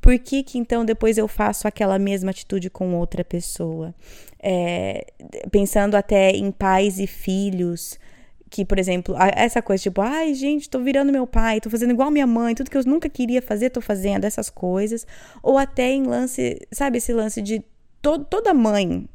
por 0.00 0.18
que, 0.18 0.42
que 0.42 0.58
então 0.58 0.84
depois 0.84 1.16
eu 1.16 1.28
faço 1.28 1.68
aquela 1.68 1.96
mesma 1.96 2.32
atitude 2.32 2.68
com 2.70 2.96
outra 2.96 3.24
pessoa? 3.24 3.94
É, 4.42 5.06
pensando 5.52 5.94
até 5.94 6.32
em 6.32 6.50
pais 6.50 6.98
e 6.98 7.06
filhos, 7.06 8.00
que, 8.50 8.64
por 8.64 8.78
exemplo, 8.78 9.14
essa 9.36 9.62
coisa 9.62 9.80
tipo, 9.80 10.00
ai 10.00 10.34
gente, 10.34 10.68
tô 10.68 10.80
virando 10.80 11.12
meu 11.12 11.26
pai, 11.26 11.60
tô 11.60 11.70
fazendo 11.70 11.92
igual 11.92 12.10
minha 12.10 12.26
mãe, 12.26 12.54
tudo 12.54 12.68
que 12.68 12.76
eu 12.76 12.82
nunca 12.84 13.08
queria 13.08 13.40
fazer, 13.40 13.70
tô 13.70 13.80
fazendo 13.80 14.24
essas 14.24 14.50
coisas. 14.50 15.06
Ou 15.40 15.56
até 15.56 15.92
em 15.92 16.02
lance, 16.02 16.60
sabe 16.72 16.98
esse 16.98 17.12
lance 17.12 17.40
de 17.40 17.64
to 18.02 18.18
toda 18.24 18.52
mãe, 18.52 19.08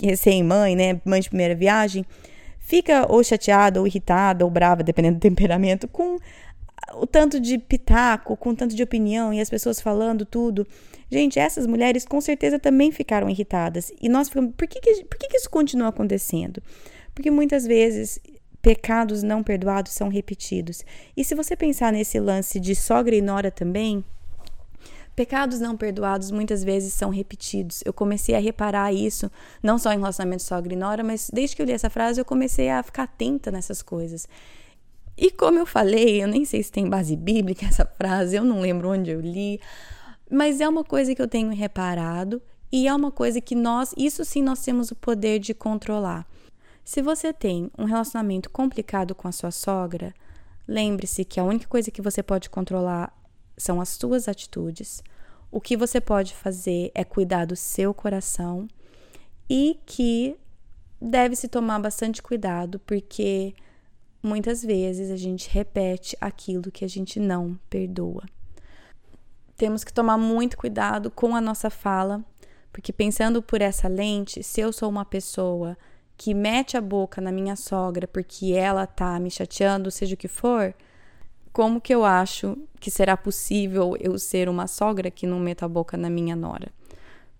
recém-mãe, 0.00 0.76
né, 0.76 1.00
mãe 1.02 1.20
de 1.20 1.30
primeira 1.30 1.54
viagem, 1.54 2.04
fica 2.58 3.10
ou 3.10 3.24
chateada, 3.24 3.80
ou 3.80 3.86
irritada, 3.86 4.44
ou 4.44 4.50
brava, 4.50 4.82
dependendo 4.82 5.16
do 5.16 5.20
temperamento, 5.22 5.88
com 5.88 6.18
o 6.92 7.06
tanto 7.06 7.40
de 7.40 7.58
pitaco, 7.58 8.36
com 8.36 8.50
o 8.50 8.54
tanto 8.54 8.74
de 8.74 8.82
opinião 8.82 9.32
e 9.32 9.40
as 9.40 9.48
pessoas 9.48 9.80
falando 9.80 10.26
tudo. 10.26 10.66
Gente, 11.10 11.38
essas 11.38 11.66
mulheres 11.66 12.04
com 12.04 12.20
certeza 12.20 12.58
também 12.58 12.92
ficaram 12.92 13.30
irritadas. 13.30 13.90
E 14.00 14.10
nós 14.10 14.28
ficamos, 14.28 14.52
por 14.54 14.68
que, 14.68 14.78
que, 14.80 15.04
por 15.04 15.18
que, 15.18 15.28
que 15.28 15.36
isso 15.38 15.48
continua 15.48 15.88
acontecendo? 15.88 16.62
Porque 17.14 17.30
muitas 17.30 17.66
vezes 17.66 18.18
pecados 18.64 19.22
não 19.22 19.42
perdoados 19.42 19.92
são 19.92 20.08
repetidos. 20.08 20.82
E 21.14 21.22
se 21.22 21.34
você 21.34 21.54
pensar 21.54 21.92
nesse 21.92 22.18
lance 22.18 22.58
de 22.58 22.74
sogra 22.74 23.14
e 23.14 23.20
nora 23.20 23.50
também, 23.50 24.02
Pecados 25.14 25.60
não 25.60 25.76
perdoados 25.76 26.32
muitas 26.32 26.64
vezes 26.64 26.92
são 26.92 27.08
repetidos. 27.08 27.82
Eu 27.84 27.92
comecei 27.92 28.34
a 28.34 28.40
reparar 28.40 28.92
isso, 28.92 29.30
não 29.62 29.78
só 29.78 29.92
em 29.92 29.98
relacionamento 29.98 30.42
sogra 30.42 30.72
e 30.72 30.76
nora, 30.76 31.04
mas 31.04 31.30
desde 31.32 31.54
que 31.54 31.62
eu 31.62 31.66
li 31.66 31.70
essa 31.70 31.88
frase 31.88 32.20
eu 32.20 32.24
comecei 32.24 32.68
a 32.68 32.82
ficar 32.82 33.04
atenta 33.04 33.48
nessas 33.48 33.80
coisas. 33.80 34.26
E 35.16 35.30
como 35.30 35.56
eu 35.56 35.66
falei, 35.66 36.20
eu 36.20 36.26
nem 36.26 36.44
sei 36.44 36.60
se 36.64 36.72
tem 36.72 36.90
base 36.90 37.14
bíblica 37.14 37.64
essa 37.64 37.86
frase, 37.86 38.34
eu 38.34 38.44
não 38.44 38.60
lembro 38.60 38.90
onde 38.90 39.12
eu 39.12 39.20
li, 39.20 39.60
mas 40.28 40.60
é 40.60 40.68
uma 40.68 40.82
coisa 40.82 41.14
que 41.14 41.22
eu 41.22 41.28
tenho 41.28 41.50
reparado 41.50 42.42
e 42.72 42.88
é 42.88 42.92
uma 42.92 43.12
coisa 43.12 43.40
que 43.40 43.54
nós, 43.54 43.94
isso 43.96 44.24
sim, 44.24 44.42
nós 44.42 44.64
temos 44.64 44.90
o 44.90 44.96
poder 44.96 45.38
de 45.38 45.54
controlar. 45.54 46.26
Se 46.84 47.00
você 47.00 47.32
tem 47.32 47.70
um 47.78 47.84
relacionamento 47.84 48.50
complicado 48.50 49.14
com 49.14 49.26
a 49.26 49.32
sua 49.32 49.50
sogra, 49.50 50.12
lembre-se 50.68 51.24
que 51.24 51.40
a 51.40 51.44
única 51.44 51.66
coisa 51.66 51.90
que 51.90 52.02
você 52.02 52.22
pode 52.22 52.50
controlar 52.50 53.10
são 53.56 53.80
as 53.80 53.88
suas 53.88 54.28
atitudes. 54.28 55.02
O 55.50 55.62
que 55.62 55.78
você 55.78 55.98
pode 55.98 56.34
fazer 56.34 56.90
é 56.94 57.02
cuidar 57.02 57.46
do 57.46 57.56
seu 57.56 57.94
coração 57.94 58.68
e 59.48 59.80
que 59.86 60.36
deve 61.00 61.34
se 61.36 61.48
tomar 61.48 61.78
bastante 61.78 62.22
cuidado, 62.22 62.78
porque 62.80 63.54
muitas 64.22 64.62
vezes 64.62 65.10
a 65.10 65.16
gente 65.16 65.48
repete 65.48 66.16
aquilo 66.20 66.70
que 66.70 66.84
a 66.84 66.88
gente 66.88 67.18
não 67.18 67.58
perdoa. 67.70 68.24
Temos 69.56 69.84
que 69.84 69.92
tomar 69.92 70.18
muito 70.18 70.56
cuidado 70.58 71.10
com 71.10 71.34
a 71.34 71.40
nossa 71.40 71.70
fala, 71.70 72.22
porque 72.70 72.92
pensando 72.92 73.40
por 73.40 73.62
essa 73.62 73.88
lente, 73.88 74.42
se 74.42 74.60
eu 74.60 74.70
sou 74.70 74.90
uma 74.90 75.04
pessoa 75.04 75.78
que 76.16 76.32
mete 76.32 76.76
a 76.76 76.80
boca 76.80 77.20
na 77.20 77.32
minha 77.32 77.56
sogra 77.56 78.06
porque 78.06 78.52
ela 78.52 78.86
tá 78.86 79.18
me 79.18 79.30
chateando, 79.30 79.90
seja 79.90 80.14
o 80.14 80.18
que 80.18 80.28
for, 80.28 80.74
como 81.52 81.80
que 81.80 81.94
eu 81.94 82.04
acho 82.04 82.58
que 82.80 82.90
será 82.90 83.16
possível 83.16 83.96
eu 84.00 84.18
ser 84.18 84.48
uma 84.48 84.66
sogra 84.66 85.10
que 85.10 85.26
não 85.26 85.38
meta 85.38 85.64
a 85.64 85.68
boca 85.68 85.96
na 85.96 86.10
minha 86.10 86.34
nora? 86.34 86.68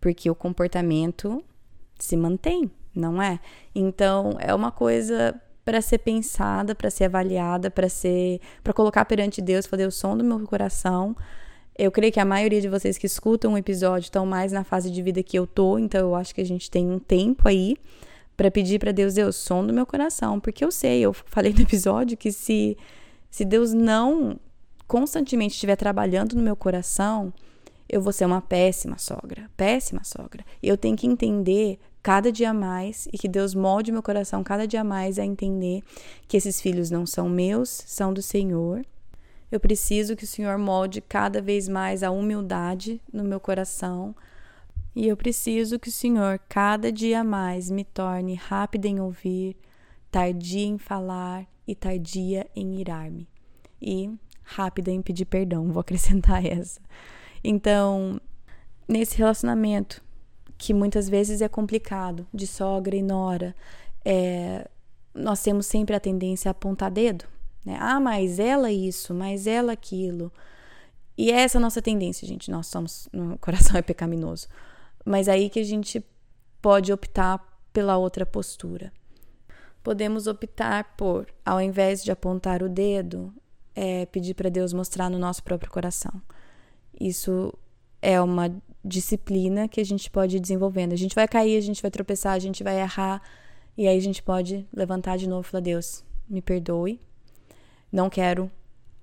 Porque 0.01 0.31
o 0.31 0.35
comportamento 0.35 1.43
se 1.99 2.17
mantém, 2.17 2.71
não 2.95 3.21
é? 3.21 3.41
Então, 3.75 4.37
é 4.39 4.55
uma 4.55 4.71
coisa 4.71 5.41
para 5.65 5.81
ser 5.81 5.99
pensada, 5.99 6.75
para 6.75 6.91
ser 6.91 7.05
avaliada, 7.05 7.71
para 7.71 7.89
ser 7.89 8.41
para 8.63 8.73
colocar 8.73 9.05
perante 9.05 9.41
Deus, 9.41 9.67
fazer 9.67 9.87
o 9.87 9.91
som 9.91 10.17
do 10.17 10.23
meu 10.23 10.39
coração. 10.47 11.17
Eu 11.77 11.91
creio 11.91 12.13
que 12.13 12.21
a 12.21 12.25
maioria 12.25 12.61
de 12.61 12.69
vocês 12.69 12.97
que 12.97 13.07
escutam 13.07 13.55
o 13.55 13.59
episódio 13.59 14.07
estão 14.07 14.25
mais 14.25 14.53
na 14.53 14.63
fase 14.63 14.91
de 14.93 15.03
vida 15.03 15.23
que 15.25 15.37
eu 15.37 15.45
tô, 15.45 15.77
então 15.77 16.01
eu 16.01 16.15
acho 16.15 16.33
que 16.35 16.41
a 16.41 16.47
gente 16.47 16.71
tem 16.71 16.89
um 16.89 17.01
tempo 17.01 17.49
aí 17.49 17.77
para 18.37 18.51
pedir 18.51 18.79
para 18.79 18.93
Deus, 18.93 19.15
Deus, 19.15 19.37
som 19.37 19.67
do 19.67 19.73
meu 19.73 19.87
coração, 19.87 20.41
porque 20.41 20.65
eu 20.65 20.71
sei, 20.71 21.01
eu 21.01 21.13
falei 21.13 21.53
no 21.53 21.61
episódio 21.63 22.17
que 22.17 22.33
se 22.33 22.77
se 23.31 23.45
Deus 23.45 23.73
não 23.73 24.39
constantemente 24.87 25.55
estiver 25.55 25.75
trabalhando 25.75 26.37
no 26.37 26.43
meu 26.43 26.55
coração, 26.55 27.33
eu 27.89 28.01
vou 28.01 28.13
ser 28.13 28.25
uma 28.27 28.41
péssima 28.41 28.97
sogra, 28.97 29.51
péssima 29.57 30.05
sogra. 30.05 30.45
Eu 30.63 30.77
tenho 30.77 30.97
que 30.97 31.07
entender 31.07 31.81
cada 32.01 32.31
dia 32.31 32.55
mais 32.55 33.09
e 33.13 33.19
que 33.19 33.27
Deus 33.27 33.55
molde 33.55 33.91
meu 33.91 34.05
coração 34.05 34.45
cada 34.45 34.69
dia 34.69 34.85
mais 34.85 35.19
a 35.19 35.25
entender 35.25 35.83
que 36.29 36.37
esses 36.37 36.61
filhos 36.61 36.91
não 36.91 37.05
são 37.07 37.29
meus, 37.29 37.83
são 37.87 38.15
do 38.15 38.23
Senhor. 38.23 38.85
Eu 39.51 39.59
preciso 39.59 40.15
que 40.15 40.25
o 40.25 40.29
Senhor 40.29 40.57
molde 40.57 41.01
cada 41.01 41.43
vez 41.43 41.67
mais 41.69 42.03
a 42.03 42.11
humildade 42.11 43.01
no 43.13 43.25
meu 43.25 43.41
coração. 43.41 44.15
E 44.95 45.09
eu 45.09 45.17
preciso 45.17 45.79
que 45.79 45.89
o 45.89 45.93
Senhor 45.93 46.39
cada 46.49 46.93
dia 46.93 47.25
mais 47.25 47.71
me 47.71 47.85
torne 47.85 48.35
rápida 48.35 48.87
em 48.87 49.01
ouvir, 49.01 49.57
tardia 50.11 50.67
em 50.67 50.79
falar 50.79 51.47
e 51.67 51.75
tardia 51.75 52.47
em 52.55 52.79
irar-me. 52.81 53.29
E 53.83 54.11
rápida 54.43 54.91
em 54.91 55.03
pedir 55.03 55.25
perdão, 55.25 55.73
vou 55.73 55.81
acrescentar 55.81 56.45
essa. 56.47 56.81
Então, 57.43 58.21
nesse 58.87 59.19
relacionamento, 59.19 60.03
que 60.57 60.73
muitas 60.73 61.09
vezes 61.09 61.41
é 61.41 61.49
complicado, 61.49 62.27
de 62.33 62.47
sogra 62.47 62.95
e 62.95 63.03
nora, 63.03 63.55
é, 64.05 64.69
nós 65.15 65.43
temos 65.43 65.67
sempre 65.67 65.97
a 65.97 66.01
tendência 66.01 66.49
a 66.49 66.53
apontar 66.53 66.91
dedo. 66.91 67.25
Né? 67.65 67.77
Ah, 67.81 67.99
mas 67.99 68.39
ela 68.39 68.71
isso, 68.71 69.13
mas 69.15 69.47
ela 69.47 69.73
aquilo. 69.73 70.33
E 71.17 71.31
é 71.31 71.41
essa 71.41 71.59
a 71.59 71.61
nossa 71.61 71.81
tendência, 71.81 72.27
gente. 72.27 72.51
Nós 72.51 72.67
somos. 72.67 73.09
O 73.13 73.39
coração 73.39 73.77
é 73.77 73.83
pecaminoso. 73.83 74.49
Mas 75.05 75.29
aí 75.29 75.51
que 75.51 75.61
a 75.61 75.65
gente 75.65 76.05
pode 76.63 76.93
optar 76.93 77.45
pela 77.73 77.97
outra 77.97 78.25
postura 78.25 78.93
podemos 79.85 80.27
optar 80.27 80.97
por, 80.97 81.27
ao 81.45 81.61
invés 81.61 82.03
de 82.03 82.11
apontar 82.11 82.63
o 82.63 82.69
dedo, 82.71 83.33
é, 83.77 84.07
pedir 84.07 84.33
para 84.33 84.49
Deus 84.49 84.73
mostrar 84.73 85.11
no 85.11 85.19
nosso 85.19 85.45
próprio 85.45 85.71
coração. 85.71 86.23
Isso 86.99 87.53
é 88.01 88.19
uma 88.19 88.51
disciplina 88.83 89.69
que 89.69 89.81
a 89.81 89.85
gente 89.85 90.11
pode 90.11 90.39
ir 90.39 90.41
desenvolvendo. 90.41 90.95
A 90.95 90.97
gente 90.97 91.15
vai 91.15 91.29
cair, 91.29 91.59
a 91.59 91.61
gente 91.61 91.83
vai 91.83 91.91
tropeçar, 91.91 92.33
a 92.33 92.39
gente 92.39 92.65
vai 92.65 92.81
errar, 92.81 93.21
e 93.77 93.87
aí 93.87 93.97
a 93.97 94.01
gente 94.01 94.23
pode 94.23 94.67
levantar 94.73 95.19
de 95.19 95.29
novo 95.29 95.47
e 95.47 95.51
falar: 95.51 95.61
Deus, 95.61 96.03
me 96.27 96.41
perdoe. 96.41 96.99
Não 97.93 98.09
quero 98.09 98.51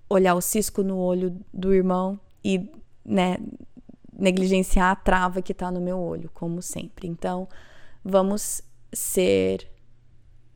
olhar 0.10 0.34
o 0.34 0.42
cisco 0.42 0.82
no 0.82 0.98
olho 0.98 1.38
do 1.54 1.74
irmão 1.74 2.20
e 2.44 2.70
né, 3.06 3.38
negligenciar 4.22 4.92
a 4.92 4.96
trava 4.96 5.42
que 5.42 5.52
está 5.52 5.72
no 5.72 5.82
meu 5.82 5.98
olho, 5.98 6.30
como 6.34 6.62
sempre. 6.62 7.08
Então, 7.08 7.50
vamos 8.04 8.62
ser 8.94 9.68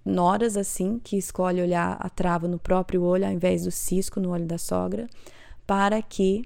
noras 0.05 0.55
assim, 0.55 0.99
que 0.99 1.17
escolhe 1.17 1.61
olhar 1.61 1.97
a 1.99 2.07
trava 2.07 2.47
no 2.47 2.59
próprio 2.59 3.01
olho 3.01 3.25
ao 3.25 3.31
invés 3.31 3.63
do 3.63 3.71
cisco 3.71 4.19
no 4.19 4.29
olho 4.29 4.45
da 4.45 4.59
sogra, 4.59 5.07
para 5.65 5.99
que, 6.01 6.43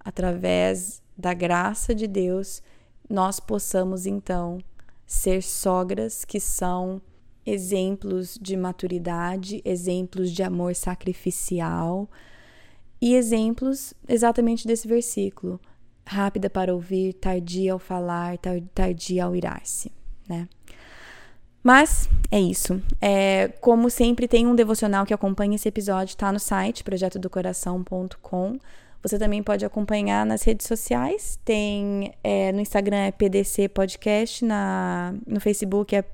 através 0.00 1.00
da 1.16 1.32
graça 1.32 1.94
de 1.94 2.08
Deus, 2.08 2.60
nós 3.08 3.38
possamos 3.38 4.04
então 4.04 4.58
ser 5.06 5.44
sogras 5.44 6.24
que 6.24 6.40
são 6.40 7.00
exemplos 7.46 8.36
de 8.42 8.56
maturidade, 8.56 9.62
exemplos 9.64 10.32
de 10.32 10.42
amor 10.42 10.74
sacrificial 10.74 12.10
e 13.00 13.14
exemplos 13.14 13.94
exatamente 14.08 14.66
desse 14.66 14.88
versículo. 14.88 15.60
Rápida 16.06 16.48
para 16.48 16.72
ouvir, 16.72 17.14
tardia 17.14 17.72
ao 17.72 17.78
falar, 17.78 18.38
tardia 18.72 19.24
ao 19.24 19.34
irar-se, 19.34 19.90
né? 20.28 20.48
Mas 21.66 22.08
é 22.30 22.38
isso. 22.38 22.80
É, 23.00 23.48
como 23.60 23.90
sempre, 23.90 24.28
tem 24.28 24.46
um 24.46 24.54
devocional 24.54 25.04
que 25.04 25.12
acompanha 25.12 25.56
esse 25.56 25.68
episódio, 25.68 26.12
está 26.12 26.30
no 26.30 26.38
site 26.38 26.84
projetodocoração.com. 26.84 28.58
Você 29.02 29.18
também 29.18 29.42
pode 29.42 29.64
acompanhar 29.64 30.24
nas 30.24 30.42
redes 30.42 30.64
sociais. 30.64 31.40
Tem 31.44 32.14
é, 32.22 32.52
no 32.52 32.60
Instagram 32.60 32.98
é 32.98 33.10
PDC 33.10 33.68
Podcast, 33.68 34.44
na, 34.44 35.12
no 35.26 35.40
Facebook 35.40 35.96
é 35.96 36.04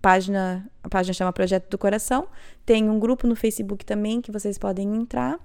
página, 0.00 0.68
a 0.82 0.88
página 0.88 1.12
chama 1.12 1.32
Projeto 1.32 1.68
do 1.68 1.78
Coração. 1.78 2.28
Tem 2.64 2.88
um 2.88 3.00
grupo 3.00 3.26
no 3.26 3.34
Facebook 3.34 3.84
também 3.84 4.20
que 4.20 4.30
vocês 4.30 4.56
podem 4.56 4.94
entrar. 4.94 5.38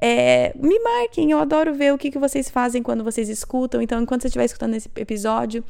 É, 0.00 0.52
me 0.56 0.78
marquem, 0.78 1.30
eu 1.30 1.38
adoro 1.38 1.74
ver 1.74 1.92
o 1.92 1.98
que, 1.98 2.10
que 2.10 2.18
vocês 2.18 2.50
fazem 2.50 2.82
quando 2.82 3.02
vocês 3.02 3.28
escutam. 3.28 3.80
Então, 3.80 4.00
enquanto 4.00 4.22
você 4.22 4.28
estiver 4.28 4.44
escutando 4.44 4.74
esse 4.74 4.90
episódio, 4.96 5.64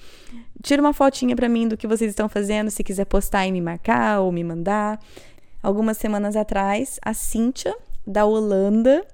tira 0.63 0.83
uma 0.83 0.93
fotinha 0.93 1.37
para 1.37 1.49
mim 1.49 1.69
do 1.69 1.77
que 1.77 1.87
vocês 1.87 2.11
estão 2.11 2.29
fazendo, 2.29 2.71
se 2.71 2.83
quiser 2.83 3.05
postar 3.05 3.47
e 3.47 3.53
me 3.53 3.61
marcar 3.61 4.21
ou 4.21 4.33
me 4.33 4.43
mandar. 4.43 5.01
Algumas 5.63 5.97
semanas 5.97 6.37
atrás, 6.37 6.99
a 7.03 7.15
Cíntia, 7.15 7.75
da 8.07 8.25
Holanda, 8.25 9.05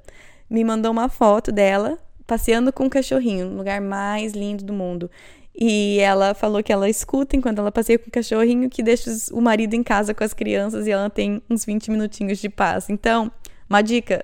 me 0.48 0.64
mandou 0.64 0.90
uma 0.90 1.08
foto 1.08 1.50
dela 1.50 1.98
passeando 2.26 2.72
com 2.72 2.84
um 2.84 2.88
cachorrinho, 2.88 3.50
no 3.50 3.58
lugar 3.58 3.80
mais 3.80 4.32
lindo 4.32 4.64
do 4.64 4.72
mundo. 4.72 5.10
E 5.54 5.98
ela 5.98 6.32
falou 6.34 6.62
que 6.62 6.72
ela 6.72 6.88
escuta 6.88 7.36
enquanto 7.36 7.58
ela 7.58 7.70
passeia 7.70 7.98
com 7.98 8.08
o 8.08 8.10
cachorrinho, 8.10 8.70
que 8.70 8.82
deixa 8.82 9.10
o 9.32 9.40
marido 9.40 9.74
em 9.74 9.82
casa 9.82 10.14
com 10.14 10.24
as 10.24 10.32
crianças 10.32 10.86
e 10.86 10.90
ela 10.90 11.10
tem 11.10 11.42
uns 11.50 11.64
20 11.64 11.90
minutinhos 11.90 12.38
de 12.38 12.48
paz. 12.48 12.88
Então, 12.88 13.30
uma 13.72 13.82
dica: 13.82 14.22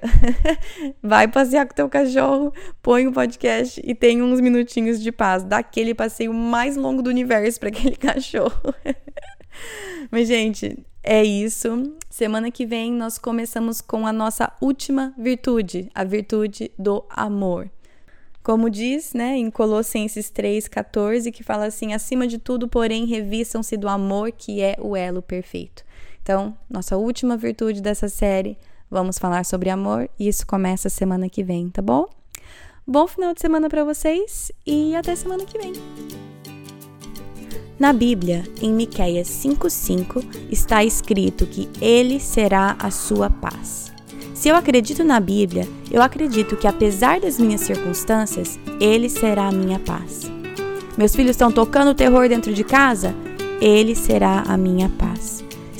vai 1.02 1.26
passear 1.26 1.66
com 1.66 1.74
teu 1.74 1.88
cachorro, 1.88 2.52
põe 2.82 3.08
um 3.08 3.12
podcast 3.12 3.80
e 3.82 3.94
tem 3.94 4.22
uns 4.22 4.40
minutinhos 4.42 5.00
de 5.00 5.10
paz. 5.10 5.42
Dá 5.42 5.58
aquele 5.58 5.94
passeio 5.94 6.34
mais 6.34 6.76
longo 6.76 7.02
do 7.02 7.08
universo 7.08 7.58
para 7.58 7.70
aquele 7.70 7.96
cachorro. 7.96 8.74
Mas, 10.10 10.28
gente, 10.28 10.78
é 11.02 11.24
isso. 11.24 11.96
Semana 12.10 12.50
que 12.50 12.66
vem 12.66 12.92
nós 12.92 13.16
começamos 13.16 13.80
com 13.80 14.06
a 14.06 14.12
nossa 14.12 14.52
última 14.60 15.14
virtude, 15.16 15.90
a 15.94 16.04
virtude 16.04 16.70
do 16.78 17.02
amor. 17.08 17.70
Como 18.42 18.70
diz, 18.70 19.14
né, 19.14 19.36
em 19.36 19.50
Colossenses 19.50 20.30
3:14, 20.30 21.32
que 21.32 21.42
fala 21.42 21.66
assim: 21.66 21.94
"Acima 21.94 22.26
de 22.26 22.38
tudo, 22.38 22.68
porém, 22.68 23.06
revistam-se 23.06 23.78
do 23.78 23.88
amor, 23.88 24.30
que 24.30 24.60
é 24.60 24.76
o 24.78 24.94
elo 24.94 25.22
perfeito". 25.22 25.84
Então, 26.22 26.54
nossa 26.68 26.98
última 26.98 27.36
virtude 27.38 27.80
dessa 27.80 28.08
série, 28.08 28.58
vamos 28.90 29.18
falar 29.18 29.44
sobre 29.44 29.70
amor 29.70 30.08
e 30.18 30.28
isso 30.28 30.46
começa 30.46 30.88
semana 30.88 31.28
que 31.28 31.42
vem, 31.42 31.68
tá 31.68 31.82
bom? 31.82 32.06
Bom 32.86 33.06
final 33.06 33.34
de 33.34 33.40
semana 33.40 33.68
para 33.68 33.84
vocês 33.84 34.50
e 34.66 34.94
até 34.96 35.14
semana 35.14 35.44
que 35.44 35.58
vem. 35.58 35.72
Na 37.78 37.92
Bíblia, 37.92 38.44
em 38.60 38.72
Miqueias 38.72 39.28
5:5, 39.28 40.24
está 40.50 40.82
escrito 40.82 41.46
que 41.46 41.68
ele 41.80 42.18
será 42.18 42.76
a 42.78 42.90
sua 42.90 43.30
paz. 43.30 43.92
Se 44.38 44.48
eu 44.48 44.54
acredito 44.54 45.02
na 45.02 45.18
Bíblia, 45.18 45.66
eu 45.90 46.00
acredito 46.00 46.56
que 46.56 46.68
apesar 46.68 47.18
das 47.18 47.40
minhas 47.40 47.60
circunstâncias, 47.62 48.56
Ele 48.80 49.08
será 49.08 49.48
a 49.48 49.52
minha 49.52 49.80
paz. 49.80 50.30
Meus 50.96 51.16
filhos 51.16 51.32
estão 51.32 51.50
tocando 51.50 51.92
terror 51.92 52.28
dentro 52.28 52.54
de 52.54 52.62
casa? 52.62 53.12
Ele 53.60 53.96
será 53.96 54.44
a 54.46 54.56
minha 54.56 54.88
paz. 54.90 55.42